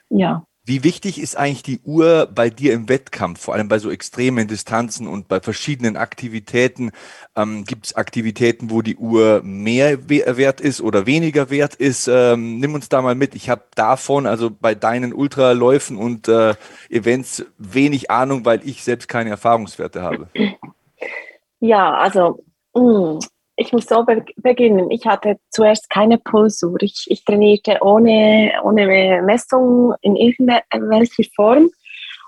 Ja. 0.10 0.46
Wie 0.68 0.84
wichtig 0.84 1.22
ist 1.22 1.38
eigentlich 1.38 1.62
die 1.62 1.80
Uhr 1.84 2.28
bei 2.34 2.50
dir 2.50 2.74
im 2.74 2.90
Wettkampf, 2.90 3.40
vor 3.40 3.54
allem 3.54 3.68
bei 3.68 3.78
so 3.78 3.92
extremen 3.92 4.48
Distanzen 4.48 5.08
und 5.08 5.28
bei 5.28 5.40
verschiedenen 5.40 5.96
Aktivitäten? 5.96 6.92
Ähm, 7.36 7.66
Gibt 7.66 7.86
es 7.86 7.96
Aktivitäten, 7.96 8.72
wo 8.72 8.82
die 8.82 8.96
Uhr 8.96 9.42
mehr 9.44 10.10
wert 10.10 10.62
ist 10.62 10.82
oder 10.82 11.06
weniger 11.06 11.52
wert 11.52 11.76
ist? 11.76 12.08
Ähm, 12.08 12.60
nimm 12.60 12.74
uns 12.74 12.90
da 12.90 13.04
mal 13.04 13.14
mit. 13.14 13.36
Ich 13.36 13.48
habe 13.48 13.62
davon, 13.76 14.26
also 14.26 14.50
bei 14.50 14.74
deinen 14.74 15.14
Ultraläufen 15.14 15.98
und 15.98 16.28
äh, 16.28 16.56
Events, 16.90 17.46
wenig 17.60 18.10
Ahnung, 18.10 18.44
weil 18.44 18.68
ich 18.68 18.84
selbst 18.84 19.08
keine 19.08 19.30
Erfahrungswerte 19.30 20.02
habe. 20.02 20.30
Ja, 21.60 21.94
also 21.94 22.44
mm, 22.74 23.20
ich 23.58 23.72
muss 23.72 23.86
so 23.86 24.04
be 24.04 24.24
beginnen. 24.38 24.92
Ich 24.92 25.06
hatte 25.06 25.38
zuerst 25.50 25.90
keine 25.90 26.18
Pulsuhr. 26.18 26.82
Ich, 26.82 27.06
ich 27.08 27.24
trainierte 27.24 27.78
ohne, 27.82 28.54
ohne 28.64 29.22
Messung 29.24 29.94
in 30.02 30.16
irgendwelcher 30.16 31.24
Form. 31.36 31.70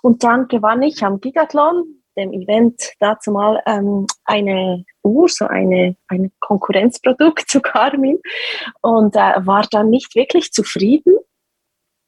Und 0.02 0.24
dann 0.24 0.48
gewann 0.48 0.82
ich 0.84 1.04
am 1.04 1.20
Gigathlon, 1.20 1.84
dem 2.18 2.34
Event, 2.34 2.94
dazu 3.00 3.32
mal 3.32 3.62
ähm, 3.66 4.08
eine 4.26 4.86
Uhr, 5.04 5.28
so 5.28 5.46
eine, 5.46 5.96
ein 6.08 6.32
Konkurrenzprodukt 6.40 7.42
zu 7.48 7.62
Garmin 7.62 8.20
und 8.82 9.16
äh, 9.16 9.46
war 9.46 9.68
dann 9.70 9.90
nicht 9.90 10.16
wirklich 10.16 10.52
zufrieden. 10.52 11.18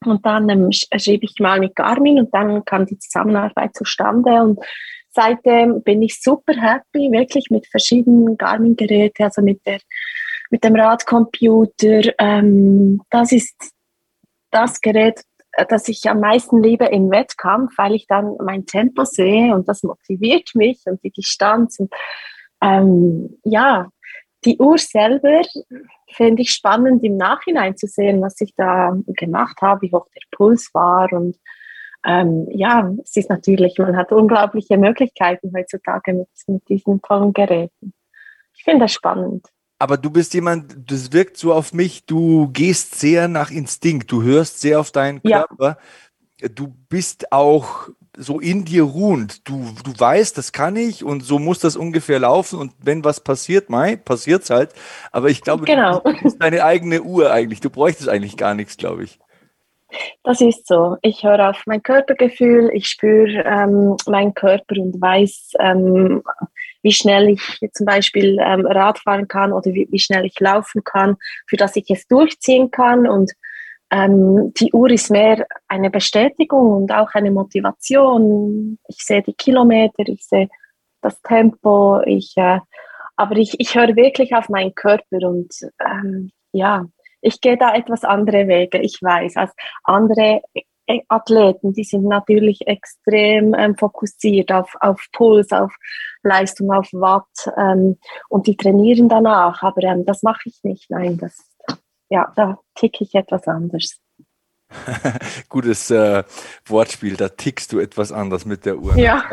Und 0.06 0.26
dann 0.26 0.48
ähm, 0.50 0.70
schrieb 0.72 1.24
ich 1.24 1.36
mal 1.40 1.60
mit 1.60 1.76
Garmin 1.76 2.20
und 2.20 2.34
dann 2.34 2.64
kam 2.64 2.86
die 2.86 2.98
Zusammenarbeit 2.98 3.76
zustande 3.76 4.32
und 4.42 4.60
seitdem 5.12 5.82
bin 5.84 6.02
ich 6.02 6.22
super 6.22 6.54
happy, 6.54 7.12
wirklich 7.12 7.50
mit 7.50 7.68
verschiedenen 7.68 8.38
Garmin-Geräten, 8.38 9.24
also 9.24 9.42
mit, 9.42 9.66
der, 9.66 9.80
mit 10.50 10.64
dem 10.64 10.76
Radcomputer. 10.76 12.14
Ähm, 12.20 13.02
das 13.10 13.32
ist 13.32 13.56
das 14.52 14.82
Gerät, 14.82 15.22
äh, 15.54 15.66
das 15.68 15.88
ich 15.88 16.10
am 16.10 16.20
meisten 16.20 16.62
liebe 16.62 16.86
im 16.86 17.10
Wettkampf, 17.10 17.74
weil 17.78 17.96
ich 17.96 18.08
dann 18.08 18.36
mein 18.44 18.66
Tempo 18.66 19.06
sehe 19.06 19.54
und 19.54 19.68
das 19.68 19.84
motiviert 19.84 20.52
mich 20.54 20.82
und 20.86 21.04
die 21.04 21.12
Distanz. 21.12 21.80
Und, 21.80 21.94
ähm, 22.62 23.40
ja, 23.44 23.90
die 24.46 24.58
Uhr 24.58 24.78
selber 24.78 25.42
finde 26.12 26.44
ich 26.44 26.52
spannend 26.52 27.04
im 27.04 27.18
Nachhinein 27.18 27.76
zu 27.76 27.88
sehen, 27.88 28.22
was 28.22 28.40
ich 28.40 28.54
da 28.56 28.98
gemacht 29.08 29.62
habe, 29.62 29.82
wie 29.82 29.92
hoch 29.92 30.08
der 30.16 30.22
Puls 30.32 30.70
war 30.74 31.12
und 31.12 31.38
ähm, 32.06 32.48
ja, 32.52 32.92
es 33.04 33.16
ist 33.18 33.30
natürlich, 33.30 33.78
man 33.78 33.98
hat 33.98 34.12
unglaubliche 34.12 34.78
Möglichkeiten 34.78 35.52
heutzutage 35.56 36.14
mit, 36.14 36.28
mit 36.48 36.68
diesen 36.70 37.02
tollen 37.02 37.34
Geräten. 37.34 37.94
Ich 38.56 38.64
finde 38.64 38.86
das 38.86 38.94
spannend. 38.94 39.48
Aber 39.80 39.98
du 39.98 40.10
bist 40.10 40.34
jemand, 40.34 40.92
das 40.92 41.14
wirkt 41.14 41.38
so 41.38 41.54
auf 41.54 41.74
mich, 41.74 42.06
du 42.06 42.50
gehst 42.52 43.00
sehr 43.00 43.28
nach 43.28 43.50
Instinkt, 43.50 44.12
du 44.12 44.24
hörst 44.24 44.60
sehr 44.60 44.80
auf 44.80 44.92
deinen 44.92 45.22
Körper. 45.22 45.78
Ja. 46.42 46.50
Du 46.50 46.68
bist 46.90 47.32
auch 47.32 47.90
so 48.18 48.40
in 48.40 48.66
dir 48.66 48.84
ruhend. 48.84 49.48
Du, 49.48 49.74
du 49.84 49.98
weißt, 49.98 50.38
das 50.38 50.52
kann 50.52 50.76
ich 50.76 51.04
und 51.04 51.22
so 51.22 51.40
muss 51.40 51.60
das 51.60 51.76
ungefähr 51.78 52.20
laufen. 52.20 52.60
Und 52.60 52.74
wenn 52.80 53.04
was 53.04 53.22
passiert, 53.22 53.70
mai, 53.70 53.96
passiert's 53.96 54.50
halt. 54.50 54.74
Aber 55.12 55.30
ich 55.30 55.42
glaube, 55.42 55.66
genau. 55.66 56.00
du 56.00 56.14
bist 56.22 56.42
deine 56.42 56.64
eigene 56.64 57.02
Uhr 57.02 57.32
eigentlich. 57.32 57.62
Du 57.62 57.70
bräuchtest 57.70 58.10
eigentlich 58.10 58.36
gar 58.36 58.54
nichts, 58.54 58.78
glaube 58.78 59.04
ich. 59.06 59.20
Das 60.24 60.42
ist 60.42 60.68
so. 60.68 60.98
Ich 61.02 61.24
höre 61.24 61.50
auf 61.50 61.64
mein 61.66 61.82
Körpergefühl, 61.82 62.70
ich 62.74 62.88
spüre 62.88 63.44
ähm, 63.46 63.96
meinen 64.08 64.34
Körper 64.34 64.76
und 64.78 65.02
weiß, 65.02 65.54
ähm, 65.60 66.24
wie 66.82 66.92
schnell 66.92 67.30
ich 67.30 67.42
zum 67.74 67.86
Beispiel 67.86 68.38
ähm, 68.40 68.66
Radfahren 68.66 69.28
kann 69.28 69.52
oder 69.52 69.74
wie, 69.74 69.88
wie, 69.92 70.00
schnell 70.00 70.26
ich 70.26 70.40
laufen 70.40 70.84
kann, 70.84 71.18
für 71.48 71.58
dass 71.58 71.76
ich 71.76 71.90
es 71.90 72.08
durchziehen 72.08 72.72
kann. 72.72 73.08
Und 73.08 73.32
ähm, 73.92 74.54
die 74.60 74.72
Uhr 74.72 74.90
ist 74.92 75.10
mehr 75.10 75.46
eine 75.68 75.90
Bestätigung 75.90 76.84
und 76.84 76.92
auch 76.92 77.14
eine 77.14 77.32
Motivation. 77.32 78.78
Ich 78.88 79.04
sehe 79.04 79.24
die 79.24 79.34
Kilometer, 79.34 80.04
ich 80.08 80.26
sehe 80.26 80.50
das 81.02 81.20
Tempo, 81.22 82.02
ich, 82.06 82.34
äh, 82.38 82.60
aber 83.16 83.38
ich, 83.38 83.60
ich 83.60 83.76
höre 83.76 83.96
wirklich 83.96 84.36
auf 84.36 84.50
meinen 84.50 84.76
Körper 84.76 85.18
und 85.28 85.54
ähm, 85.84 86.32
ja, 86.52 86.86
ich 87.22 87.42
gehe 87.42 87.58
da 87.58 87.74
etwas 87.74 88.04
andere 88.04 88.48
Wege, 88.48 88.80
ich 88.80 89.00
weiß, 89.02 89.36
als 89.38 89.54
andere 89.84 90.42
Athleten, 91.08 91.74
die 91.74 91.84
sind 91.84 92.06
natürlich 92.06 92.68
extrem 92.68 93.54
ähm, 93.54 93.78
fokussiert 93.78 94.52
auf, 94.52 94.74
auf 94.82 95.06
Puls, 95.12 95.52
auf 95.52 95.72
Leistung, 96.24 96.72
auf 96.72 96.90
Watt 96.94 97.28
ähm, 97.58 97.98
und 98.28 98.48
die 98.48 98.58
trainieren 98.58 99.08
danach, 99.08 99.62
aber 99.62 99.84
ähm, 99.84 100.06
das 100.06 100.24
mache 100.24 100.50
ich 100.50 100.60
nicht. 100.64 100.90
Nein, 100.90 101.18
das, 101.18 101.38
ja, 102.10 102.32
da 102.36 102.60
ticke 102.76 103.04
ich 103.04 103.14
etwas 103.14 103.48
anders. 103.48 104.00
Gutes 105.50 105.90
äh, 105.90 106.24
Wortspiel, 106.66 107.16
da 107.16 107.30
tickst 107.30 107.74
du 107.74 107.80
etwas 107.80 108.12
anders 108.12 108.46
mit 108.46 108.66
der 108.66 108.78
Uhr. 108.78 108.96
Ja, 108.96 109.24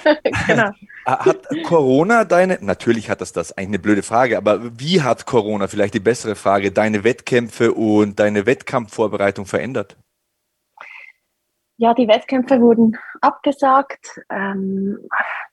genau. 0.46 0.70
Hat 1.06 1.48
Corona 1.64 2.24
deine, 2.24 2.58
natürlich 2.60 3.08
hat 3.08 3.20
das 3.20 3.32
das, 3.32 3.52
eigentlich 3.52 3.68
eine 3.68 3.78
blöde 3.78 4.02
Frage, 4.02 4.36
aber 4.36 4.78
wie 4.78 5.02
hat 5.02 5.26
Corona, 5.26 5.66
vielleicht 5.66 5.94
die 5.94 6.00
bessere 6.00 6.34
Frage, 6.34 6.72
deine 6.72 7.04
Wettkämpfe 7.04 7.72
und 7.72 8.20
deine 8.20 8.46
Wettkampfvorbereitung 8.46 9.46
verändert? 9.46 9.96
Ja, 11.78 11.94
die 11.94 12.06
Wettkämpfe 12.06 12.60
wurden 12.60 12.96
abgesagt. 13.22 14.20
Ähm, 14.30 14.98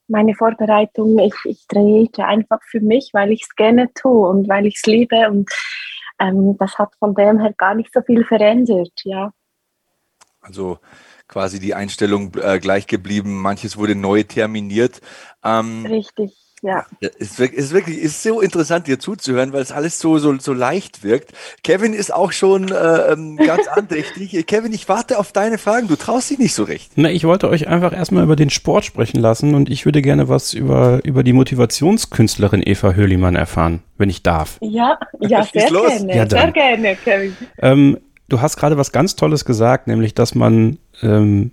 meine 0.07 0.35
Vorbereitung, 0.35 1.17
ich, 1.19 1.33
ich 1.45 1.65
trainierte 1.67 2.25
einfach 2.25 2.59
für 2.63 2.81
mich, 2.81 3.11
weil 3.13 3.31
ich 3.31 3.43
es 3.43 3.55
gerne 3.55 3.91
tue 3.93 4.27
und 4.27 4.49
weil 4.49 4.65
ich 4.65 4.75
es 4.75 4.85
liebe 4.85 5.29
und 5.29 5.49
ähm, 6.19 6.57
das 6.57 6.77
hat 6.77 6.93
von 6.99 7.15
dem 7.15 7.39
her 7.39 7.53
gar 7.57 7.75
nicht 7.75 7.91
so 7.93 8.01
viel 8.01 8.23
verändert, 8.25 8.93
ja. 9.03 9.31
Also 10.41 10.79
quasi 11.27 11.59
die 11.59 11.73
Einstellung 11.73 12.33
äh, 12.41 12.59
gleich 12.59 12.87
geblieben, 12.87 13.41
manches 13.41 13.77
wurde 13.77 13.95
neu 13.95 14.23
terminiert. 14.23 15.01
Ähm, 15.43 15.85
Richtig. 15.85 16.48
Ja. 16.61 16.85
Es 16.99 17.39
ist, 17.39 17.39
ist 17.39 17.73
wirklich 17.73 17.97
ist 17.97 18.21
so 18.21 18.41
interessant, 18.41 18.87
dir 18.87 18.99
zuzuhören, 18.99 19.53
weil 19.53 19.61
es 19.61 19.71
alles 19.71 19.99
so, 19.99 20.17
so, 20.17 20.37
so 20.39 20.53
leicht 20.53 21.03
wirkt. 21.03 21.31
Kevin 21.63 21.93
ist 21.93 22.13
auch 22.13 22.31
schon 22.31 22.71
äh, 22.71 23.13
ähm, 23.13 23.37
ganz 23.37 23.67
andächtig. 23.71 24.45
Kevin, 24.47 24.73
ich 24.73 24.89
warte 24.89 25.19
auf 25.19 25.31
deine 25.31 25.57
Fragen. 25.57 25.87
Du 25.87 25.95
traust 25.95 26.29
dich 26.29 26.39
nicht 26.39 26.53
so 26.53 26.63
recht. 26.63 26.91
Na, 26.95 27.09
ich 27.09 27.23
wollte 27.23 27.49
euch 27.49 27.67
einfach 27.67 27.93
erstmal 27.93 28.23
über 28.23 28.35
den 28.35 28.49
Sport 28.49 28.85
sprechen 28.85 29.19
lassen 29.19 29.55
und 29.55 29.69
ich 29.69 29.85
würde 29.85 30.01
gerne 30.01 30.27
was 30.29 30.53
über, 30.53 30.99
über 31.03 31.23
die 31.23 31.33
Motivationskünstlerin 31.33 32.61
Eva 32.65 32.93
Höhlimann 32.93 33.35
erfahren, 33.35 33.81
wenn 33.97 34.09
ich 34.09 34.23
darf. 34.23 34.57
Ja, 34.61 34.99
ja, 35.19 35.43
sehr 35.53 35.69
gerne. 35.69 36.15
Ja, 36.15 36.29
sehr 36.29 36.51
gerne, 36.51 36.95
Kevin. 36.95 37.37
Ähm, 37.61 37.97
du 38.27 38.41
hast 38.41 38.57
gerade 38.57 38.77
was 38.77 38.91
ganz 38.91 39.15
Tolles 39.15 39.45
gesagt, 39.45 39.87
nämlich, 39.87 40.13
dass 40.13 40.35
man 40.35 40.77
ähm, 41.01 41.51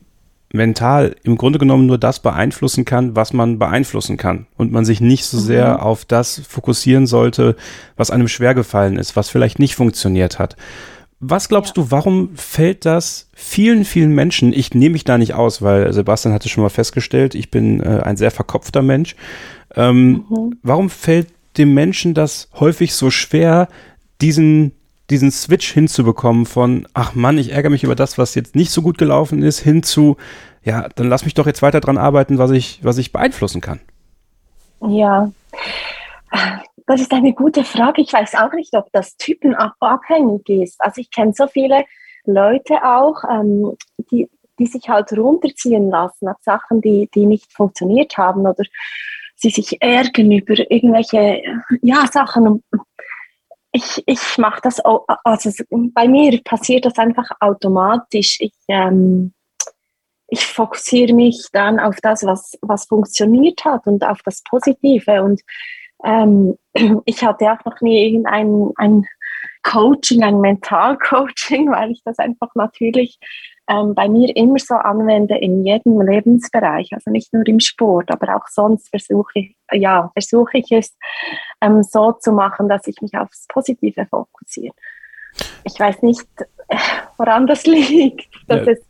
mental 0.53 1.17
im 1.23 1.37
Grunde 1.37 1.59
genommen 1.59 1.87
nur 1.87 1.99
das 1.99 2.21
beeinflussen 2.21 2.85
kann, 2.85 3.17
was 3.17 3.33
man 3.33 3.59
beeinflussen 3.59 4.17
kann. 4.17 4.47
Und 4.57 4.73
man 4.73 4.85
sich 4.85 5.01
nicht 5.01 5.25
so 5.25 5.39
sehr 5.39 5.75
mhm. 5.75 5.81
auf 5.81 6.05
das 6.05 6.43
fokussieren 6.49 7.07
sollte, 7.07 7.57
was 7.97 8.11
einem 8.11 8.29
schwergefallen 8.29 8.97
ist, 8.97 9.17
was 9.17 9.29
vielleicht 9.29 9.59
nicht 9.59 9.75
funktioniert 9.75 10.39
hat. 10.39 10.57
Was 11.19 11.49
glaubst 11.49 11.77
ja. 11.77 11.83
du, 11.83 11.91
warum 11.91 12.37
fällt 12.37 12.85
das 12.85 13.29
vielen, 13.35 13.85
vielen 13.85 14.15
Menschen, 14.15 14.53
ich 14.53 14.75
nehme 14.75 14.93
mich 14.93 15.05
da 15.05 15.17
nicht 15.17 15.35
aus, 15.35 15.63
weil 15.63 15.93
Sebastian 15.93 16.35
hatte 16.35 16.49
schon 16.49 16.63
mal 16.63 16.69
festgestellt, 16.69 17.35
ich 17.35 17.51
bin 17.51 17.81
äh, 17.81 18.03
ein 18.03 18.17
sehr 18.17 18.31
verkopfter 18.31 18.83
Mensch. 18.83 19.17
Ähm, 19.75 20.25
mhm. 20.29 20.59
Warum 20.63 20.91
fällt 20.91 21.29
dem 21.57 21.73
Menschen 21.73 22.13
das 22.13 22.49
häufig 22.61 22.95
so 22.95 23.11
schwer, 23.11 23.69
diesen 24.21 24.73
diesen 25.11 25.31
Switch 25.31 25.73
hinzubekommen 25.73 26.47
von, 26.47 26.87
ach 26.95 27.15
Mann, 27.15 27.39
ich 27.39 27.53
ärgere 27.53 27.71
mich 27.71 27.85
über 27.85 27.95
das, 27.95 28.19
was 28.19 28.35
jetzt 28.35 28.57
nicht 28.57 28.71
so 28.71 28.83
gut 28.83 28.99
gelaufen 28.99 29.43
ist, 29.43 29.61
hin 29.61 29.83
zu, 29.83 30.17
ja, 30.65 30.89
dann 30.97 31.09
lass 31.09 31.25
mich 31.25 31.35
doch 31.35 31.47
jetzt 31.47 31.63
weiter 31.63 31.81
dran 31.81 31.99
arbeiten, 31.99 32.39
was 32.39 32.51
ich, 32.51 32.81
was 32.83 32.99
ich 32.99 33.13
beeinflussen 33.13 33.61
kann. 33.61 33.81
Ja, 34.81 35.31
das 36.87 37.01
ist 37.01 37.13
eine 37.13 37.33
gute 37.33 37.65
Frage. 37.65 38.03
Ich 38.03 38.13
weiß 38.13 38.35
auch 38.37 38.53
nicht, 38.53 38.75
ob 38.75 38.91
das 38.93 39.17
typenabhängig 39.17 40.49
ist. 40.49 40.81
Also 40.81 41.01
ich 41.01 41.11
kenne 41.11 41.33
so 41.35 41.47
viele 41.47 41.85
Leute 42.25 42.75
auch, 42.85 43.23
ähm, 43.31 43.77
die, 44.11 44.29
die 44.59 44.67
sich 44.67 44.89
halt 44.89 45.13
runterziehen 45.13 45.91
lassen 45.91 46.29
auf 46.29 46.37
Sachen, 46.43 46.81
die, 46.81 47.09
die 47.15 47.27
nicht 47.27 47.53
funktioniert 47.53 48.17
haben 48.17 48.47
oder 48.47 48.65
sie 49.37 49.51
sich 49.51 49.81
ärgern 49.83 50.33
über 50.33 50.55
irgendwelche 50.71 51.43
ja, 51.83 52.07
Sachen 52.07 52.63
ich, 53.77 54.03
ich 54.07 54.39
mache 54.39 54.61
das, 54.63 54.81
also 54.81 55.51
bei 55.71 56.09
mir 56.09 56.41
passiert 56.43 56.87
das 56.87 56.97
einfach 56.97 57.29
automatisch. 57.41 58.39
Ich, 58.41 58.55
ähm, 58.69 59.35
ich 60.29 60.47
fokussiere 60.47 61.13
mich 61.13 61.47
dann 61.53 61.79
auf 61.79 61.97
das, 62.03 62.25
was, 62.25 62.59
was 62.63 62.87
funktioniert 62.87 63.65
hat 63.67 63.87
und 63.87 64.03
auf 64.03 64.23
das 64.25 64.43
Positive. 64.45 65.23
Und 65.23 65.43
ähm, 66.05 66.57
ich 67.05 67.23
hatte 67.23 67.53
auch 67.53 67.65
noch 67.67 67.81
nie 67.83 68.07
irgendein 68.07 68.73
ein 68.77 69.07
Coaching, 69.63 70.25
ein 70.25 70.41
Mentalcoaching, 70.41 71.71
weil 71.71 71.91
ich 71.91 72.03
das 72.03 72.19
einfach 72.19 72.55
natürlich 72.55 73.19
ähm, 73.69 73.95
bei 73.95 74.09
mir 74.09 74.35
immer 74.37 74.59
so 74.59 74.75
anwende 74.75 75.37
in 75.37 75.65
jedem 75.65 76.01
Lebensbereich, 76.01 76.93
also 76.93 77.11
nicht 77.11 77.33
nur 77.33 77.47
im 77.47 77.61
Sport, 77.61 78.11
aber 78.11 78.37
auch 78.37 78.47
sonst 78.49 78.89
versuche 78.89 79.31
ich, 79.35 79.57
ja, 79.73 80.11
versuche 80.13 80.59
ich 80.59 80.71
es 80.71 80.97
ähm, 81.61 81.83
so 81.83 82.13
zu 82.13 82.33
machen, 82.33 82.69
dass 82.69 82.87
ich 82.87 83.01
mich 83.01 83.17
aufs 83.17 83.47
Positive 83.49 84.07
fokussiere. 84.07 84.75
Ich 85.65 85.79
weiß 85.79 86.03
nicht, 86.03 86.27
woran 87.17 87.47
das 87.47 87.67
liegt, 87.67 88.29
dass 88.47 88.67
ja. 88.67 88.73
es, 88.73 88.87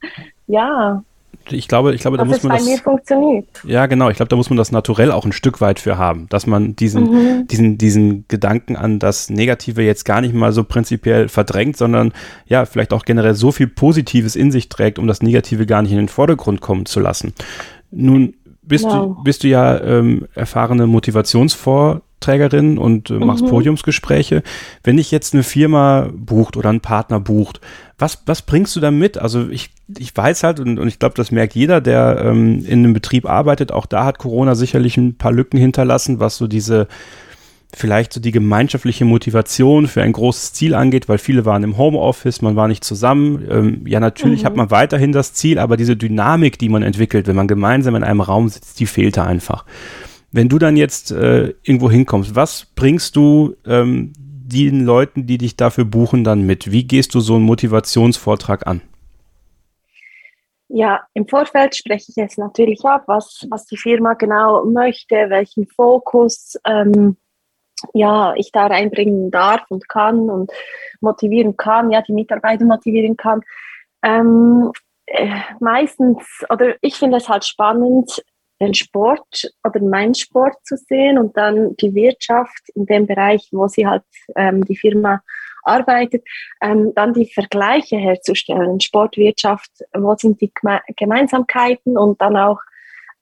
ja, 0.46 1.04
ich 1.51 1.68
glaube, 1.68 1.94
ich 1.94 2.01
glaube, 2.01 2.16
da 2.16 2.24
muss 2.24 2.42
man 2.42 2.53
bei 2.53 2.59
das. 2.59 2.66
Mir 2.66 2.78
funktioniert. 2.78 3.47
Ja, 3.64 3.86
genau. 3.86 4.11
Ich 4.11 4.16
glaube, 4.16 4.28
da 4.28 4.36
muss 4.36 4.51
man 4.51 4.57
das 4.57 4.72
naturell 4.72 5.12
auch 5.12 5.24
ein 5.24 5.32
Stück 5.32 5.61
weit 5.61 5.78
für 5.78 5.99
haben, 5.99 6.28
dass 6.28 6.47
man 6.47 6.76
diesen, 6.76 7.05
mhm. 7.05 7.47
diesen, 7.47 7.78
diesen 7.78 8.24
Gedanken 8.28 8.76
an 8.76 8.99
das 8.99 9.30
Negative 9.30 9.82
jetzt 9.82 10.05
gar 10.05 10.20
nicht 10.20 10.34
mal 10.34 10.53
so 10.53 10.64
prinzipiell 10.64 11.28
verdrängt, 11.28 11.76
sondern 11.76 12.12
ja, 12.47 12.64
vielleicht 12.64 12.92
auch 12.92 13.05
generell 13.05 13.34
so 13.34 13.53
viel 13.53 13.68
Positives 13.68 14.36
in 14.36 14.51
sich 14.51 14.68
trägt, 14.68 14.99
um 14.99 15.07
das 15.07 15.22
Negative 15.22 15.66
gar 15.66 15.82
nicht 15.82 15.92
in 15.92 15.99
den 15.99 16.09
Vordergrund 16.09 16.61
kommen 16.61 16.86
zu 16.86 17.01
lassen. 17.01 17.34
Nun 17.90 18.34
bist 18.62 18.84
wow. 18.84 19.16
du, 19.16 19.22
bist 19.22 19.44
du 19.44 19.49
ja 19.49 19.80
ähm, 19.80 20.26
erfahrene 20.34 20.86
Motivationsvor 20.86 22.03
Trägerin 22.26 22.76
und 22.78 23.10
äh, 23.10 23.14
machst 23.14 23.44
mhm. 23.44 23.48
Podiumsgespräche. 23.48 24.42
Wenn 24.82 24.96
dich 24.96 25.10
jetzt 25.10 25.34
eine 25.34 25.42
Firma 25.42 26.10
bucht 26.12 26.56
oder 26.56 26.70
ein 26.70 26.80
Partner 26.80 27.20
bucht, 27.20 27.60
was, 27.98 28.22
was 28.26 28.42
bringst 28.42 28.74
du 28.76 28.80
da 28.80 28.90
mit? 28.90 29.16
Also 29.16 29.48
ich, 29.48 29.70
ich 29.96 30.14
weiß 30.14 30.42
halt, 30.42 30.60
und, 30.60 30.78
und 30.78 30.88
ich 30.88 30.98
glaube, 30.98 31.14
das 31.14 31.30
merkt 31.30 31.54
jeder, 31.54 31.80
der 31.80 32.22
ähm, 32.24 32.64
in 32.66 32.80
einem 32.80 32.92
Betrieb 32.92 33.26
arbeitet, 33.26 33.72
auch 33.72 33.86
da 33.86 34.04
hat 34.04 34.18
Corona 34.18 34.54
sicherlich 34.54 34.96
ein 34.96 35.16
paar 35.16 35.32
Lücken 35.32 35.58
hinterlassen, 35.58 36.20
was 36.20 36.36
so 36.36 36.46
diese 36.46 36.88
vielleicht 37.74 38.12
so 38.12 38.20
die 38.20 38.32
gemeinschaftliche 38.32 39.04
Motivation 39.04 39.86
für 39.86 40.00
ein 40.02 40.12
großes 40.12 40.52
Ziel 40.54 40.74
angeht, 40.74 41.08
weil 41.08 41.18
viele 41.18 41.44
waren 41.44 41.62
im 41.62 41.76
Homeoffice, 41.76 42.40
man 42.40 42.56
war 42.56 42.68
nicht 42.68 42.84
zusammen. 42.84 43.46
Ähm, 43.50 43.86
ja, 43.86 44.00
natürlich 44.00 44.42
mhm. 44.42 44.46
hat 44.46 44.56
man 44.56 44.70
weiterhin 44.70 45.12
das 45.12 45.34
Ziel, 45.34 45.58
aber 45.58 45.76
diese 45.76 45.96
Dynamik, 45.96 46.58
die 46.58 46.68
man 46.68 46.82
entwickelt, 46.82 47.26
wenn 47.26 47.36
man 47.36 47.48
gemeinsam 47.48 47.94
in 47.94 48.04
einem 48.04 48.22
Raum 48.22 48.48
sitzt, 48.48 48.80
die 48.80 48.86
fehlte 48.86 49.24
einfach. 49.24 49.64
Wenn 50.37 50.51
du 50.51 50.59
dann 50.59 50.76
jetzt 50.76 51.12
äh, 51.12 51.55
irgendwo 51.62 51.91
hinkommst, 51.91 52.37
was 52.37 52.66
bringst 52.74 53.16
du 53.16 53.57
ähm, 53.64 54.12
den 54.18 54.84
Leuten, 54.84 55.26
die 55.26 55.39
dich 55.39 55.57
dafür 55.57 55.87
buchen, 55.87 56.24
dann 56.24 56.43
mit? 56.43 56.70
Wie 56.70 56.84
gehst 56.84 57.14
du 57.14 57.20
so 57.20 57.37
einen 57.37 57.45
Motivationsvortrag 57.45 58.66
an? 58.66 58.82
Ja, 60.68 61.07
im 61.14 61.26
Vorfeld 61.26 61.74
spreche 61.74 62.11
ich 62.11 62.16
jetzt 62.16 62.37
natürlich 62.37 62.84
ab, 62.84 63.05
was, 63.07 63.47
was 63.49 63.64
die 63.64 63.78
Firma 63.78 64.12
genau 64.12 64.66
möchte, 64.66 65.14
welchen 65.30 65.66
Fokus 65.68 66.59
ähm, 66.66 67.16
ja, 67.95 68.34
ich 68.37 68.53
da 68.53 68.66
reinbringen 68.66 69.30
darf 69.30 69.62
und 69.70 69.89
kann 69.89 70.28
und 70.28 70.53
motivieren 71.01 71.57
kann, 71.57 71.91
ja, 71.91 72.03
die 72.03 72.12
Mitarbeiter 72.12 72.66
motivieren 72.66 73.16
kann. 73.16 73.41
Ähm, 74.03 74.70
äh, 75.07 75.30
meistens, 75.61 76.18
oder 76.51 76.74
ich 76.82 76.97
finde 76.97 77.16
es 77.16 77.28
halt 77.30 77.47
spannend, 77.47 78.22
den 78.61 78.74
Sport 78.74 79.50
oder 79.64 79.80
meinen 79.80 80.14
Sport 80.14 80.57
zu 80.64 80.76
sehen 80.76 81.18
und 81.18 81.36
dann 81.36 81.76
die 81.76 81.94
Wirtschaft 81.94 82.70
in 82.74 82.86
dem 82.86 83.07
Bereich, 83.07 83.48
wo 83.52 83.68
sie 83.68 83.86
halt 83.86 84.02
ähm, 84.34 84.64
die 84.64 84.76
Firma 84.76 85.20
arbeitet, 85.62 86.24
ähm, 86.62 86.92
dann 86.94 87.12
die 87.12 87.30
Vergleiche 87.32 87.96
herzustellen. 87.96 88.80
Sportwirtschaft, 88.80 89.70
wo 89.94 90.14
sind 90.16 90.40
die 90.40 90.52
Gemeinsamkeiten 90.96 91.98
und 91.98 92.20
dann 92.20 92.36
auch 92.36 92.61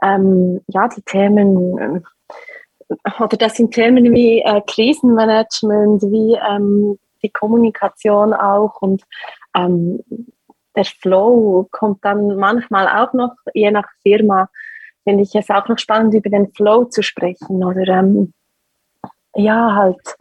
ähm, 0.02 0.60
ja, 0.68 0.88
die 0.88 1.02
Themen, 1.02 1.78
äh, 1.78 3.10
oder 3.18 3.36
das 3.36 3.56
sind 3.56 3.72
Themen 3.72 4.12
wie 4.12 4.40
äh, 4.40 4.60
Krisenmanagement, 4.66 6.02
wie 6.02 6.38
ähm, 6.48 6.98
die 7.22 7.30
Kommunikation 7.30 8.34
auch 8.34 8.82
und 8.82 9.02
ähm, 9.56 10.00
der 10.76 10.84
Flow 10.84 11.68
kommt 11.70 12.04
dann 12.04 12.36
manchmal 12.36 12.88
auch 12.88 13.12
noch, 13.12 13.34
je 13.54 13.70
nach 13.70 13.86
Firma, 14.02 14.48
finde 15.04 15.22
ich 15.22 15.34
es 15.34 15.50
auch 15.50 15.68
noch 15.68 15.78
spannend, 15.78 16.14
über 16.14 16.30
den 16.30 16.52
Flow 16.52 16.84
zu 16.84 17.02
sprechen 17.02 17.62
oder 17.62 17.86
ähm, 17.86 18.32
ja, 19.36 19.74
halt 19.74 20.16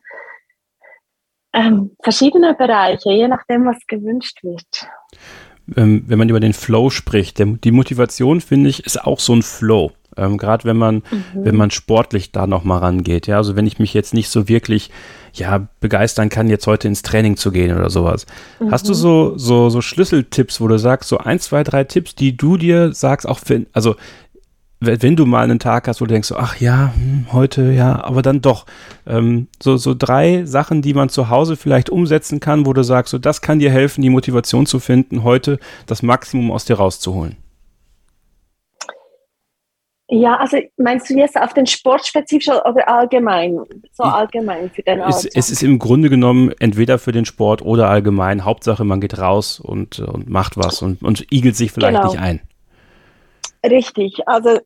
ähm, 1.53 1.91
verschiedene 2.01 2.53
Bereiche, 2.53 3.11
je 3.11 3.27
nachdem, 3.27 3.65
was 3.65 3.77
gewünscht 3.88 4.43
wird. 4.43 4.88
Ähm, 5.77 6.03
wenn 6.07 6.17
man 6.17 6.29
über 6.29 6.39
den 6.39 6.53
Flow 6.53 6.89
spricht, 6.89 7.39
der, 7.39 7.45
die 7.45 7.71
Motivation, 7.71 8.41
finde 8.41 8.69
ich, 8.69 8.86
ist 8.86 9.01
auch 9.01 9.19
so 9.19 9.34
ein 9.34 9.43
Flow. 9.43 9.91
Ähm, 10.17 10.38
Gerade 10.38 10.65
wenn 10.65 10.77
man, 10.77 10.95
mhm. 10.95 11.25
wenn 11.36 11.55
man 11.55 11.71
sportlich 11.71 12.31
da 12.31 12.47
nochmal 12.47 12.79
rangeht. 12.79 13.27
Ja, 13.27 13.38
also 13.38 13.55
wenn 13.55 13.65
ich 13.65 13.79
mich 13.79 13.93
jetzt 13.93 14.13
nicht 14.13 14.29
so 14.29 14.47
wirklich 14.47 14.91
ja, 15.34 15.67
begeistern 15.79 16.29
kann, 16.29 16.49
jetzt 16.49 16.67
heute 16.67 16.88
ins 16.88 17.01
Training 17.01 17.38
zu 17.38 17.51
gehen 17.51 17.75
oder 17.75 17.89
sowas. 17.89 18.25
Mhm. 18.59 18.71
Hast 18.71 18.89
du 18.89 18.93
so, 18.93 19.38
so, 19.38 19.69
so 19.69 19.81
Schlüsseltipps, 19.81 20.59
wo 20.59 20.67
du 20.67 20.77
sagst, 20.77 21.09
so 21.09 21.17
ein, 21.17 21.39
zwei, 21.39 21.63
drei 21.63 21.84
Tipps, 21.84 22.13
die 22.13 22.36
du 22.36 22.57
dir 22.57 22.93
sagst, 22.93 23.27
auch 23.27 23.39
für, 23.39 23.65
also 23.73 23.95
wenn 24.86 25.15
du 25.15 25.25
mal 25.25 25.43
einen 25.43 25.59
Tag 25.59 25.88
hast, 25.88 26.01
wo 26.01 26.05
du 26.05 26.13
denkst, 26.13 26.27
so, 26.27 26.36
ach 26.36 26.59
ja, 26.59 26.93
hm, 26.95 27.27
heute 27.31 27.71
ja, 27.71 28.03
aber 28.03 28.21
dann 28.21 28.41
doch. 28.41 28.65
Ähm, 29.07 29.47
so, 29.61 29.77
so 29.77 29.93
drei 29.97 30.45
Sachen, 30.45 30.81
die 30.81 30.93
man 30.93 31.09
zu 31.09 31.29
Hause 31.29 31.55
vielleicht 31.55 31.89
umsetzen 31.89 32.39
kann, 32.39 32.65
wo 32.65 32.73
du 32.73 32.84
sagst, 32.84 33.11
so, 33.11 33.17
das 33.17 33.41
kann 33.41 33.59
dir 33.59 33.71
helfen, 33.71 34.01
die 34.01 34.09
Motivation 34.09 34.65
zu 34.65 34.79
finden, 34.79 35.23
heute 35.23 35.59
das 35.86 36.03
Maximum 36.03 36.51
aus 36.51 36.65
dir 36.65 36.75
rauszuholen. 36.75 37.38
Ja, 40.09 40.36
also 40.36 40.57
meinst 40.77 41.09
du 41.09 41.15
jetzt 41.15 41.39
auf 41.39 41.53
den 41.53 41.65
Sport 41.65 42.05
spezifisch 42.05 42.47
oder 42.49 42.88
allgemein? 42.88 43.57
So 43.93 44.03
allgemein 44.03 44.69
für 44.69 44.84
den 44.84 44.99
es, 44.99 45.25
es 45.25 45.49
ist 45.49 45.63
im 45.63 45.79
Grunde 45.79 46.09
genommen 46.09 46.51
entweder 46.59 46.99
für 46.99 47.11
den 47.11 47.25
Sport 47.25 47.63
oder 47.63 47.89
allgemein. 47.89 48.45
Hauptsache, 48.45 48.84
man 48.84 49.01
geht 49.01 49.17
raus 49.17 49.59
und, 49.59 49.99
und 49.99 50.29
macht 50.29 50.55
was 50.55 50.81
und, 50.84 51.01
und 51.01 51.31
igelt 51.31 51.55
sich 51.55 51.71
vielleicht 51.71 51.95
genau. 51.95 52.11
nicht 52.11 52.21
ein. 52.21 52.41
Richtig, 53.66 54.28
also 54.28 54.59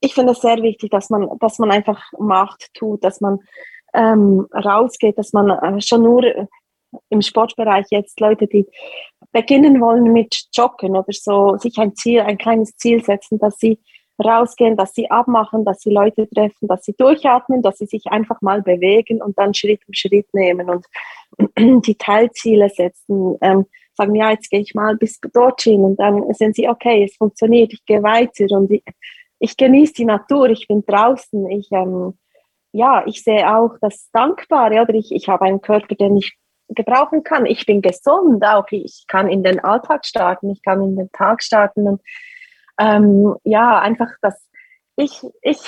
ich 0.00 0.14
finde 0.14 0.32
es 0.32 0.40
sehr 0.40 0.60
wichtig, 0.62 0.90
dass 0.90 1.08
man, 1.08 1.28
dass 1.40 1.58
man 1.58 1.70
einfach 1.70 2.02
macht, 2.18 2.68
tut, 2.74 3.02
dass 3.02 3.20
man 3.20 3.38
ähm, 3.94 4.46
rausgeht, 4.52 5.16
dass 5.16 5.32
man 5.32 5.50
äh, 5.50 5.80
schon 5.80 6.02
nur 6.02 6.48
im 7.08 7.22
Sportbereich 7.22 7.86
jetzt 7.90 8.20
Leute, 8.20 8.46
die 8.46 8.66
beginnen 9.32 9.80
wollen 9.80 10.12
mit 10.12 10.44
Joggen 10.52 10.96
oder 10.96 11.12
so, 11.12 11.56
sich 11.56 11.78
ein 11.78 11.94
Ziel, 11.94 12.20
ein 12.20 12.38
kleines 12.38 12.76
Ziel 12.76 13.02
setzen, 13.02 13.38
dass 13.38 13.58
sie 13.58 13.78
rausgehen, 14.22 14.76
dass 14.76 14.94
sie 14.94 15.10
abmachen, 15.10 15.64
dass 15.64 15.80
sie 15.80 15.90
Leute 15.90 16.28
treffen, 16.28 16.68
dass 16.68 16.84
sie 16.84 16.94
durchatmen, 16.96 17.62
dass 17.62 17.78
sie 17.78 17.86
sich 17.86 18.06
einfach 18.06 18.40
mal 18.42 18.62
bewegen 18.62 19.20
und 19.20 19.36
dann 19.38 19.54
Schritt 19.54 19.80
um 19.88 19.94
Schritt 19.94 20.32
nehmen 20.32 20.70
und 20.70 20.86
die 21.84 21.96
Teilziele 21.96 22.68
setzen. 22.68 23.36
Ähm, 23.40 23.66
sagen, 23.96 24.14
ja, 24.14 24.30
jetzt 24.30 24.50
gehe 24.50 24.60
ich 24.60 24.74
mal 24.74 24.96
bis 24.96 25.20
dorthin 25.20 25.82
und 25.82 25.96
dann 26.00 26.32
sind 26.34 26.56
sie, 26.56 26.68
okay, 26.68 27.04
es 27.04 27.16
funktioniert, 27.16 27.72
ich 27.72 27.84
gehe 27.84 28.02
weiter 28.02 28.46
und 28.50 28.70
ich, 28.70 28.84
ich 29.38 29.56
genieße 29.56 29.94
die 29.94 30.04
Natur, 30.04 30.48
ich 30.50 30.66
bin 30.68 30.84
draußen, 30.86 31.50
ich, 31.50 31.68
ähm, 31.72 32.18
ja, 32.72 33.04
ich 33.06 33.22
sehe 33.22 33.54
auch 33.54 33.76
das 33.80 34.10
Dankbare, 34.12 34.82
oder 34.82 34.94
ich, 34.94 35.12
ich 35.12 35.28
habe 35.28 35.44
einen 35.44 35.60
Körper, 35.60 35.94
den 35.94 36.16
ich 36.16 36.36
gebrauchen 36.68 37.22
kann. 37.22 37.46
Ich 37.46 37.66
bin 37.66 37.82
gesund, 37.82 38.44
auch 38.44 38.66
ich 38.70 39.04
kann 39.06 39.28
in 39.28 39.42
den 39.42 39.60
Alltag 39.60 40.06
starten, 40.06 40.50
ich 40.50 40.62
kann 40.62 40.82
in 40.82 40.96
den 40.96 41.12
Tag 41.12 41.42
starten 41.42 41.86
und 41.86 42.02
ähm, 42.78 43.36
ja, 43.44 43.78
einfach 43.80 44.10
das, 44.22 44.48
ich, 44.96 45.22
ich, 45.42 45.60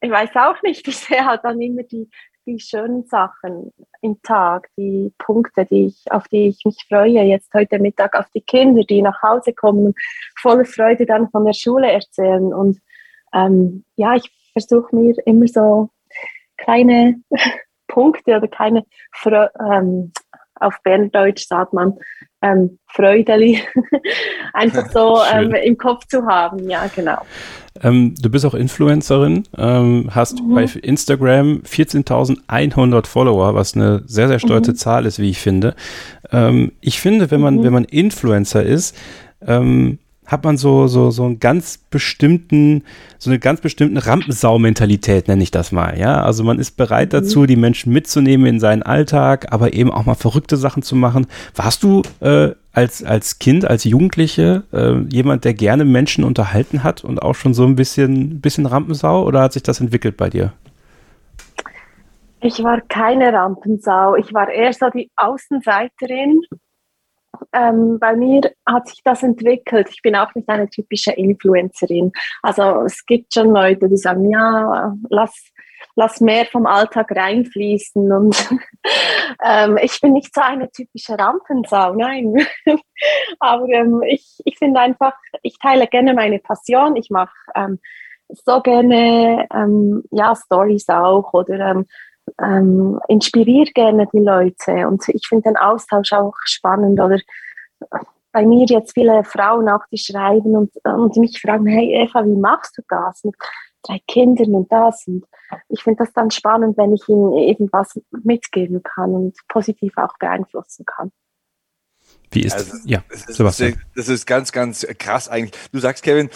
ich 0.00 0.10
weiß 0.10 0.30
auch 0.36 0.62
nicht, 0.62 0.86
ich 0.88 0.96
sehe 0.96 1.24
halt 1.24 1.42
dann 1.44 1.60
immer 1.60 1.82
die, 1.82 2.08
die 2.46 2.58
schönen 2.58 3.04
Sachen 3.06 3.72
im 4.00 4.20
Tag, 4.22 4.68
die 4.76 5.12
Punkte, 5.18 5.64
die 5.66 5.86
ich, 5.86 6.10
auf 6.10 6.28
die 6.28 6.48
ich 6.48 6.64
mich 6.64 6.84
freue. 6.88 7.22
Jetzt 7.22 7.52
heute 7.54 7.78
Mittag 7.78 8.14
auf 8.18 8.26
die 8.34 8.40
Kinder, 8.40 8.82
die 8.84 9.02
nach 9.02 9.22
Hause 9.22 9.52
kommen, 9.52 9.94
voller 10.40 10.64
Freude 10.64 11.06
dann 11.06 11.30
von 11.30 11.44
der 11.44 11.52
Schule 11.54 11.90
erzählen. 11.90 12.52
Und 12.52 12.78
ähm, 13.32 13.84
ja, 13.96 14.14
ich 14.14 14.30
versuche 14.52 14.94
mir 14.94 15.14
immer 15.26 15.46
so 15.48 15.90
kleine 16.56 17.20
Punkte 17.88 18.36
oder 18.36 18.48
keine 18.48 18.84
Fre 19.12 19.50
ähm, 19.58 20.12
auf 20.60 20.76
Berndeutsch 20.82 21.46
sagt 21.46 21.72
man 21.72 21.94
ähm, 22.42 22.78
Freudeli 22.86 23.62
einfach 24.52 24.90
so 24.92 25.18
ähm, 25.32 25.54
im 25.54 25.76
Kopf 25.76 26.06
zu 26.06 26.26
haben. 26.26 26.68
Ja, 26.68 26.86
genau. 26.94 27.18
Ähm, 27.82 28.14
du 28.20 28.30
bist 28.30 28.44
auch 28.44 28.54
Influencerin, 28.54 29.44
ähm, 29.56 30.08
hast 30.10 30.42
mhm. 30.42 30.54
bei 30.54 30.62
Instagram 30.62 31.62
14.100 31.64 33.06
Follower, 33.06 33.54
was 33.54 33.74
eine 33.74 34.02
sehr, 34.06 34.28
sehr 34.28 34.38
stolze 34.38 34.72
mhm. 34.72 34.76
Zahl 34.76 35.06
ist, 35.06 35.18
wie 35.18 35.30
ich 35.30 35.38
finde. 35.38 35.74
Ähm, 36.32 36.72
ich 36.80 37.00
finde, 37.00 37.30
wenn 37.30 37.40
man, 37.40 37.56
mhm. 37.56 37.64
wenn 37.64 37.72
man 37.72 37.84
Influencer 37.84 38.62
ist, 38.62 38.96
ähm, 39.46 39.98
hat 40.28 40.44
man 40.44 40.58
so, 40.58 40.86
so, 40.86 41.10
so 41.10 41.24
einen 41.24 41.40
ganz 41.40 41.78
bestimmten, 41.78 42.84
so 43.18 43.30
eine 43.30 43.38
ganz 43.38 43.62
bestimmten 43.62 43.96
Rampensau-Mentalität, 43.96 45.26
nenne 45.26 45.42
ich 45.42 45.50
das 45.50 45.72
mal, 45.72 45.98
ja. 45.98 46.22
Also 46.22 46.44
man 46.44 46.58
ist 46.58 46.76
bereit 46.76 47.08
mhm. 47.08 47.16
dazu, 47.16 47.46
die 47.46 47.56
Menschen 47.56 47.92
mitzunehmen 47.92 48.46
in 48.46 48.60
seinen 48.60 48.82
Alltag, 48.82 49.52
aber 49.52 49.72
eben 49.72 49.90
auch 49.90 50.04
mal 50.04 50.14
verrückte 50.14 50.58
Sachen 50.58 50.82
zu 50.82 50.94
machen. 50.94 51.26
Warst 51.56 51.82
du 51.82 52.02
äh, 52.20 52.50
als, 52.72 53.02
als 53.02 53.38
Kind, 53.38 53.64
als 53.64 53.84
Jugendliche 53.84 54.64
äh, 54.72 54.98
jemand, 55.10 55.46
der 55.46 55.54
gerne 55.54 55.86
Menschen 55.86 56.24
unterhalten 56.24 56.84
hat 56.84 57.02
und 57.02 57.22
auch 57.22 57.34
schon 57.34 57.54
so 57.54 57.64
ein 57.64 57.74
bisschen, 57.74 58.42
bisschen 58.42 58.66
Rampensau 58.66 59.24
oder 59.24 59.40
hat 59.40 59.54
sich 59.54 59.62
das 59.62 59.80
entwickelt 59.80 60.18
bei 60.18 60.28
dir? 60.28 60.52
Ich 62.40 62.62
war 62.62 62.80
keine 62.82 63.32
Rampensau. 63.32 64.14
Ich 64.14 64.32
war 64.32 64.48
eher 64.48 64.72
so 64.72 64.90
die 64.90 65.10
Außenseiterin. 65.16 66.42
Ähm, 67.52 67.98
bei 67.98 68.14
mir 68.14 68.52
hat 68.66 68.88
sich 68.88 69.02
das 69.04 69.22
entwickelt. 69.22 69.88
Ich 69.90 70.02
bin 70.02 70.16
auch 70.16 70.34
nicht 70.34 70.48
eine 70.48 70.68
typische 70.68 71.12
Influencerin. 71.12 72.12
Also 72.42 72.82
es 72.82 73.04
gibt 73.06 73.34
schon 73.34 73.50
Leute, 73.50 73.88
die 73.88 73.96
sagen, 73.96 74.30
ja, 74.30 74.94
lass 75.10 75.52
lass 75.98 76.20
mehr 76.20 76.46
vom 76.46 76.66
Alltag 76.66 77.10
reinfließen. 77.14 78.12
Und 78.12 78.48
ähm, 79.44 79.78
ich 79.82 80.00
bin 80.00 80.12
nicht 80.12 80.32
so 80.32 80.40
eine 80.40 80.70
typische 80.70 81.18
Rampensau, 81.18 81.94
nein. 81.94 82.34
Aber 83.40 83.68
ähm, 83.68 84.02
ich, 84.06 84.38
ich 84.44 84.56
finde 84.58 84.80
einfach, 84.80 85.14
ich 85.42 85.58
teile 85.58 85.88
gerne 85.88 86.14
meine 86.14 86.38
Passion. 86.38 86.94
Ich 86.94 87.10
mache 87.10 87.34
ähm, 87.56 87.80
so 88.28 88.60
gerne 88.60 89.48
ähm, 89.52 90.04
ja, 90.12 90.34
Stories 90.36 90.88
auch 90.88 91.32
oder 91.32 91.84
ähm, 92.42 93.00
inspiriere 93.08 93.70
gerne 93.72 94.08
die 94.12 94.20
Leute. 94.20 94.88
Und 94.88 95.08
ich 95.08 95.26
finde 95.26 95.50
den 95.50 95.56
Austausch 95.56 96.12
auch 96.12 96.34
spannend. 96.44 97.00
Oder 97.00 97.18
bei 98.32 98.44
mir 98.46 98.66
jetzt 98.66 98.94
viele 98.94 99.24
Frauen 99.24 99.68
auch, 99.68 99.84
die 99.90 99.98
schreiben 99.98 100.56
und, 100.56 100.72
und 100.84 101.16
mich 101.16 101.40
fragen, 101.40 101.66
hey 101.66 102.02
Eva, 102.02 102.24
wie 102.24 102.36
machst 102.36 102.78
du 102.78 102.82
das? 102.88 103.24
Mit, 103.24 103.34
drei 103.82 104.00
Kindern 104.06 104.54
und 104.54 104.72
das. 104.72 105.06
Und 105.06 105.24
ich 105.68 105.82
finde 105.82 106.04
das 106.04 106.12
dann 106.12 106.30
spannend, 106.30 106.76
wenn 106.76 106.94
ich 106.94 107.08
ihnen 107.08 107.32
irgendwas 107.34 108.00
mitgeben 108.10 108.82
kann 108.82 109.12
und 109.12 109.36
positiv 109.48 109.96
auch 109.96 110.16
beeinflussen 110.18 110.84
kann. 110.84 111.12
Wie 112.30 112.42
ist 112.42 112.54
also, 112.54 112.76
ja, 112.84 113.02
das 113.10 113.24
ist, 113.26 113.36
Sebastian. 113.36 113.80
Das 113.94 114.08
ist 114.08 114.26
ganz, 114.26 114.52
ganz 114.52 114.86
krass 114.98 115.28
eigentlich. 115.28 115.58
Du 115.72 115.78
sagst, 115.78 116.02
Kevin, 116.02 116.28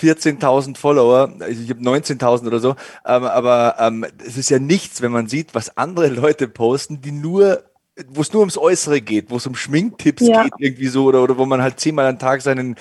14.000 0.00 0.76
Follower, 0.76 1.32
ich 1.48 1.70
habe 1.70 1.80
19.000 1.80 2.46
oder 2.46 2.60
so, 2.60 2.70
ähm, 3.06 3.24
aber 3.24 3.76
ähm, 3.78 4.06
es 4.24 4.36
ist 4.36 4.50
ja 4.50 4.58
nichts, 4.58 5.00
wenn 5.02 5.12
man 5.12 5.26
sieht, 5.28 5.54
was 5.54 5.76
andere 5.76 6.08
Leute 6.08 6.48
posten, 6.48 7.00
die 7.00 7.12
nur 7.12 7.64
wo 8.10 8.20
es 8.20 8.32
nur 8.32 8.40
ums 8.40 8.56
Äußere 8.56 9.00
geht, 9.00 9.28
wo 9.30 9.38
es 9.38 9.46
um 9.48 9.56
Schminktipps 9.56 10.22
ja. 10.22 10.44
geht, 10.44 10.52
irgendwie 10.58 10.86
so, 10.86 11.06
oder, 11.06 11.20
oder 11.20 11.36
wo 11.36 11.46
man 11.46 11.60
halt 11.62 11.80
zehnmal 11.80 12.06
am 12.06 12.18
Tag 12.18 12.42
seinen 12.42 12.76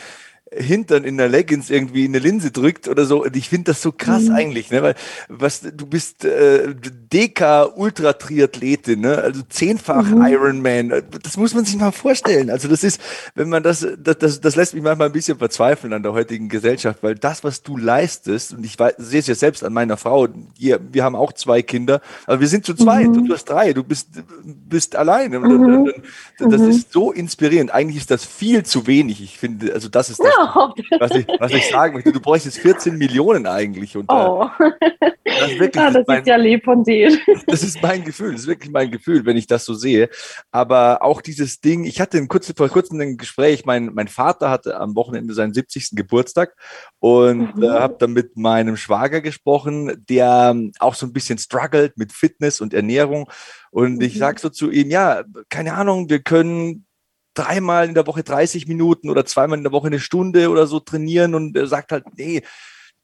Hintern 0.51 1.03
in 1.03 1.17
der 1.17 1.27
Leggings 1.27 1.69
irgendwie 1.69 2.05
in 2.05 2.11
eine 2.11 2.19
Linse 2.19 2.51
drückt 2.51 2.87
oder 2.87 3.05
so. 3.05 3.23
Und 3.23 3.35
ich 3.35 3.49
finde 3.49 3.71
das 3.71 3.81
so 3.81 3.91
krass 3.91 4.23
mhm. 4.23 4.35
eigentlich, 4.35 4.71
ne? 4.71 4.81
Weil 4.81 4.95
was 5.27 5.61
du 5.61 5.85
bist 5.85 6.23
äh, 6.23 6.73
Deka 7.11 7.63
Ultra 7.75 8.13
Triathletin, 8.13 9.01
ne? 9.01 9.17
Also 9.17 9.41
zehnfach 9.49 10.05
mhm. 10.05 10.25
Ironman. 10.25 11.03
Das 11.21 11.35
muss 11.35 11.53
man 11.53 11.65
sich 11.65 11.77
mal 11.77 11.91
vorstellen. 11.91 12.49
Also 12.49 12.69
das 12.69 12.83
ist, 12.83 13.01
wenn 13.35 13.49
man 13.49 13.61
das, 13.61 13.85
das, 13.99 14.17
das, 14.17 14.39
das 14.39 14.55
lässt 14.55 14.73
mich 14.73 14.83
manchmal 14.83 15.09
ein 15.09 15.13
bisschen 15.13 15.37
verzweifeln 15.37 15.91
an 15.91 16.03
der 16.03 16.13
heutigen 16.13 16.47
Gesellschaft, 16.47 16.99
weil 17.03 17.15
das, 17.15 17.43
was 17.43 17.61
du 17.61 17.75
leistest, 17.75 18.53
und 18.53 18.65
ich 18.65 18.77
sehe 18.97 19.19
es 19.19 19.27
ja 19.27 19.35
selbst 19.35 19.63
an 19.65 19.73
meiner 19.73 19.97
Frau, 19.97 20.27
wir, 20.57 20.79
wir 20.91 21.03
haben 21.03 21.15
auch 21.15 21.33
zwei 21.33 21.61
Kinder, 21.61 22.01
aber 22.25 22.39
wir 22.39 22.47
sind 22.47 22.65
zu 22.65 22.73
zweit 22.73 23.09
mhm. 23.09 23.17
und 23.17 23.25
du 23.25 23.33
hast 23.33 23.45
drei, 23.45 23.73
du 23.73 23.83
bist, 23.83 24.09
bist 24.43 24.95
alleine. 24.95 25.39
Mhm. 25.39 25.91
Das 26.39 26.61
mhm. 26.61 26.69
ist 26.69 26.93
so 26.93 27.11
inspirierend. 27.11 27.73
Eigentlich 27.73 27.97
ist 27.97 28.11
das 28.11 28.23
viel 28.23 28.63
zu 28.63 28.87
wenig. 28.87 29.21
Ich 29.21 29.37
finde, 29.37 29.73
also 29.73 29.89
das 29.89 30.09
ist 30.09 30.19
das, 30.19 30.36
was, 30.99 31.11
ich, 31.11 31.27
was 31.39 31.51
ich 31.51 31.69
sagen 31.69 31.93
möchte. 31.93 32.11
Du 32.11 32.19
bräuchtest 32.19 32.57
14 32.59 32.97
Millionen 32.97 33.45
eigentlich. 33.45 33.95
Und, 33.97 34.09
äh, 34.09 34.13
oh. 34.13 34.49
das, 34.59 35.51
ist, 35.51 35.59
wirklich, 35.59 35.83
ja, 35.83 35.91
das 35.91 36.07
mein, 36.07 36.19
ist 36.19 36.27
ja 36.27 36.35
lieb 36.35 36.63
von 36.63 36.83
dir. 36.83 37.17
Das 37.47 37.63
ist 37.63 37.81
mein 37.81 38.03
Gefühl, 38.03 38.31
das 38.31 38.41
ist 38.41 38.47
wirklich 38.47 38.71
mein 38.71 38.91
Gefühl, 38.91 39.25
wenn 39.25 39.37
ich 39.37 39.47
das 39.47 39.65
so 39.65 39.73
sehe. 39.73 40.09
Aber 40.51 41.01
auch 41.01 41.21
dieses 41.21 41.61
Ding, 41.61 41.85
ich 41.85 42.01
hatte 42.01 42.17
ein 42.17 42.27
kurz, 42.27 42.51
vor 42.55 42.69
kurzem 42.69 42.99
ein 42.99 43.17
Gespräch, 43.17 43.65
mein, 43.65 43.91
mein 43.93 44.07
Vater 44.07 44.49
hatte 44.49 44.79
am 44.79 44.95
Wochenende 44.95 45.33
seinen 45.33 45.53
70. 45.53 45.91
Geburtstag 45.93 46.55
und 46.99 47.55
mhm. 47.55 47.63
äh, 47.63 47.69
habe 47.69 47.97
dann 47.99 48.13
mit 48.13 48.37
meinem 48.37 48.77
Schwager 48.77 49.21
gesprochen, 49.21 50.05
der 50.09 50.55
auch 50.79 50.95
so 50.95 51.05
ein 51.05 51.13
bisschen 51.13 51.37
struggelt 51.37 51.97
mit 51.97 52.11
Fitness 52.11 52.61
und 52.61 52.73
Ernährung. 52.73 53.29
Und 53.71 54.01
ich 54.01 54.15
mhm. 54.15 54.19
sage 54.19 54.39
so 54.39 54.49
zu 54.49 54.71
ihm, 54.71 54.89
ja, 54.89 55.23
keine 55.49 55.73
Ahnung, 55.73 56.09
wir 56.09 56.19
können 56.19 56.86
dreimal 57.37 57.87
in 57.87 57.93
der 57.93 58.07
Woche 58.07 58.23
30 58.23 58.67
Minuten 58.67 59.09
oder 59.09 59.25
zweimal 59.25 59.57
in 59.57 59.63
der 59.63 59.71
Woche 59.71 59.87
eine 59.87 59.99
Stunde 59.99 60.49
oder 60.49 60.67
so 60.67 60.79
trainieren 60.79 61.35
und 61.35 61.55
er 61.55 61.67
sagt 61.67 61.91
halt, 61.91 62.05
nee, 62.17 62.41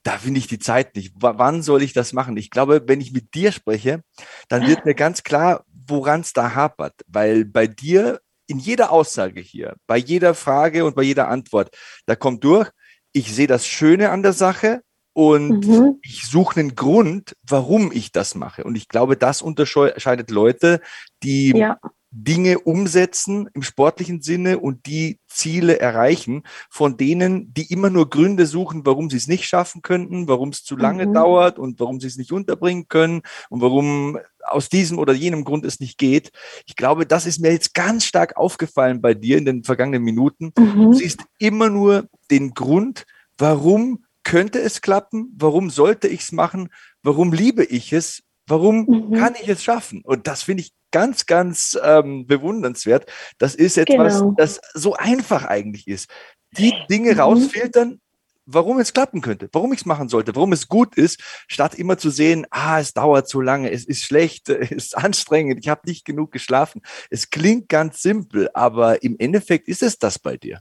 da 0.04 0.18
finde 0.18 0.40
ich 0.40 0.48
die 0.48 0.60
Zeit 0.60 0.96
nicht. 0.96 1.16
W 1.16 1.34
wann 1.36 1.62
soll 1.62 1.82
ich 1.82 1.94
das 1.94 2.14
machen? 2.14 2.36
Ich 2.38 2.50
glaube, 2.50 2.84
wenn 2.88 3.02
ich 3.02 3.14
mit 3.14 3.34
dir 3.34 3.52
spreche, 3.52 4.02
dann 4.50 4.68
wird 4.68 4.86
mir 4.86 4.96
ganz 4.96 5.24
klar, 5.24 5.64
woran 5.88 6.22
es 6.22 6.34
da 6.34 6.56
hapert, 6.56 6.94
weil 7.08 7.46
bei 7.46 7.68
dir 7.68 8.20
in 8.48 8.60
jeder 8.60 8.92
Aussage 8.92 9.40
hier, 9.40 9.76
bei 9.88 9.98
jeder 9.98 10.34
Frage 10.34 10.86
und 10.86 10.96
bei 10.96 11.04
jeder 11.04 11.30
Antwort, 11.30 11.76
da 12.06 12.16
kommt 12.16 12.44
durch, 12.44 12.70
ich 13.14 13.34
sehe 13.34 13.48
das 13.48 13.66
Schöne 13.66 14.10
an 14.10 14.24
der 14.24 14.34
Sache 14.34 14.82
und 15.14 15.66
mhm. 15.68 16.00
ich 16.02 16.26
suche 16.26 16.60
einen 16.60 16.76
Grund, 16.76 17.36
warum 17.48 17.92
ich 17.92 18.12
das 18.12 18.36
mache. 18.36 18.64
Und 18.64 18.76
ich 18.76 18.90
glaube, 18.90 19.16
das 19.16 19.42
unterscheidet 19.42 20.32
Leute, 20.32 20.82
die 21.22 21.52
ja. 21.56 21.78
Dinge 22.16 22.60
umsetzen 22.60 23.50
im 23.56 23.64
sportlichen 23.64 24.22
Sinne 24.22 24.60
und 24.60 24.86
die 24.86 25.20
Ziele 25.28 25.80
erreichen, 25.80 26.44
von 26.70 26.96
denen, 26.96 27.52
die 27.56 27.72
immer 27.72 27.90
nur 27.90 28.10
Gründe 28.10 28.46
suchen, 28.46 28.86
warum 28.86 29.10
sie 29.10 29.18
es 29.18 29.28
nicht 29.28 29.46
schaffen 29.46 29.82
könnten, 29.82 30.28
warum 30.28 30.50
es 30.50 30.64
zu 30.64 30.78
lange 30.78 31.08
mhm. 31.08 31.14
dauert 31.14 31.58
und 31.58 31.80
warum 31.80 32.00
sie 32.00 32.06
es 32.06 32.18
nicht 32.18 32.32
unterbringen 32.32 32.88
können 32.88 33.24
und 33.50 33.62
warum 33.62 34.20
aus 34.46 34.70
diesem 34.70 35.00
oder 35.00 35.14
jenem 35.14 35.44
Grund 35.44 35.66
es 35.66 35.80
nicht 35.80 35.98
geht. 35.98 36.32
Ich 36.68 36.76
glaube, 36.76 37.08
das 37.08 37.26
ist 37.26 37.40
mir 37.40 37.52
jetzt 37.52 37.74
ganz 37.74 38.06
stark 38.06 38.38
aufgefallen 38.38 39.02
bei 39.02 39.16
dir 39.16 39.40
in 39.40 39.46
den 39.46 39.64
vergangenen 39.64 40.04
Minuten. 40.04 40.54
Mhm. 40.56 40.76
Du 40.76 40.94
siehst 40.94 41.22
immer 41.40 41.70
nur 41.70 42.08
den 42.30 42.54
Grund, 42.54 43.06
warum 43.40 44.04
könnte 44.24 44.60
es 44.60 44.82
klappen, 44.82 45.34
warum 45.36 45.72
sollte 45.72 46.08
ich 46.08 46.22
es 46.22 46.32
machen, 46.32 46.70
warum 47.02 47.34
liebe 47.34 47.64
ich 47.64 47.92
es, 47.92 48.22
warum 48.46 48.86
mhm. 48.86 49.14
kann 49.14 49.34
ich 49.42 49.50
es 49.50 49.64
schaffen. 49.64 50.02
Und 50.04 50.28
das 50.28 50.44
finde 50.44 50.62
ich 50.62 50.74
ganz, 50.94 51.26
ganz 51.26 51.78
ähm, 51.84 52.26
bewundernswert. 52.26 53.12
Das 53.40 53.56
ist 53.56 53.78
etwas, 53.78 54.20
genau. 54.20 54.34
das 54.38 54.62
so 54.74 54.94
einfach 54.94 55.44
eigentlich 55.44 55.88
ist. 55.88 56.10
Die 56.58 56.74
Dinge 56.90 57.14
mhm. 57.14 57.20
rausfiltern, 57.20 58.00
warum 58.46 58.80
es 58.80 58.94
klappen 58.94 59.22
könnte, 59.22 59.50
warum 59.52 59.74
ich 59.74 59.80
es 59.80 59.86
machen 59.86 60.08
sollte, 60.08 60.36
warum 60.36 60.54
es 60.54 60.68
gut 60.68 60.96
ist, 60.96 61.22
statt 61.48 61.76
immer 61.76 61.98
zu 61.98 62.10
sehen, 62.10 62.46
ah, 62.52 62.80
es 62.80 62.94
dauert 62.94 63.28
zu 63.28 63.42
lange, 63.42 63.72
es 63.72 63.86
ist 63.86 64.04
schlecht, 64.04 64.50
es 64.50 64.72
ist 64.72 64.98
anstrengend, 64.98 65.60
ich 65.60 65.68
habe 65.68 65.82
nicht 65.86 66.06
genug 66.06 66.32
geschlafen. 66.32 66.82
Es 67.10 67.30
klingt 67.30 67.68
ganz 67.68 68.02
simpel, 68.02 68.50
aber 68.54 69.04
im 69.04 69.16
Endeffekt 69.20 69.68
ist 69.68 69.84
es 69.84 69.98
das 69.98 70.20
bei 70.20 70.38
dir. 70.38 70.60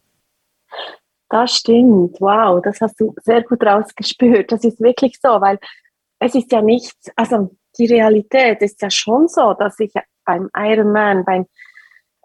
Das 1.29 1.57
stimmt, 1.57 2.21
wow, 2.21 2.61
das 2.63 2.81
hast 2.81 3.01
du 3.01 3.15
sehr 3.23 3.43
gut 3.43 3.63
rausgespürt. 3.63 4.53
Das 4.53 4.65
ist 4.65 4.81
wirklich 4.81 5.19
so, 5.23 5.29
weil 5.41 5.59
es 6.19 6.35
ist 6.35 6.53
ja 6.53 6.63
nicht, 6.63 6.95
also 7.17 7.57
die 7.79 7.87
Realität 7.87 8.61
ist 8.61 8.83
ja 8.83 8.91
schon 8.91 9.29
so, 9.29 9.55
dass 9.55 9.79
ich 9.81 9.93
beim 10.25 10.49
Ironman, 10.57 11.25
beim 11.25 11.47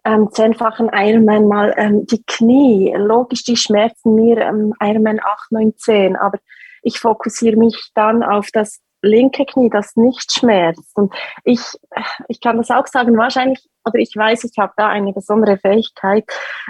ähm, 0.06 0.32
zehnfachen 0.32 0.90
Ironman 0.94 1.48
mal 1.48 1.74
ähm, 1.78 2.06
die 2.06 2.24
Knie, 2.24 2.94
logisch, 2.96 3.44
die 3.44 3.58
schmerzen 3.58 4.16
mir 4.16 4.38
ähm, 4.38 4.74
Ironman 4.80 5.20
8, 5.20 5.52
9, 5.52 5.74
10, 5.76 6.16
aber 6.16 6.40
ich 6.82 7.00
fokussiere 7.00 7.58
mich 7.58 7.92
dann 7.94 8.24
auf 8.24 8.50
das 8.54 8.80
linke 9.02 9.46
Knie, 9.46 9.70
das 9.70 9.96
nicht 9.96 10.32
schmerzt. 10.32 10.96
Und 10.96 11.14
ich, 11.44 11.62
ich 12.28 12.42
kann 12.42 12.58
das 12.58 12.72
auch 12.72 12.88
sagen, 12.88 13.18
wahrscheinlich, 13.18 13.68
oder 13.86 14.00
ich 14.00 14.16
weiß, 14.16 14.44
ich 14.44 14.58
habe 14.58 14.74
da 14.78 14.88
eine 14.88 15.14
besondere 15.14 15.58
Fähigkeit, 15.58 16.26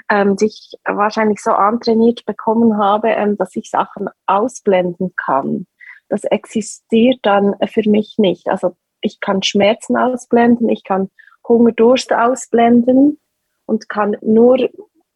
ähm, 0.09 0.35
die 0.35 0.45
ich 0.45 0.73
wahrscheinlich 0.85 1.41
so 1.41 1.51
antrainiert 1.51 2.25
bekommen 2.25 2.77
habe, 2.77 3.09
ähm, 3.09 3.37
dass 3.37 3.55
ich 3.55 3.69
Sachen 3.69 4.09
ausblenden 4.25 5.13
kann. 5.15 5.67
Das 6.09 6.23
existiert 6.23 7.19
dann 7.23 7.55
für 7.67 7.87
mich 7.89 8.15
nicht. 8.17 8.47
Also 8.47 8.75
ich 9.07 9.19
kann 9.19 9.41
Schmerzen 9.41 9.97
ausblenden, 9.97 10.69
ich 10.69 10.83
kann 10.83 11.09
Hunger, 11.47 11.71
Durst 11.71 12.13
ausblenden 12.13 13.19
und 13.65 13.89
kann 13.89 14.17
nur, 14.21 14.69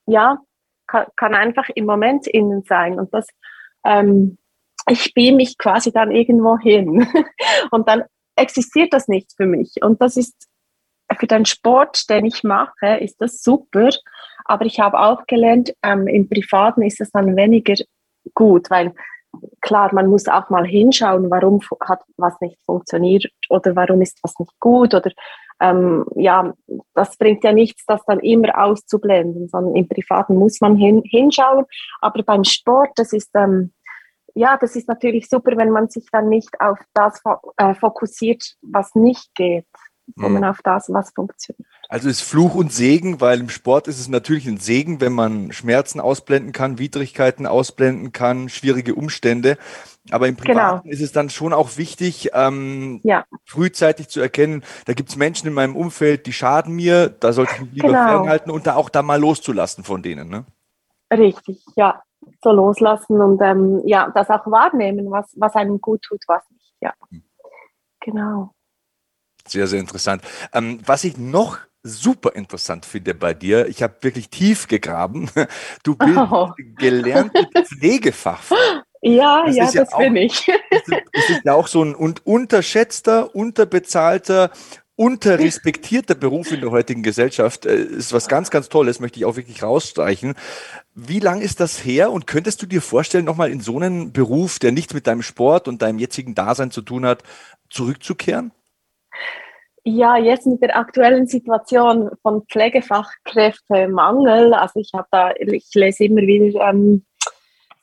ja, 0.05 0.39
kann, 0.87 1.05
kann 1.15 1.35
einfach 1.35 1.69
im 1.75 1.85
Moment 1.85 2.27
innen 2.27 2.63
sein. 2.63 2.99
Und 2.99 3.13
das, 3.13 3.27
ähm, 3.85 4.37
ich 4.89 5.13
beam 5.13 5.35
mich 5.35 5.57
quasi 5.57 5.91
dann 5.91 6.11
irgendwo 6.11 6.57
hin. 6.57 7.07
und 7.71 7.87
dann 7.87 8.03
existiert 8.35 8.93
das 8.93 9.07
nicht 9.07 9.31
für 9.35 9.45
mich. 9.45 9.75
Und 9.81 10.01
das 10.01 10.17
ist 10.17 10.47
für 11.19 11.27
den 11.27 11.45
Sport, 11.45 12.09
den 12.09 12.25
ich 12.25 12.43
mache, 12.43 12.97
ist 12.99 13.19
das 13.19 13.43
super. 13.43 13.89
Aber 14.45 14.65
ich 14.65 14.79
habe 14.79 14.99
auch 14.99 15.25
gelernt, 15.27 15.73
ähm, 15.83 16.07
im 16.07 16.29
Privaten 16.29 16.81
ist 16.81 17.01
es 17.01 17.11
dann 17.11 17.35
weniger 17.35 17.75
gut, 18.33 18.69
weil 18.69 18.93
klar, 19.61 19.93
man 19.93 20.07
muss 20.07 20.27
auch 20.27 20.49
mal 20.49 20.65
hinschauen, 20.65 21.29
warum 21.29 21.59
hat 21.82 22.01
was 22.17 22.39
nicht 22.41 22.57
funktioniert 22.65 23.25
oder 23.49 23.75
warum 23.75 24.01
ist 24.01 24.19
was 24.23 24.38
nicht 24.39 24.59
gut 24.59 24.93
oder 24.93 25.11
ähm, 25.59 26.05
ja, 26.15 26.53
das 26.95 27.17
bringt 27.17 27.43
ja 27.43 27.53
nichts, 27.53 27.86
das 27.86 28.03
dann 28.05 28.19
immer 28.19 28.57
auszublenden, 28.57 29.47
sondern 29.47 29.75
im 29.75 29.88
Privaten 29.88 30.36
muss 30.36 30.59
man 30.59 30.75
hin, 30.75 31.03
hinschauen. 31.05 31.65
Aber 32.01 32.23
beim 32.23 32.43
Sport, 32.43 32.89
das 32.95 33.13
ist 33.13 33.29
ähm, 33.36 33.71
ja, 34.34 34.57
das 34.57 34.75
ist 34.75 34.88
natürlich 34.88 35.27
super, 35.27 35.57
wenn 35.57 35.71
man 35.71 35.89
sich 35.89 36.07
dann 36.11 36.29
nicht 36.29 36.49
auf 36.59 36.79
das 36.93 37.21
äh, 37.57 37.73
fokussiert, 37.75 38.55
was 38.61 38.95
nicht 38.95 39.36
geht 39.36 39.67
sondern 40.15 40.43
mhm. 40.43 40.49
auf 40.49 40.61
das, 40.63 40.89
was 40.89 41.11
funktioniert. 41.11 41.67
Also 41.91 42.07
ist 42.07 42.21
Fluch 42.21 42.55
und 42.55 42.71
Segen, 42.71 43.19
weil 43.19 43.41
im 43.41 43.49
Sport 43.49 43.89
ist 43.89 43.99
es 43.99 44.07
natürlich 44.07 44.47
ein 44.47 44.55
Segen, 44.55 45.01
wenn 45.01 45.11
man 45.11 45.51
Schmerzen 45.51 45.99
ausblenden 45.99 46.53
kann, 46.53 46.79
Widrigkeiten 46.79 47.45
ausblenden 47.45 48.13
kann, 48.13 48.47
schwierige 48.47 48.95
Umstände. 48.95 49.57
Aber 50.09 50.29
im 50.29 50.37
Privaten 50.37 50.83
genau. 50.83 50.93
ist 50.93 51.01
es 51.01 51.11
dann 51.11 51.29
schon 51.29 51.51
auch 51.51 51.75
wichtig, 51.75 52.29
ähm, 52.33 53.01
ja. 53.03 53.25
frühzeitig 53.43 54.07
zu 54.07 54.21
erkennen, 54.21 54.63
da 54.85 54.93
gibt 54.93 55.09
es 55.09 55.17
Menschen 55.17 55.49
in 55.49 55.53
meinem 55.53 55.75
Umfeld, 55.75 56.27
die 56.27 56.31
schaden 56.31 56.73
mir, 56.73 57.09
da 57.09 57.33
sollte 57.33 57.55
ich 57.55 57.61
mich 57.61 57.73
lieber 57.73 57.89
genau. 57.89 58.07
fernhalten 58.07 58.51
und 58.51 58.67
da 58.67 58.75
auch 58.75 58.87
da 58.87 59.01
mal 59.01 59.19
loszulassen 59.19 59.83
von 59.83 60.01
denen. 60.01 60.29
Ne? 60.29 60.45
Richtig, 61.11 61.61
ja. 61.75 62.01
So 62.41 62.53
loslassen 62.53 63.19
und 63.19 63.41
ähm, 63.41 63.81
ja, 63.83 64.09
das 64.15 64.29
auch 64.29 64.49
wahrnehmen, 64.49 65.11
was, 65.11 65.33
was 65.35 65.55
einem 65.55 65.81
gut 65.81 66.03
tut, 66.03 66.23
was 66.27 66.49
nicht. 66.51 66.73
Ja. 66.79 66.93
Mhm. 67.09 67.23
Genau. 67.99 68.53
Sehr, 69.47 69.67
sehr 69.67 69.79
interessant. 69.79 70.23
Ähm, 70.53 70.79
was 70.85 71.03
ich 71.03 71.17
noch 71.17 71.57
super 71.83 72.35
interessant 72.35 72.85
finde 72.85 73.15
bei 73.15 73.33
dir, 73.33 73.67
ich 73.67 73.81
habe 73.81 73.95
wirklich 74.01 74.29
tief 74.29 74.67
gegraben. 74.67 75.29
Du 75.83 75.95
bist 75.95 76.17
oh. 76.17 76.51
gelernte 76.77 77.47
Pflegefachfrau. 77.65 78.55
Ja, 79.01 79.43
das 79.45 79.55
ja, 79.55 79.65
das 79.65 79.73
ja 79.73 79.83
auch, 79.83 79.97
bin 79.97 80.15
ich. 80.15 80.51
Das 80.69 81.29
ist 81.29 81.41
ja 81.43 81.53
auch 81.53 81.67
so 81.67 81.83
ein 81.83 81.95
unterschätzter, 81.95 83.35
unterbezahlter, 83.35 84.51
unterrespektierter 84.95 86.13
Beruf 86.13 86.51
in 86.51 86.61
der 86.61 86.69
heutigen 86.69 87.01
Gesellschaft. 87.01 87.65
Das 87.65 87.73
äh, 87.73 87.81
ist 87.81 88.13
was 88.13 88.27
ganz, 88.27 88.51
ganz 88.51 88.69
Tolles, 88.69 88.99
möchte 88.99 89.17
ich 89.17 89.25
auch 89.25 89.35
wirklich 89.35 89.63
rausstreichen. 89.63 90.35
Wie 90.93 91.19
lang 91.19 91.41
ist 91.41 91.59
das 91.59 91.83
her 91.83 92.11
und 92.11 92.27
könntest 92.27 92.61
du 92.61 92.67
dir 92.67 92.81
vorstellen, 92.81 93.25
nochmal 93.25 93.49
in 93.49 93.61
so 93.61 93.77
einen 93.77 94.13
Beruf, 94.13 94.59
der 94.59 94.71
nichts 94.71 94.93
mit 94.93 95.07
deinem 95.07 95.23
Sport 95.23 95.67
und 95.67 95.81
deinem 95.81 95.97
jetzigen 95.97 96.35
Dasein 96.35 96.69
zu 96.69 96.83
tun 96.83 97.05
hat, 97.05 97.23
zurückzukehren? 97.71 98.51
Ja, 99.84 100.15
jetzt 100.15 100.45
mit 100.45 100.61
der 100.61 100.78
aktuellen 100.78 101.26
Situation 101.26 102.11
von 102.22 102.43
Pflegefachkräftemangel, 102.47 104.53
also 104.53 104.80
ich 104.80 104.91
habe 104.93 105.07
da, 105.09 105.32
ich 105.38 105.72
lese 105.74 106.03
immer 106.05 106.22
wieder 106.22 106.69
ähm, 106.69 107.03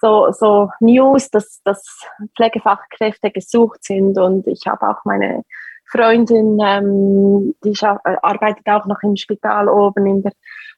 so, 0.01 0.31
so 0.31 0.71
News, 0.79 1.29
dass, 1.31 1.61
dass 1.65 2.07
Pflegefachkräfte 2.37 3.33
gesucht 3.33 3.83
sind. 3.83 4.17
Und 4.17 4.47
ich 4.47 4.65
habe 4.67 4.89
auch 4.89 5.05
meine 5.05 5.43
Freundin, 5.87 6.61
ähm, 6.63 7.57
die 7.65 7.71
äh, 7.71 7.97
arbeitet 8.23 8.69
auch 8.69 8.87
noch 8.87 9.03
im 9.03 9.17
Spital 9.17 9.69
oben 9.69 10.07
in 10.07 10.23
der 10.23 10.31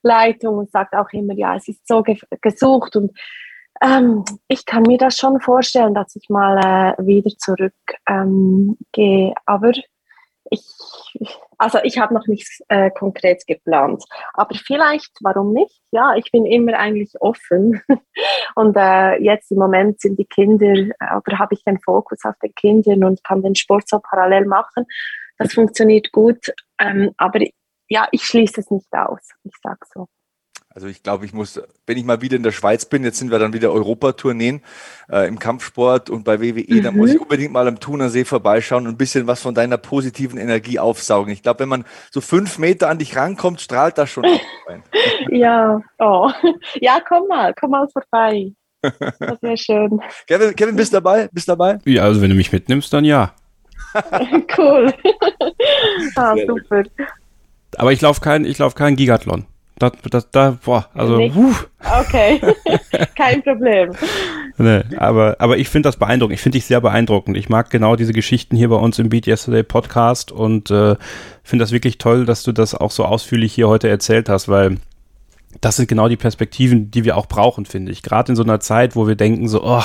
Leitung 0.02 0.56
und 0.56 0.70
sagt 0.70 0.94
auch 0.94 1.12
immer, 1.12 1.34
ja, 1.34 1.56
es 1.56 1.68
ist 1.68 1.86
so 1.86 2.02
ge 2.02 2.18
gesucht. 2.40 2.96
Und 2.96 3.12
Ähm, 3.82 4.24
ich 4.48 4.66
kann 4.66 4.82
mir 4.82 4.98
das 4.98 5.16
schon 5.16 5.40
vorstellen, 5.40 5.94
dass 5.94 6.14
ich 6.14 6.28
mal 6.28 6.58
äh, 6.58 7.06
wieder 7.06 7.30
zurückgehe, 7.38 7.96
ähm, 8.08 8.76
aber 9.46 9.72
ich, 10.50 10.62
also 11.58 11.78
ich 11.82 11.98
habe 11.98 12.12
noch 12.12 12.26
nichts 12.26 12.60
äh, 12.68 12.90
Konkretes 12.90 13.46
geplant. 13.46 14.04
Aber 14.34 14.54
vielleicht, 14.54 15.10
warum 15.22 15.52
nicht? 15.52 15.80
Ja, 15.92 16.14
ich 16.16 16.30
bin 16.30 16.44
immer 16.44 16.78
eigentlich 16.78 17.12
offen. 17.20 17.80
Und 18.54 18.76
äh, 18.76 19.16
jetzt 19.22 19.50
im 19.50 19.58
Moment 19.58 20.00
sind 20.00 20.18
die 20.18 20.26
Kinder, 20.26 20.72
oder 21.16 21.38
habe 21.38 21.54
ich 21.54 21.64
den 21.64 21.80
Fokus 21.80 22.24
auf 22.24 22.34
den 22.42 22.54
Kindern 22.54 23.04
und 23.04 23.24
kann 23.24 23.42
den 23.42 23.54
Sport 23.54 23.88
so 23.88 24.00
parallel 24.00 24.46
machen. 24.46 24.84
Das 25.38 25.54
funktioniert 25.54 26.12
gut. 26.12 26.52
Ähm, 26.78 27.12
aber 27.16 27.40
ja, 27.88 28.08
ich 28.12 28.24
schließe 28.24 28.60
es 28.60 28.70
nicht 28.70 28.92
aus. 28.92 29.30
Ich 29.44 29.54
sage 29.62 29.80
so. 29.92 30.08
Also 30.72 30.86
ich 30.86 31.02
glaube, 31.02 31.24
ich 31.24 31.32
muss, 31.32 31.60
wenn 31.84 31.98
ich 31.98 32.04
mal 32.04 32.22
wieder 32.22 32.36
in 32.36 32.44
der 32.44 32.52
Schweiz 32.52 32.84
bin, 32.84 33.02
jetzt 33.02 33.18
sind 33.18 33.32
wir 33.32 33.40
dann 33.40 33.52
wieder 33.52 33.72
Europatourneen 33.72 34.62
äh, 35.10 35.26
im 35.26 35.40
Kampfsport 35.40 36.10
und 36.10 36.22
bei 36.22 36.40
WWE, 36.40 36.64
mhm. 36.68 36.82
dann 36.84 36.96
muss 36.96 37.10
ich 37.10 37.20
unbedingt 37.20 37.52
mal 37.52 37.66
am 37.66 37.80
Thunersee 37.80 38.24
vorbeischauen 38.24 38.86
und 38.86 38.94
ein 38.94 38.96
bisschen 38.96 39.26
was 39.26 39.42
von 39.42 39.52
deiner 39.52 39.78
positiven 39.78 40.38
Energie 40.38 40.78
aufsaugen. 40.78 41.32
Ich 41.32 41.42
glaube, 41.42 41.60
wenn 41.60 41.68
man 41.68 41.84
so 42.12 42.20
fünf 42.20 42.58
Meter 42.58 42.88
an 42.88 42.98
dich 42.98 43.16
rankommt, 43.16 43.60
strahlt 43.60 43.98
das 43.98 44.10
schon 44.10 44.24
ja, 45.30 45.80
oh. 45.98 46.30
Ja, 46.80 47.00
komm 47.06 47.26
mal, 47.26 47.52
komm 47.58 47.72
mal 47.72 47.88
vorbei. 47.88 48.52
Das 48.80 49.42
wäre 49.42 49.56
schön. 49.56 50.00
Kevin, 50.28 50.54
Kevin, 50.54 50.76
bist 50.76 50.94
dabei? 50.94 51.28
Bist 51.32 51.48
dabei? 51.48 51.80
Ja, 51.84 52.04
also 52.04 52.22
wenn 52.22 52.30
du 52.30 52.36
mich 52.36 52.52
mitnimmst, 52.52 52.92
dann 52.92 53.04
ja. 53.04 53.34
cool. 54.56 54.94
ah, 56.14 56.36
super. 56.46 56.84
Aber 57.76 57.92
ich 57.92 58.00
laufe 58.00 58.20
kein, 58.20 58.44
ich 58.44 58.58
lauf 58.58 58.76
kein 58.76 58.94
Gigathlon. 58.94 59.46
Das, 59.80 59.92
das, 60.10 60.30
da, 60.30 60.58
boah, 60.62 60.88
also. 60.92 61.18
Okay, 62.00 62.38
kein 63.16 63.42
Problem. 63.42 63.92
Nee, 64.58 64.82
aber, 64.98 65.36
aber 65.38 65.56
ich 65.56 65.70
finde 65.70 65.88
das 65.88 65.96
beeindruckend. 65.96 66.34
Ich 66.34 66.42
finde 66.42 66.58
dich 66.58 66.66
sehr 66.66 66.82
beeindruckend. 66.82 67.34
Ich 67.38 67.48
mag 67.48 67.70
genau 67.70 67.96
diese 67.96 68.12
Geschichten 68.12 68.56
hier 68.56 68.68
bei 68.68 68.76
uns 68.76 68.98
im 68.98 69.08
Beat 69.08 69.26
Yesterday 69.26 69.62
Podcast 69.62 70.32
und 70.32 70.70
äh, 70.70 70.96
finde 71.42 71.62
das 71.62 71.72
wirklich 71.72 71.96
toll, 71.96 72.26
dass 72.26 72.42
du 72.42 72.52
das 72.52 72.74
auch 72.74 72.90
so 72.90 73.06
ausführlich 73.06 73.54
hier 73.54 73.68
heute 73.68 73.88
erzählt 73.88 74.28
hast, 74.28 74.48
weil 74.48 74.76
das 75.62 75.76
sind 75.76 75.88
genau 75.88 76.08
die 76.08 76.18
Perspektiven, 76.18 76.90
die 76.90 77.04
wir 77.04 77.16
auch 77.16 77.26
brauchen, 77.26 77.64
finde 77.64 77.90
ich. 77.90 78.02
Gerade 78.02 78.32
in 78.32 78.36
so 78.36 78.42
einer 78.42 78.60
Zeit, 78.60 78.96
wo 78.96 79.08
wir 79.08 79.14
denken 79.16 79.48
so, 79.48 79.64
oh, 79.64 79.82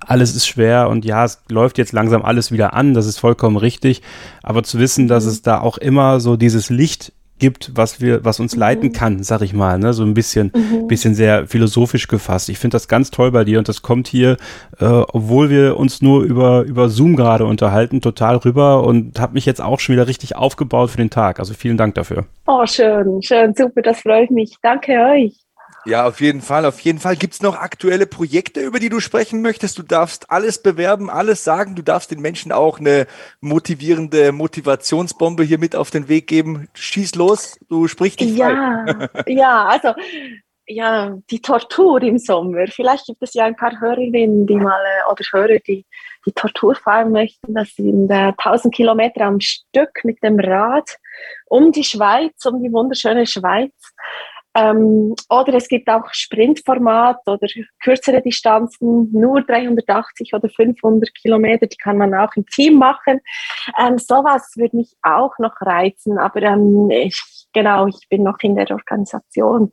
alles 0.00 0.36
ist 0.36 0.46
schwer 0.46 0.90
und 0.90 1.06
ja, 1.06 1.24
es 1.24 1.40
läuft 1.48 1.78
jetzt 1.78 1.92
langsam 1.92 2.22
alles 2.22 2.52
wieder 2.52 2.74
an, 2.74 2.92
das 2.92 3.06
ist 3.06 3.18
vollkommen 3.18 3.56
richtig. 3.56 4.02
Aber 4.42 4.62
zu 4.62 4.78
wissen, 4.78 5.08
dass 5.08 5.24
mhm. 5.24 5.30
es 5.30 5.40
da 5.40 5.60
auch 5.60 5.78
immer 5.78 6.20
so 6.20 6.36
dieses 6.36 6.68
Licht 6.68 7.14
gibt, 7.40 7.72
was 7.74 8.00
wir, 8.00 8.24
was 8.24 8.38
uns 8.38 8.54
mhm. 8.54 8.60
leiten 8.60 8.92
kann, 8.92 9.22
sag 9.24 9.42
ich 9.42 9.52
mal, 9.52 9.78
ne? 9.78 9.92
so 9.92 10.04
ein 10.04 10.14
bisschen, 10.14 10.52
mhm. 10.54 10.86
bisschen 10.86 11.14
sehr 11.14 11.46
philosophisch 11.48 12.06
gefasst. 12.06 12.48
Ich 12.48 12.58
finde 12.58 12.76
das 12.76 12.86
ganz 12.86 13.10
toll 13.10 13.32
bei 13.32 13.42
dir 13.44 13.58
und 13.58 13.68
das 13.68 13.82
kommt 13.82 14.06
hier, 14.06 14.36
äh, 14.78 14.84
obwohl 14.84 15.50
wir 15.50 15.76
uns 15.76 16.00
nur 16.02 16.22
über 16.22 16.62
über 16.62 16.88
Zoom 16.88 17.16
gerade 17.16 17.44
unterhalten, 17.44 18.00
total 18.00 18.36
rüber 18.36 18.84
und 18.84 19.18
habe 19.18 19.34
mich 19.34 19.46
jetzt 19.46 19.60
auch 19.60 19.80
schon 19.80 19.94
wieder 19.94 20.06
richtig 20.06 20.36
aufgebaut 20.36 20.90
für 20.90 20.98
den 20.98 21.10
Tag. 21.10 21.40
Also 21.40 21.54
vielen 21.54 21.76
Dank 21.76 21.94
dafür. 21.96 22.26
Oh 22.46 22.64
schön, 22.66 23.20
schön, 23.22 23.54
super, 23.54 23.82
das 23.82 24.00
freut 24.00 24.30
mich. 24.30 24.54
Danke 24.62 24.92
euch. 24.92 25.49
Ja, 25.86 26.06
auf 26.06 26.20
jeden 26.20 26.42
Fall, 26.42 26.66
auf 26.66 26.80
jeden 26.80 26.98
Fall. 26.98 27.16
Gibt 27.16 27.34
es 27.34 27.42
noch 27.42 27.56
aktuelle 27.56 28.06
Projekte, 28.06 28.60
über 28.60 28.78
die 28.78 28.90
du 28.90 29.00
sprechen 29.00 29.40
möchtest? 29.40 29.78
Du 29.78 29.82
darfst 29.82 30.30
alles 30.30 30.62
bewerben, 30.62 31.08
alles 31.08 31.42
sagen. 31.42 31.74
Du 31.74 31.82
darfst 31.82 32.10
den 32.10 32.20
Menschen 32.20 32.52
auch 32.52 32.78
eine 32.78 33.06
motivierende 33.40 34.32
Motivationsbombe 34.32 35.42
hier 35.42 35.58
mit 35.58 35.74
auf 35.74 35.90
den 35.90 36.08
Weg 36.08 36.26
geben. 36.26 36.68
Schieß 36.74 37.14
los, 37.14 37.58
du 37.68 37.88
sprichst 37.88 38.20
dich 38.20 38.36
Ja, 38.36 38.84
ja, 39.26 39.66
also 39.66 39.94
ja, 40.66 41.16
die 41.30 41.40
Tortur 41.40 42.00
im 42.02 42.18
Sommer. 42.18 42.66
Vielleicht 42.68 43.06
gibt 43.06 43.22
es 43.22 43.34
ja 43.34 43.44
ein 43.44 43.56
paar 43.56 43.80
Hörerinnen, 43.80 44.46
die 44.46 44.56
mal 44.56 44.80
äh, 44.80 45.10
oder 45.10 45.24
Hörer, 45.32 45.58
die 45.66 45.84
die 46.26 46.32
Tortur 46.32 46.74
fahren 46.74 47.12
möchten. 47.12 47.54
Das 47.54 47.74
sind 47.74 48.10
äh, 48.10 48.32
1000 48.36 48.74
Kilometer 48.74 49.22
am 49.22 49.40
Stück 49.40 50.04
mit 50.04 50.22
dem 50.22 50.38
Rad 50.38 50.96
um 51.46 51.72
die 51.72 51.84
Schweiz, 51.84 52.44
um 52.44 52.62
die 52.62 52.72
wunderschöne 52.72 53.26
Schweiz. 53.26 53.72
Ähm, 54.54 55.14
oder 55.28 55.54
es 55.54 55.68
gibt 55.68 55.88
auch 55.88 56.12
Sprintformat 56.12 57.18
oder 57.26 57.46
kürzere 57.82 58.20
Distanzen, 58.20 59.10
nur 59.12 59.42
380 59.42 60.34
oder 60.34 60.48
500 60.48 61.14
Kilometer, 61.14 61.66
die 61.66 61.76
kann 61.76 61.98
man 61.98 62.14
auch 62.14 62.34
im 62.34 62.44
Team 62.46 62.74
machen. 62.78 63.20
Ähm, 63.78 63.98
sowas 63.98 64.52
würde 64.56 64.76
mich 64.76 64.92
auch 65.02 65.38
noch 65.38 65.54
reizen, 65.60 66.18
aber 66.18 66.42
ähm, 66.42 66.90
ich, 66.90 67.46
genau, 67.52 67.86
ich 67.86 68.08
bin 68.08 68.24
noch 68.24 68.38
in 68.42 68.56
der 68.56 68.70
Organisation 68.70 69.70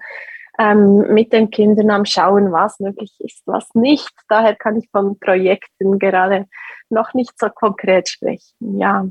ähm, 0.59 1.13
mit 1.13 1.33
den 1.33 1.49
Kindern 1.49 1.89
am 1.91 2.05
Schauen, 2.05 2.51
was 2.51 2.79
möglich 2.79 3.13
ist, 3.19 3.41
was 3.45 3.73
nicht. 3.73 4.11
Daher 4.27 4.55
kann 4.55 4.77
ich 4.77 4.89
von 4.91 5.19
Projekten 5.19 5.99
gerade 5.99 6.47
noch 6.89 7.13
nicht 7.13 7.37
so 7.37 7.49
konkret 7.49 8.09
sprechen. 8.09 8.77
Ja. 8.77 9.07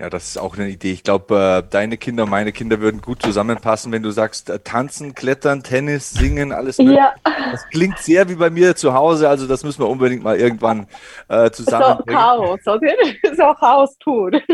Ja, 0.00 0.10
das 0.10 0.26
ist 0.26 0.38
auch 0.38 0.56
eine 0.56 0.68
Idee. 0.68 0.90
Ich 0.90 1.04
glaube, 1.04 1.62
äh, 1.64 1.70
deine 1.70 1.96
Kinder, 1.96 2.26
meine 2.26 2.50
Kinder 2.50 2.80
würden 2.80 3.00
gut 3.00 3.22
zusammenpassen, 3.22 3.92
wenn 3.92 4.02
du 4.02 4.10
sagst, 4.10 4.50
äh, 4.50 4.58
tanzen, 4.58 5.14
klettern, 5.14 5.62
Tennis, 5.62 6.10
singen, 6.10 6.50
alles. 6.50 6.78
Ja. 6.78 7.14
Das 7.22 7.68
klingt 7.68 7.98
sehr 7.98 8.28
wie 8.28 8.34
bei 8.34 8.50
mir 8.50 8.74
zu 8.74 8.92
Hause, 8.92 9.28
also 9.28 9.46
das 9.46 9.62
müssen 9.62 9.80
wir 9.80 9.88
unbedingt 9.88 10.24
mal 10.24 10.36
irgendwann 10.36 10.88
äh, 11.28 11.48
zusammen. 11.52 11.98
So 11.98 12.12
Chaos, 12.12 12.66
oder? 12.66 12.92
So 13.36 13.54
Chaos 13.54 13.96
pur. 14.02 14.32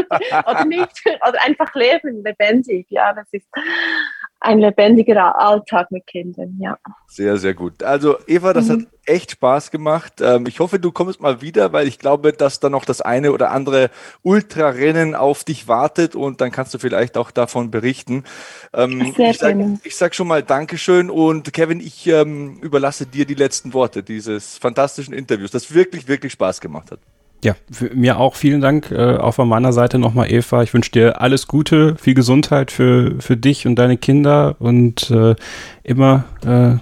oder 0.46 0.64
nicht, 0.66 1.02
oder 1.26 1.42
einfach 1.42 1.74
leben, 1.74 2.22
lebendig. 2.22 2.86
Ja, 2.90 3.14
das 3.14 3.26
ist 3.32 3.46
ein 4.40 4.58
lebendiger 4.58 5.38
Alltag 5.38 5.90
mit 5.90 6.06
Kindern, 6.06 6.56
ja. 6.58 6.78
Sehr, 7.06 7.36
sehr 7.36 7.52
gut. 7.52 7.82
Also 7.82 8.16
Eva, 8.26 8.54
das 8.54 8.68
mhm. 8.68 8.72
hat 8.72 8.78
echt 9.04 9.32
Spaß 9.32 9.70
gemacht. 9.70 10.14
Ähm, 10.22 10.46
ich 10.46 10.60
hoffe, 10.60 10.78
du 10.78 10.92
kommst 10.92 11.20
mal 11.20 11.42
wieder, 11.42 11.74
weil 11.74 11.86
ich 11.86 11.98
glaube, 11.98 12.32
dass 12.32 12.58
da 12.58 12.70
noch 12.70 12.86
das 12.86 13.02
eine 13.02 13.32
oder 13.32 13.50
andere 13.50 13.90
Ultrarennen 14.22 15.14
auf 15.14 15.44
dich 15.44 15.68
wartet 15.68 16.14
und 16.14 16.40
dann 16.40 16.50
kannst 16.52 16.72
du 16.72 16.78
vielleicht 16.78 17.18
auch 17.18 17.30
davon 17.30 17.70
berichten. 17.70 18.24
Ähm, 18.72 19.12
sehr 19.14 19.30
ich 19.30 19.38
sage 19.38 19.78
sag 19.90 20.14
schon 20.14 20.28
mal 20.28 20.42
Dankeschön 20.42 21.10
und 21.10 21.52
Kevin, 21.52 21.80
ich 21.80 22.06
ähm, 22.06 22.58
überlasse 22.62 23.04
dir 23.04 23.26
die 23.26 23.34
letzten 23.34 23.74
Worte 23.74 24.02
dieses 24.02 24.56
fantastischen 24.56 25.12
Interviews, 25.12 25.50
das 25.50 25.74
wirklich, 25.74 26.08
wirklich 26.08 26.32
Spaß 26.32 26.62
gemacht 26.62 26.90
hat. 26.90 27.00
Ja, 27.42 27.56
für, 27.70 27.90
mir 27.94 28.18
auch 28.18 28.34
vielen 28.34 28.60
Dank. 28.60 28.90
Äh, 28.90 29.16
auch 29.16 29.32
von 29.32 29.48
meiner 29.48 29.72
Seite 29.72 29.98
nochmal, 29.98 30.30
Eva. 30.30 30.62
Ich 30.62 30.74
wünsche 30.74 30.90
dir 30.90 31.20
alles 31.20 31.46
Gute, 31.46 31.96
viel 31.96 32.14
Gesundheit 32.14 32.70
für, 32.70 33.14
für 33.20 33.36
dich 33.36 33.66
und 33.66 33.76
deine 33.76 33.96
Kinder 33.96 34.56
und 34.58 35.10
äh, 35.10 35.34
immer 35.82 36.24
äh, 36.44 36.76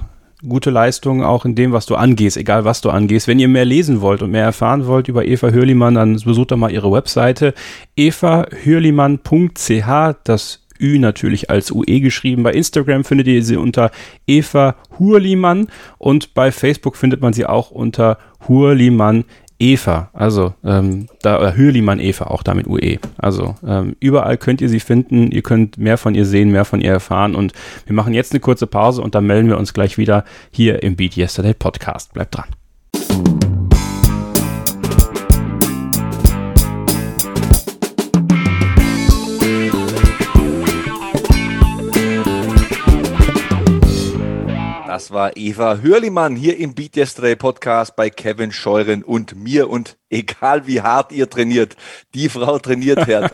gute 0.47 0.71
Leistung 0.71 1.25
auch 1.25 1.45
in 1.45 1.55
dem, 1.55 1.73
was 1.73 1.87
du 1.87 1.97
angehst, 1.97 2.37
egal 2.37 2.65
was 2.65 2.81
du 2.81 2.91
angehst. 2.91 3.29
Wenn 3.29 3.39
ihr 3.39 3.49
mehr 3.49 3.65
lesen 3.65 4.01
wollt 4.01 4.23
und 4.23 4.33
mehr 4.33 4.45
erfahren 4.45 4.87
wollt 4.87 5.09
über 5.09 5.25
Eva 5.25 5.51
Hürlimann, 5.51 5.95
dann 5.95 6.21
besucht 6.21 6.51
doch 6.51 6.57
mal 6.57 6.73
ihre 6.73 6.91
Webseite 6.91 7.55
evahürlimann.ch. 7.97 10.17
Das 10.25 10.61
Ü 10.81 10.99
natürlich 10.99 11.51
als 11.51 11.73
UE 11.73 12.01
geschrieben. 12.01 12.45
Bei 12.45 12.53
Instagram 12.53 13.05
findet 13.05 13.27
ihr 13.27 13.43
sie 13.43 13.57
unter 13.57 13.91
Eva 14.27 14.77
Hurlimann 14.99 15.69
und 15.99 16.35
bei 16.35 16.53
Facebook 16.53 16.97
findet 16.97 17.21
man 17.21 17.33
sie 17.33 17.47
auch 17.47 17.71
unter 17.71 18.19
Hurlimann 18.47 19.25
Eva, 19.59 20.11
also 20.13 20.55
ähm, 20.65 21.09
da 21.23 21.53
Hürlimann 21.55 21.99
Eva 21.99 22.27
auch 22.27 22.43
damit 22.43 22.69
UE. 22.69 22.99
Also 23.17 23.57
ähm, 23.67 23.97
überall 23.99 24.37
könnt 24.37 24.61
ihr 24.61 24.69
sie 24.69 24.81
finden, 24.81 25.33
ihr 25.33 25.43
könnt 25.43 25.79
mehr 25.79 25.99
von 25.99 26.15
ihr 26.15 26.25
sehen, 26.25 26.51
mehr 26.51 26.65
von 26.65 26.81
ihr 26.81 26.93
erfahren 26.93 27.35
und 27.35 27.53
wir 27.87 27.95
machen 27.95 28.15
jetzt 28.15 28.33
eine 28.33 28.41
kurze 28.41 28.67
Pause 28.67 29.03
und 29.03 29.15
dann 29.15 29.27
melden 29.27 29.49
wir 29.49 29.59
uns 29.59 29.75
gleich 29.75 29.99
wieder 29.99 30.25
hier 30.53 30.83
im 30.83 30.95
Beat 30.95 31.17
Yesterday 31.17 31.55
Podcast. 31.55 32.13
Bleibt 32.13 32.37
dran. 32.37 32.49
Das 44.99 45.13
war 45.13 45.37
Eva 45.37 45.79
Hörlimann 45.81 46.35
hier 46.35 46.59
im 46.59 46.75
Beat 46.75 46.97
Yesterday 46.97 47.37
Podcast 47.37 47.95
bei 47.95 48.11
Kevin 48.11 48.51
Scheuren 48.51 49.05
und 49.05 49.37
mir. 49.37 49.71
Und 49.71 49.97
egal 50.11 50.67
wie 50.67 50.81
hart 50.81 51.13
ihr 51.13 51.31
trainiert, 51.31 51.77
die 52.15 52.29
Frau 52.29 52.59
trainiert 52.59 53.07
hart. 53.07 53.33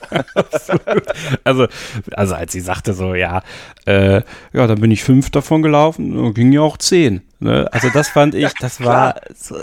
also, 1.42 1.66
also 2.12 2.34
als 2.34 2.52
sie 2.52 2.60
sagte 2.60 2.92
so, 2.92 3.14
ja, 3.14 3.42
äh, 3.86 4.20
ja, 4.52 4.66
dann 4.66 4.78
bin 4.78 4.90
ich 4.90 5.04
fünf 5.04 5.30
davon 5.30 5.62
gelaufen, 5.62 6.34
ging 6.34 6.52
ja 6.52 6.60
auch 6.60 6.76
zehn. 6.76 7.22
Ne? 7.38 7.66
Also 7.72 7.88
das 7.88 8.10
fand 8.10 8.34
ich, 8.34 8.52
das 8.60 8.84
war 8.84 9.22
so, 9.34 9.56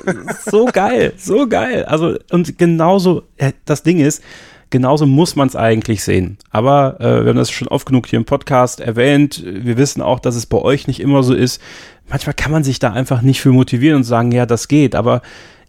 so 0.44 0.66
geil, 0.66 1.14
so 1.18 1.48
geil. 1.48 1.86
Also 1.86 2.18
und 2.32 2.58
genauso, 2.58 3.28
äh, 3.38 3.52
das 3.66 3.84
Ding 3.84 4.00
ist, 4.00 4.24
genauso 4.72 5.06
muss 5.06 5.36
man 5.36 5.48
es 5.48 5.56
eigentlich 5.56 6.04
sehen. 6.04 6.38
Aber 6.50 7.00
äh, 7.00 7.24
wir 7.24 7.30
haben 7.30 7.38
das 7.38 7.52
schon 7.52 7.68
oft 7.68 7.86
genug 7.86 8.08
hier 8.08 8.18
im 8.18 8.26
Podcast 8.26 8.80
erwähnt. 8.80 9.44
Wir 9.46 9.78
wissen 9.78 10.02
auch, 10.02 10.20
dass 10.20 10.36
es 10.36 10.48
bei 10.48 10.58
euch 10.58 10.88
nicht 10.88 11.00
immer 11.00 11.22
so 11.22 11.36
ist. 11.36 11.62
Manchmal 12.12 12.36
kann 12.36 12.52
man 12.52 12.64
sich 12.64 12.78
da 12.78 12.92
einfach 12.92 13.22
nicht 13.22 13.42
für 13.42 13.52
motivieren 13.52 13.98
und 13.98 14.04
sagen, 14.04 14.32
ja, 14.32 14.46
das 14.46 14.68
geht. 14.68 14.94
Aber 14.94 15.22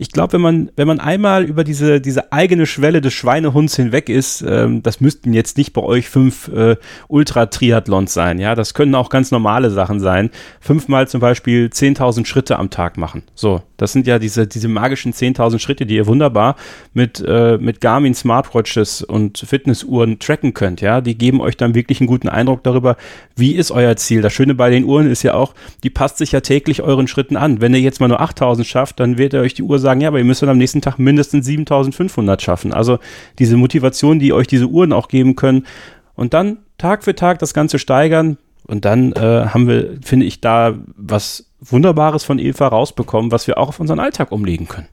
ich 0.02 0.10
glaube, 0.10 0.32
wenn 0.32 0.40
man, 0.40 0.70
wenn 0.74 0.88
man 0.88 0.98
einmal 0.98 1.44
über 1.44 1.62
diese, 1.62 2.00
diese 2.00 2.32
eigene 2.32 2.66
Schwelle 2.66 3.00
des 3.00 3.12
Schweinehunds 3.12 3.76
hinweg 3.76 4.08
ist, 4.08 4.42
ähm, 4.46 4.82
das 4.82 5.00
müssten 5.00 5.32
jetzt 5.32 5.56
nicht 5.56 5.72
bei 5.72 5.80
euch 5.80 6.08
fünf 6.08 6.48
äh, 6.48 6.76
Ultra-Triathlons 7.06 8.12
sein, 8.12 8.40
ja, 8.40 8.56
das 8.56 8.74
können 8.74 8.96
auch 8.96 9.10
ganz 9.10 9.30
normale 9.30 9.70
Sachen 9.70 10.00
sein. 10.00 10.30
Fünfmal 10.60 11.06
zum 11.06 11.20
Beispiel 11.20 11.68
10.000 11.72 12.26
Schritte 12.26 12.58
am 12.58 12.68
Tag 12.68 12.96
machen. 12.96 13.22
So, 13.36 13.62
das 13.76 13.92
sind 13.92 14.08
ja 14.08 14.18
diese, 14.18 14.48
diese 14.48 14.66
magischen 14.66 15.12
10.000 15.12 15.60
Schritte, 15.60 15.86
die 15.86 15.94
ihr 15.94 16.06
wunderbar 16.08 16.56
mit, 16.94 17.22
äh, 17.24 17.58
mit 17.58 17.80
Garmin 17.80 18.14
Smartwatches 18.14 19.02
und 19.02 19.38
Fitnessuhren 19.38 20.18
tracken 20.18 20.52
könnt, 20.52 20.80
ja. 20.80 21.00
Die 21.00 21.16
geben 21.16 21.40
euch 21.40 21.56
dann 21.56 21.76
wirklich 21.76 22.00
einen 22.00 22.08
guten 22.08 22.28
Eindruck 22.28 22.64
darüber, 22.64 22.96
wie 23.36 23.52
ist 23.54 23.70
euer 23.70 23.94
Ziel. 23.94 24.20
Das 24.20 24.32
Schöne 24.32 24.56
bei 24.56 24.70
den 24.70 24.84
Uhren 24.84 25.08
ist 25.08 25.22
ja 25.22 25.34
auch, 25.34 25.54
die 25.84 25.90
passt 25.90 26.18
sich 26.18 26.31
ja 26.32 26.40
täglich 26.40 26.82
euren 26.82 27.06
Schritten 27.06 27.36
an. 27.36 27.60
Wenn 27.60 27.74
ihr 27.74 27.80
jetzt 27.80 28.00
mal 28.00 28.08
nur 28.08 28.20
8.000 28.20 28.64
schafft, 28.64 29.00
dann 29.00 29.18
wird 29.18 29.34
er 29.34 29.42
euch 29.42 29.54
die 29.54 29.62
Uhr 29.62 29.78
sagen, 29.78 30.00
ja, 30.00 30.08
aber 30.08 30.18
ihr 30.18 30.24
müsst 30.24 30.42
dann 30.42 30.48
am 30.48 30.58
nächsten 30.58 30.80
Tag 30.80 30.98
mindestens 30.98 31.46
7500 31.46 32.40
schaffen. 32.42 32.72
Also 32.72 32.98
diese 33.38 33.56
Motivation, 33.56 34.18
die 34.18 34.32
euch 34.32 34.46
diese 34.46 34.66
Uhren 34.66 34.92
auch 34.92 35.08
geben 35.08 35.36
können. 35.36 35.66
Und 36.14 36.34
dann 36.34 36.58
Tag 36.78 37.04
für 37.04 37.14
Tag 37.14 37.38
das 37.38 37.54
Ganze 37.54 37.78
steigern. 37.78 38.38
Und 38.66 38.84
dann 38.84 39.12
äh, 39.12 39.46
haben 39.46 39.66
wir, 39.66 39.98
finde 40.02 40.26
ich, 40.26 40.40
da 40.40 40.74
was 40.96 41.50
Wunderbares 41.60 42.24
von 42.24 42.38
Eva 42.38 42.68
rausbekommen, 42.68 43.32
was 43.32 43.46
wir 43.46 43.58
auch 43.58 43.68
auf 43.68 43.80
unseren 43.80 44.00
Alltag 44.00 44.32
umlegen 44.32 44.68
können. 44.68 44.88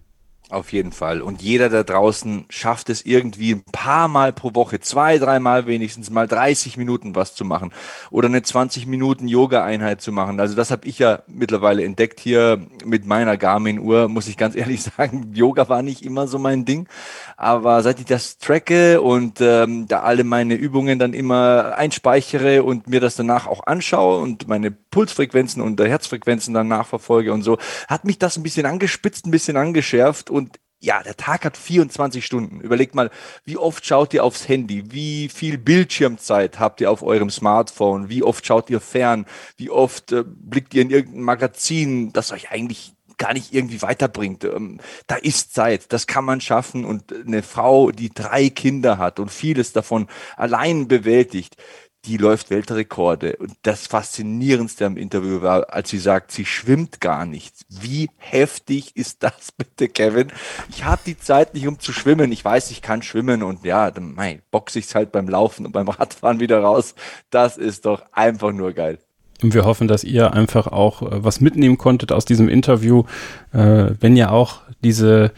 Auf 0.51 0.73
jeden 0.73 0.91
Fall. 0.91 1.21
Und 1.21 1.43
jeder 1.43 1.69
da 1.69 1.83
draußen 1.83 2.45
schafft 2.49 2.89
es 2.89 3.05
irgendwie 3.05 3.51
ein 3.53 3.63
paar 3.71 4.07
Mal 4.07 4.33
pro 4.33 4.55
Woche, 4.55 4.79
zwei, 4.79 5.19
dreimal 5.19 5.67
wenigstens 5.67 6.09
mal 6.09 6.27
30 6.27 6.75
Minuten 6.75 7.13
was 7.13 7.35
zu 7.35 7.45
machen 7.45 7.71
oder 8.09 8.29
eine 8.29 8.41
20 8.41 8.87
Minuten 8.87 9.27
Yoga-Einheit 9.27 10.01
zu 10.01 10.11
machen. 10.11 10.39
Also 10.39 10.55
das 10.55 10.71
habe 10.71 10.87
ich 10.87 10.97
ja 10.97 11.21
mittlerweile 11.27 11.83
entdeckt 11.83 12.19
hier 12.19 12.65
mit 12.83 13.05
meiner 13.05 13.37
Garmin-Uhr, 13.37 14.07
muss 14.07 14.27
ich 14.27 14.37
ganz 14.37 14.55
ehrlich 14.59 14.81
sagen. 14.81 15.33
Yoga 15.35 15.69
war 15.69 15.83
nicht 15.83 16.03
immer 16.03 16.27
so 16.27 16.39
mein 16.39 16.65
Ding, 16.65 16.87
aber 17.37 17.83
seit 17.83 17.99
ich 17.99 18.05
das 18.05 18.39
tracke 18.39 19.01
und 19.01 19.41
ähm, 19.41 19.87
da 19.87 19.99
alle 19.99 20.23
meine 20.23 20.55
Übungen 20.55 20.97
dann 20.97 21.13
immer 21.13 21.75
einspeichere 21.77 22.63
und 22.63 22.89
mir 22.89 23.01
das 23.01 23.15
danach 23.15 23.45
auch 23.45 23.67
anschaue 23.67 24.19
und 24.19 24.47
meine 24.47 24.71
Pulsfrequenzen 24.71 25.61
und 25.61 25.79
Herzfrequenzen 25.79 26.55
dann 26.55 26.67
nachverfolge 26.67 27.31
und 27.31 27.43
so, 27.43 27.59
hat 27.87 28.03
mich 28.03 28.17
das 28.17 28.35
ein 28.35 28.41
bisschen 28.41 28.65
angespitzt, 28.65 29.27
ein 29.27 29.31
bisschen 29.31 29.55
angeschärft 29.55 30.31
ja, 30.81 31.03
der 31.03 31.17
Tag 31.17 31.43
hat 31.43 31.57
24 31.57 32.25
Stunden. 32.25 32.61
Überlegt 32.61 32.95
mal, 32.95 33.09
wie 33.43 33.57
oft 33.57 33.85
schaut 33.85 34.13
ihr 34.13 34.23
aufs 34.23 34.47
Handy? 34.47 34.91
Wie 34.91 35.27
viel 35.27 35.57
Bildschirmzeit 35.57 36.59
habt 36.59 36.79
ihr 36.79 36.89
auf 36.89 37.03
eurem 37.03 37.29
Smartphone? 37.29 38.09
Wie 38.09 38.23
oft 38.23 38.45
schaut 38.45 38.69
ihr 38.69 38.79
fern? 38.79 39.25
Wie 39.57 39.69
oft 39.69 40.13
äh, 40.13 40.23
blickt 40.25 40.73
ihr 40.73 40.83
in 40.83 40.89
irgendein 40.89 41.23
Magazin, 41.23 42.13
das 42.13 42.31
euch 42.31 42.51
eigentlich 42.51 42.93
gar 43.17 43.33
nicht 43.33 43.53
irgendwie 43.53 43.81
weiterbringt. 43.81 44.45
Ähm, 44.45 44.79
da 45.05 45.15
ist 45.15 45.53
Zeit, 45.53 45.91
das 45.93 46.07
kann 46.07 46.25
man 46.25 46.41
schaffen. 46.41 46.85
Und 46.85 47.13
eine 47.13 47.43
Frau, 47.43 47.91
die 47.91 48.09
drei 48.09 48.49
Kinder 48.49 48.97
hat 48.97 49.19
und 49.19 49.29
vieles 49.29 49.73
davon 49.73 50.07
allein 50.37 50.87
bewältigt, 50.87 51.57
die 52.05 52.17
läuft 52.17 52.49
Weltrekorde. 52.49 53.35
Und 53.37 53.53
das 53.63 53.87
Faszinierendste 53.87 54.85
am 54.85 54.97
Interview 54.97 55.41
war, 55.41 55.73
als 55.73 55.89
sie 55.89 55.99
sagt, 55.99 56.31
sie 56.31 56.45
schwimmt 56.45 57.01
gar 57.01 57.25
nicht. 57.25 57.53
Wie 57.69 58.09
heftig 58.17 58.95
ist 58.95 59.23
das 59.23 59.51
bitte, 59.57 59.89
Kevin? 59.89 60.31
Ich 60.69 60.85
habe 60.85 61.01
die 61.05 61.17
Zeit 61.17 61.53
nicht, 61.53 61.67
um 61.67 61.79
zu 61.79 61.91
schwimmen. 61.91 62.31
Ich 62.31 62.43
weiß, 62.43 62.71
ich 62.71 62.81
kann 62.81 63.01
schwimmen 63.01 63.43
und 63.43 63.65
ja, 63.65 63.91
dann 63.91 64.13
mei, 64.13 64.41
boxe 64.51 64.79
ich 64.79 64.93
halt 64.95 65.11
beim 65.11 65.27
Laufen 65.27 65.65
und 65.65 65.71
beim 65.71 65.87
Radfahren 65.89 66.39
wieder 66.39 66.61
raus. 66.61 66.95
Das 67.29 67.57
ist 67.57 67.85
doch 67.85 68.03
einfach 68.11 68.51
nur 68.51 68.73
geil. 68.73 68.99
Und 69.41 69.53
wir 69.53 69.65
hoffen, 69.65 69.87
dass 69.87 70.03
ihr 70.03 70.33
einfach 70.33 70.67
auch 70.67 71.01
äh, 71.01 71.23
was 71.23 71.41
mitnehmen 71.41 71.77
konntet 71.77 72.11
aus 72.11 72.25
diesem 72.25 72.49
Interview. 72.49 73.03
Äh, 73.53 73.91
wenn 73.99 74.15
ihr 74.15 74.31
auch 74.31 74.61
diese 74.83 75.31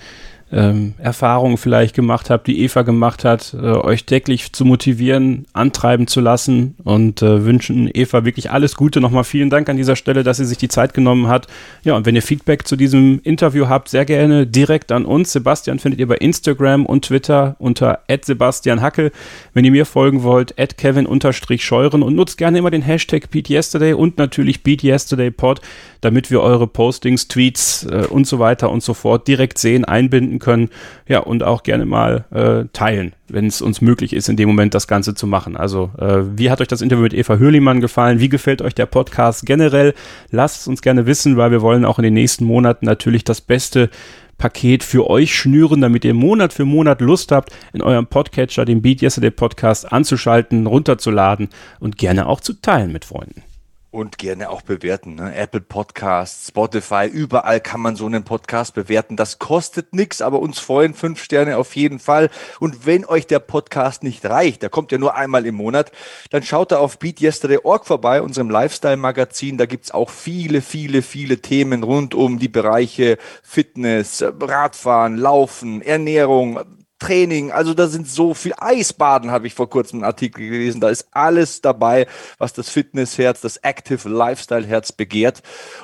ähm, 0.52 0.93
Erfahrungen 0.97 1.58
vielleicht 1.58 1.95
gemacht 1.95 2.30
habt, 2.30 2.47
die 2.47 2.62
Eva 2.62 2.82
gemacht 2.82 3.24
hat, 3.24 3.54
äh, 3.54 3.58
euch 3.58 4.06
täglich 4.06 4.52
zu 4.52 4.66
motivieren, 4.66 5.45
antreiben 5.54 6.08
zu 6.08 6.20
lassen 6.20 6.76
und 6.84 7.22
äh, 7.22 7.45
wünschen 7.45 7.89
Eva 7.93 8.26
wirklich 8.26 8.52
alles 8.52 8.76
Gute. 8.76 8.99
Nochmal 8.99 9.24
vielen 9.24 9.49
Dank 9.49 9.70
an 9.70 9.78
dieser 9.78 9.95
Stelle, 9.95 10.24
dass 10.24 10.38
sie 10.38 10.45
sich 10.45 10.58
die 10.58 10.68
Zeit 10.68 10.93
genommen 10.93 11.28
hat. 11.28 11.47
Ja, 11.84 11.95
und 11.95 12.06
wenn 12.06 12.16
ihr 12.16 12.22
Feedback 12.22 12.68
zu 12.68 12.76
diesem 12.76 13.22
Interview 13.24 13.70
habt, 13.70 13.89
sehr 13.89 14.06
gerne 14.06 14.45
direkt 14.45 14.91
an 14.91 15.06
uns. 15.06 15.32
Sebastian 15.32 15.80
findet 15.80 15.99
ihr 15.99 16.08
bei 16.08 16.18
Instagram 16.18 16.86
und 16.86 17.06
Twitter 17.06 17.56
unter 17.60 17.99
Sebastian 18.22 18.82
Hackel. 18.82 19.12
Wenn 19.54 19.64
ihr 19.64 19.72
mir 19.72 19.86
folgen 19.86 20.24
wollt, 20.24 20.56
Kevin-Scheuren 20.58 22.04
und 22.04 22.16
nutzt 22.16 22.38
gerne 22.38 22.58
immer 22.58 22.72
den 22.72 22.82
Hashtag 22.82 23.32
BeatYesterday 23.32 23.93
und 23.93 24.18
natürlich 24.18 24.64
BeatYesterdayPod, 24.64 25.62
damit 26.02 26.30
wir 26.30 26.41
eure 26.41 26.68
Postings, 26.68 27.28
Tweets 27.28 27.86
äh, 27.86 28.08
und 28.10 28.28
so 28.28 28.39
weiter 28.39 28.70
und 28.72 28.84
so 28.84 28.93
fort 28.93 29.28
direkt 29.28 29.58
sehen, 29.58 29.86
einbinden 29.86 30.39
können. 30.42 30.70
Ja, 31.08 31.20
und 31.20 31.44
auch 31.44 31.64
gerne 31.64 31.86
mal 31.86 32.26
äh, 32.32 32.66
teilen, 32.74 33.14
wenn 33.30 33.48
es 33.48 33.62
uns 33.62 33.80
möglich 33.80 34.12
ist, 34.12 34.28
in 34.28 34.36
dem 34.36 34.50
Moment 34.50 34.74
das 34.74 34.88
Ganze 34.88 35.16
zu 35.16 35.26
machen. 35.26 35.56
Also, 35.56 35.92
äh, 35.98 36.24
wie 36.36 36.52
hat 36.52 36.60
euch 36.60 36.68
das 36.68 36.82
Interview 36.82 37.04
mit 37.04 37.14
Eva 37.14 37.38
Hürlimann 37.38 37.80
gefallen? 37.80 38.20
Wie 38.20 38.28
gefällt 38.28 38.62
euch 38.62 38.76
der 38.76 38.88
Podcast 38.88 39.46
generell? 39.46 39.94
Lasst 40.30 40.62
es 40.62 40.68
uns 40.68 40.82
gerne 40.82 41.06
wissen, 41.06 41.38
weil 41.38 41.52
wir 41.52 41.62
wollen 41.62 41.86
auch 41.86 42.00
in 42.00 42.04
den 42.04 42.14
nächsten 42.14 42.44
Monaten 42.44 42.86
natürlich 42.86 43.24
das 43.24 43.39
Beste 43.39 43.89
Paket 44.38 44.84
für 44.84 45.08
euch 45.08 45.36
schnüren, 45.36 45.82
damit 45.82 46.04
ihr 46.04 46.16
Monat 46.16 46.52
für 46.52 46.66
Monat 46.66 47.00
Lust 47.00 47.32
habt, 47.32 47.56
in 47.74 47.82
eurem 47.84 48.08
Podcatcher 48.08 48.66
den 48.66 48.82
Beat 48.82 49.04
Yesterday 49.04 49.30
Podcast 49.30 49.94
anzuschalten, 49.94 50.66
runterzuladen 50.66 51.50
und 51.80 51.98
gerne 51.98 52.26
auch 52.26 52.42
zu 52.42 52.54
teilen 52.54 52.92
mit 52.92 53.06
Freunden 53.06 53.44
und 53.92 54.18
gerne 54.18 54.50
auch 54.50 54.62
bewerten. 54.62 55.16
Ne? 55.16 55.36
Apple 55.36 55.60
Podcasts, 55.60 56.48
Spotify, 56.48 57.08
überall 57.08 57.60
kann 57.60 57.82
man 57.82 57.98
so 57.98 58.06
einen 58.06 58.24
Podcast 58.24 58.74
bewerten. 58.74 59.18
Das 59.18 59.38
kostet 59.38 59.94
nichts, 59.94 60.22
aber 60.22 60.39
uns 60.39 60.60
freuen 60.60 60.94
fünf 60.94 61.22
Sterne 61.22 61.58
auf 61.58 61.76
jeden 61.76 62.00
Fall. 62.00 62.30
Und 62.62 62.86
wenn 62.86 63.06
euch 63.06 63.28
der 63.28 63.39
Podcast 63.39 64.02
nicht 64.02 64.26
reicht, 64.26 64.62
der 64.62 64.70
kommt 64.70 64.94
ja 64.94 64.98
nur 64.98 65.16
einmal 65.16 65.46
im 65.46 65.56
Monat, 65.56 65.92
dann 66.30 66.42
schaut 66.42 66.72
da 66.72 66.78
auf 66.78 67.00
BeatYesterday.org 67.00 67.86
vorbei, 67.86 68.22
unserem 68.22 68.50
Lifestyle-Magazin. 68.50 69.58
Da 69.58 69.66
gibt's 69.66 69.92
auch 69.92 70.10
viele, 70.10 70.62
viele, 70.62 71.02
viele 71.02 71.39
Themen 71.39 71.84
rund 71.84 72.16
um 72.16 72.39
die 72.39 72.48
Bereiche 72.48 73.18
Fitness, 73.44 74.24
Radfahren, 74.24 75.18
Laufen, 75.18 75.82
Ernährung, 75.82 76.81
Training, 77.02 77.52
also 77.52 77.74
da 77.74 77.88
sind 77.88 78.08
so 78.08 78.36
viel 78.36 78.54
Eisbaden, 78.58 79.32
habe 79.32 79.47
ich 79.47 79.56
vor 79.56 79.70
kurzem 79.70 79.99
einen 79.99 80.06
Artikel 80.06 80.47
gelesen. 80.47 80.82
Da 80.82 80.89
ist 80.89 81.08
alles 81.12 81.60
dabei, 81.60 82.06
was 82.38 82.54
das 82.54 82.70
Fitnessherz, 82.70 83.41
das 83.41 83.58
Active 83.58 84.08
Lifestyle 84.08 84.68
Herz 84.68 84.91
begehrt. 84.91 85.41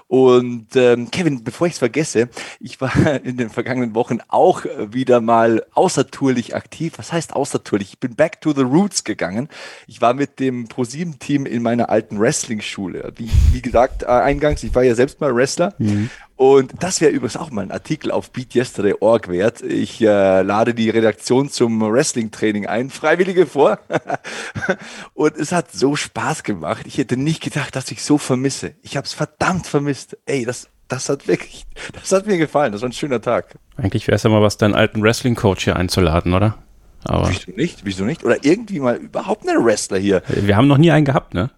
Und 0.08 0.76
ähm, 0.76 1.10
Kevin, 1.10 1.44
bevor 1.44 1.66
ich 1.66 1.74
es 1.74 1.80
vergesse, 1.80 2.30
ich 2.60 2.80
war 2.80 2.96
in 3.24 3.38
den 3.38 3.50
vergangenen 3.50 3.96
Wochen 3.96 4.20
auch 4.28 4.66
wieder 4.92 5.20
mal 5.20 5.66
außertourlich 5.74 6.56
aktiv. 6.56 6.94
Was 6.98 7.12
heißt 7.12 7.34
außertourlich? 7.34 7.94
Ich 7.94 8.00
bin 8.00 8.16
back 8.16 8.40
to 8.40 8.54
the 8.54 8.62
roots 8.62 9.04
gegangen. 9.04 9.50
Ich 9.88 10.02
war 10.02 10.14
mit 10.14 10.40
dem 10.40 10.68
ProSieben-Team 10.68 11.48
in 11.48 11.64
meiner 11.64 11.90
alten 11.90 12.20
Wrestling-Schule. 12.20 13.14
Wie, 13.16 13.32
wie 13.52 13.62
gesagt, 13.64 14.04
äh, 14.04 14.06
eingangs, 14.06 14.64
ich 14.64 14.76
war 14.76 14.84
ja 14.84 14.94
selbst 14.94 15.20
mal 15.20 15.36
Wrestler. 15.36 15.74
Mhm. 15.80 16.12
Und 16.38 16.72
das 16.80 17.02
wäre 17.02 17.12
übrigens 17.12 17.36
auch 17.36 17.50
mal 17.50 17.64
ein 17.64 17.72
Artikel 17.72 18.12
auf 18.12 18.32
BeatYesterday.org 18.32 19.28
wert. 19.28 19.64
Ich 19.64 20.00
äh, 20.02 20.44
lade 20.44 20.76
die 20.76 20.92
Redaktion 20.92 21.50
zum 21.50 21.82
Wrestling-Training 21.82 22.68
ein, 22.68 22.92
Freiwillige 22.92 23.48
vor. 23.48 23.80
und 25.16 25.36
es 25.36 25.52
hat 25.52 25.72
so 25.72 25.96
Spaß 25.96 26.44
gemacht. 26.44 26.86
Ich 26.86 27.00
hätte 27.00 27.18
nicht 27.18 27.42
gedacht, 27.42 27.76
dass 27.76 27.90
ich 27.90 28.04
so 28.04 28.20
vermisse. 28.20 28.76
Ich 28.84 28.98
habe 28.98 29.06
es 29.06 29.14
verdammt 29.14 29.66
vermisst. 29.66 30.16
Ey, 30.28 30.46
das, 30.46 30.70
das 30.88 31.10
hat 31.10 31.28
wirklich, 31.28 31.66
das 32.00 32.12
hat 32.12 32.28
mir 32.28 32.38
gefallen. 32.38 32.72
Das 32.72 32.82
war 32.82 32.90
ein 32.90 32.94
schöner 32.94 33.20
Tag. 33.20 33.58
Eigentlich 33.76 34.08
wäre 34.08 34.18
es 34.18 34.24
ja 34.24 34.30
mal 34.30 34.44
was, 34.44 34.58
deinen 34.58 34.76
alten 34.76 35.02
Wrestling-Coach 35.02 35.64
hier 35.64 35.76
einzuladen, 35.76 36.36
oder? 36.36 36.60
Aber 37.04 37.30
Wieso 37.30 37.52
nicht? 37.52 37.80
Wieso 37.84 38.04
nicht? 38.04 38.24
Oder 38.24 38.46
irgendwie 38.46 38.80
mal 38.80 38.98
überhaupt 38.98 39.48
einen 39.48 39.66
Wrestler 39.66 39.98
hier. 39.98 40.22
Wir 40.28 40.56
haben 40.56 40.68
noch 40.68 40.78
nie 40.78 40.92
einen 40.92 41.06
gehabt, 41.06 41.34
ne? 41.34 41.50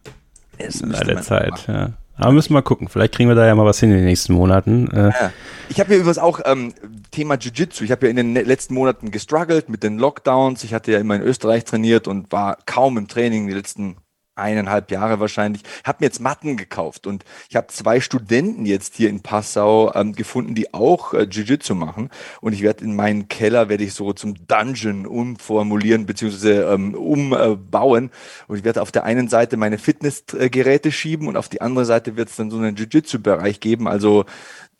Es 0.58 0.80
in 0.80 0.92
der 0.92 1.22
Zeit, 1.22 1.68
ja. 1.68 1.94
Aber 2.20 2.34
müssen 2.34 2.50
wir 2.50 2.56
mal 2.56 2.62
gucken. 2.62 2.90
Vielleicht 2.90 3.16
kriegen 3.16 3.30
wir 3.30 3.36
da 3.36 3.48
ja 3.48 3.56
mal 3.56 3.66
was 3.66 3.80
hin 3.80 3.92
in 3.92 3.98
den 3.98 4.06
nächsten 4.06 4.34
Monaten. 4.34 4.90
Äh, 4.92 5.10
ja. 5.10 5.32
Ich 5.70 5.80
habe 5.80 5.94
ja 5.94 6.00
übrigens 6.00 6.18
auch 6.18 6.42
ähm, 6.46 6.74
Thema 7.12 7.36
Jiu-Jitsu. 7.36 7.84
Ich 7.84 7.92
habe 7.92 8.06
ja 8.06 8.10
in 8.12 8.18
den 8.18 8.34
letzten 8.34 8.74
Monaten 8.74 9.12
gestruggelt 9.12 9.70
mit 9.70 9.84
den 9.84 9.98
Lockdowns. 9.98 10.64
Ich 10.64 10.74
hatte 10.74 10.92
ja 10.92 11.00
immer 11.00 11.16
in 11.16 11.22
Österreich 11.22 11.64
trainiert 11.64 12.08
und 12.08 12.32
war 12.32 12.58
kaum 12.66 12.98
im 12.98 13.08
Training 13.08 13.48
die 13.48 13.54
letzten 13.54 13.96
eineinhalb 14.40 14.92
Jahre 14.92 15.20
wahrscheinlich, 15.20 15.64
habe 15.84 15.98
mir 16.02 16.08
jetzt 16.08 16.20
Matten 16.20 16.58
gekauft 16.58 17.08
und 17.08 17.24
ich 17.50 17.56
habe 17.56 17.68
zwei 17.68 18.00
Studenten 18.02 18.66
jetzt 18.66 18.96
hier 18.96 19.10
in 19.10 19.22
Passau 19.22 19.94
ähm, 19.94 20.14
gefunden, 20.14 20.56
die 20.56 20.74
auch 20.74 21.14
äh, 21.14 21.24
Jiu-Jitsu 21.24 21.76
machen. 21.76 22.10
Und 22.42 22.54
ich 22.54 22.62
werde 22.62 22.84
in 22.84 22.96
meinen 22.96 23.28
Keller, 23.28 23.70
werde 23.70 23.84
ich 23.84 23.94
so 23.94 24.14
zum 24.14 24.36
Dungeon 24.48 25.06
umformulieren 25.06 26.06
beziehungsweise 26.06 26.64
ähm, 26.64 26.94
umbauen. 26.94 28.12
Und 28.48 28.58
ich 28.58 28.64
werde 28.64 28.82
auf 28.82 28.92
der 28.92 29.04
einen 29.04 29.28
Seite 29.28 29.58
meine 29.58 29.78
Fitnessgeräte 29.78 30.92
schieben 30.92 31.28
und 31.28 31.38
auf 31.38 31.50
die 31.50 31.62
andere 31.62 31.86
Seite 31.86 32.16
wird 32.16 32.30
es 32.30 32.36
dann 32.36 32.50
so 32.50 32.58
einen 32.58 32.76
Jiu-Jitsu-Bereich 32.76 33.60
geben, 33.60 33.88
also 33.88 34.26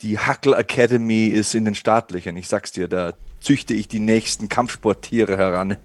die 0.02 0.18
Huckle 0.18 0.56
Academy 0.56 1.26
ist 1.26 1.54
in 1.54 1.64
den 1.64 1.74
staatlichen, 1.74 2.36
ich 2.36 2.48
sag's 2.48 2.72
dir, 2.72 2.88
da 2.88 3.12
züchte 3.40 3.74
ich 3.74 3.88
die 3.88 4.00
nächsten 4.00 4.48
Kampfsporttiere 4.48 5.36
heran. 5.36 5.76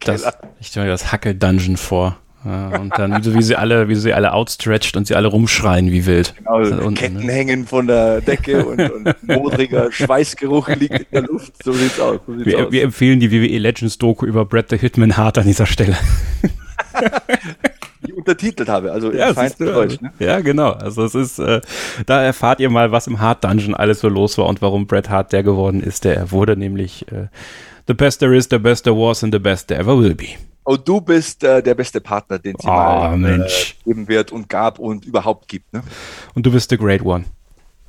Das, 0.00 0.26
ich 0.60 0.68
stelle 0.68 0.86
mir 0.86 0.92
das 0.92 1.12
Hackel 1.12 1.34
Dungeon 1.34 1.76
vor. 1.76 2.18
Und 2.44 2.90
dann, 2.96 3.24
wie, 3.24 3.34
wie, 3.34 3.42
sie 3.42 3.56
alle, 3.56 3.88
wie 3.88 3.94
sie 3.94 4.12
alle 4.12 4.32
outstretched 4.32 4.96
und 4.96 5.06
sie 5.06 5.14
alle 5.14 5.28
rumschreien 5.28 5.92
wie 5.92 6.06
wild. 6.06 6.34
Genau, 6.36 6.56
unten, 6.56 6.94
Ketten 6.94 7.26
ne? 7.26 7.32
hängen 7.32 7.66
von 7.66 7.86
der 7.86 8.20
Decke 8.20 8.64
und, 8.64 8.80
und 8.80 9.28
modriger 9.28 9.92
Schweißgeruch 9.92 10.68
liegt 10.68 11.00
in 11.00 11.06
der 11.12 11.22
Luft. 11.22 11.62
So 11.62 11.72
sieht's 11.72 12.00
aus. 12.00 12.20
So 12.26 12.34
sieht's 12.34 12.46
wir, 12.46 12.66
aus. 12.66 12.72
wir 12.72 12.82
empfehlen 12.82 13.20
die 13.20 13.30
WWE 13.30 13.58
Legends 13.58 13.96
Doku 13.98 14.26
über 14.26 14.44
Brad 14.44 14.70
the 14.70 14.78
Hitman 14.78 15.16
Hart 15.16 15.38
an 15.38 15.46
dieser 15.46 15.66
Stelle. 15.66 15.96
die 18.06 18.12
untertitelt 18.12 18.68
habe, 18.68 18.90
also 18.90 19.12
ja, 19.12 19.28
ist, 19.28 19.60
Deutsch. 19.60 20.00
Ne? 20.00 20.12
Ja, 20.18 20.40
genau. 20.40 20.70
Also 20.72 21.04
es 21.04 21.14
ist, 21.14 21.38
äh, 21.38 21.60
da 22.06 22.22
erfahrt 22.22 22.58
ihr 22.58 22.70
mal, 22.70 22.90
was 22.90 23.06
im 23.06 23.20
Hard 23.20 23.44
Dungeon 23.44 23.74
alles 23.74 24.00
so 24.00 24.08
los 24.08 24.36
war 24.38 24.46
und 24.46 24.60
warum 24.60 24.86
Bret 24.86 25.08
Hart 25.08 25.32
der 25.32 25.44
geworden 25.44 25.80
ist, 25.80 26.04
der 26.04 26.16
er 26.16 26.32
wurde, 26.32 26.56
nämlich 26.56 27.06
äh, 27.12 27.28
The 27.86 27.94
best 27.94 28.20
there 28.20 28.36
is, 28.36 28.48
the 28.50 28.58
best 28.58 28.84
there 28.84 28.96
was 28.96 29.24
and 29.24 29.32
the 29.32 29.40
best 29.40 29.68
there 29.68 29.80
ever 29.80 29.98
will 29.98 30.14
be. 30.14 30.36
Oh, 30.64 30.76
du 30.76 31.00
bist 31.00 31.42
äh, 31.42 31.60
der 31.60 31.74
beste 31.74 32.00
Partner, 32.00 32.38
den 32.38 32.54
sie 32.58 32.68
oh, 32.68 32.70
mal 32.70 33.16
Mensch. 33.16 33.76
Äh, 33.80 33.84
geben 33.84 34.08
wird 34.08 34.30
und 34.30 34.48
gab 34.48 34.78
und 34.78 35.04
überhaupt 35.04 35.48
gibt. 35.48 35.72
Ne? 35.72 35.82
Und 36.34 36.46
du 36.46 36.52
bist 36.52 36.70
the 36.70 36.76
great 36.76 37.02
one. 37.02 37.24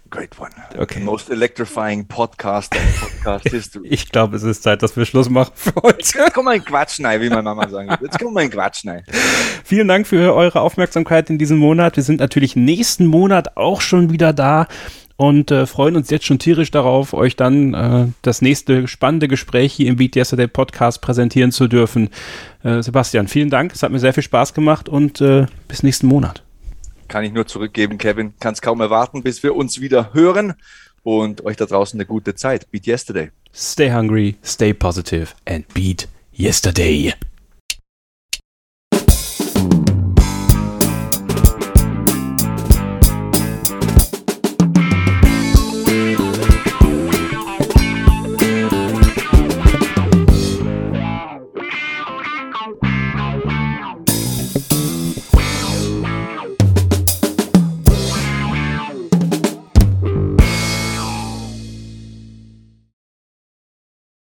Great 0.10 0.40
one. 0.40 0.52
Okay. 0.78 1.00
The 1.00 1.06
most 1.06 1.30
electrifying 1.32 2.08
podcast 2.08 2.72
podcast 2.72 3.48
history. 3.50 3.88
Ich 3.90 4.12
glaube, 4.12 4.36
es 4.36 4.44
ist 4.44 4.62
Zeit, 4.62 4.84
dass 4.84 4.96
wir 4.96 5.06
Schluss 5.06 5.30
machen 5.30 5.54
für 5.56 5.74
heute. 5.82 6.18
Jetzt 6.18 6.34
kommen 6.34 6.50
wir 6.50 6.56
in 6.56 6.64
Quatsch 6.64 7.00
wie 7.00 7.30
meine 7.30 7.42
Mama 7.42 7.68
sagen 7.68 7.90
würde. 7.90 8.06
Jetzt 8.06 8.20
kommen 8.20 8.36
wir 8.36 8.44
in 8.44 8.52
Quatsch 8.52 8.86
rein. 8.86 9.04
Vielen 9.64 9.88
Dank 9.88 10.06
für 10.06 10.36
eure 10.36 10.62
Aufmerksamkeit 10.62 11.32
in 11.32 11.40
diesem 11.40 11.58
Monat. 11.58 11.96
Wir 11.96 12.04
sind 12.04 12.20
natürlich 12.20 12.56
nächsten 12.56 13.08
Monat 13.08 13.58
auch 13.58 13.82
schon 13.82 14.12
wieder 14.12 14.34
da 14.34 14.68
und 15.16 15.52
äh, 15.52 15.66
freuen 15.66 15.96
uns 15.96 16.10
jetzt 16.10 16.26
schon 16.26 16.40
tierisch 16.40 16.72
darauf, 16.72 17.14
euch 17.14 17.36
dann 17.36 17.74
äh, 17.74 18.08
das 18.22 18.42
nächste 18.42 18.88
spannende 18.88 19.28
Gespräch 19.28 19.74
hier 19.74 19.88
im 19.88 19.98
Beat 19.98 20.16
Yesterday 20.16 20.48
Podcast 20.48 21.02
präsentieren 21.02 21.52
zu 21.52 21.68
dürfen. 21.68 22.10
Äh, 22.64 22.82
Sebastian, 22.82 23.28
vielen 23.28 23.50
Dank. 23.50 23.74
Es 23.74 23.84
hat 23.84 23.92
mir 23.92 24.00
sehr 24.00 24.14
viel 24.14 24.24
Spaß 24.24 24.54
gemacht 24.54 24.90
und 24.90 25.22
äh, 25.22 25.46
bis 25.68 25.84
nächsten 25.84 26.08
Monat 26.08 26.44
kann 27.14 27.24
ich 27.24 27.32
nur 27.32 27.46
zurückgeben, 27.46 28.00
Kevin. 28.00 28.34
Kann 28.40 28.54
es 28.54 28.62
kaum 28.62 28.82
erwarten, 28.82 29.22
bis 29.22 29.44
wir 29.44 29.56
uns 29.56 29.80
wieder 29.80 30.16
hören 30.16 30.56
und 31.04 31.46
euch 31.46 31.58
da 31.58 31.66
draußen 31.68 32.00
eine 32.00 32.08
gute 32.08 32.34
Zeit. 32.34 32.72
Beat 32.72 32.88
yesterday. 32.88 33.30
Stay 33.54 33.94
hungry, 33.94 34.36
stay 34.44 34.74
positive 34.74 35.28
and 35.46 35.72
beat 35.76 36.08
yesterday. 36.36 37.14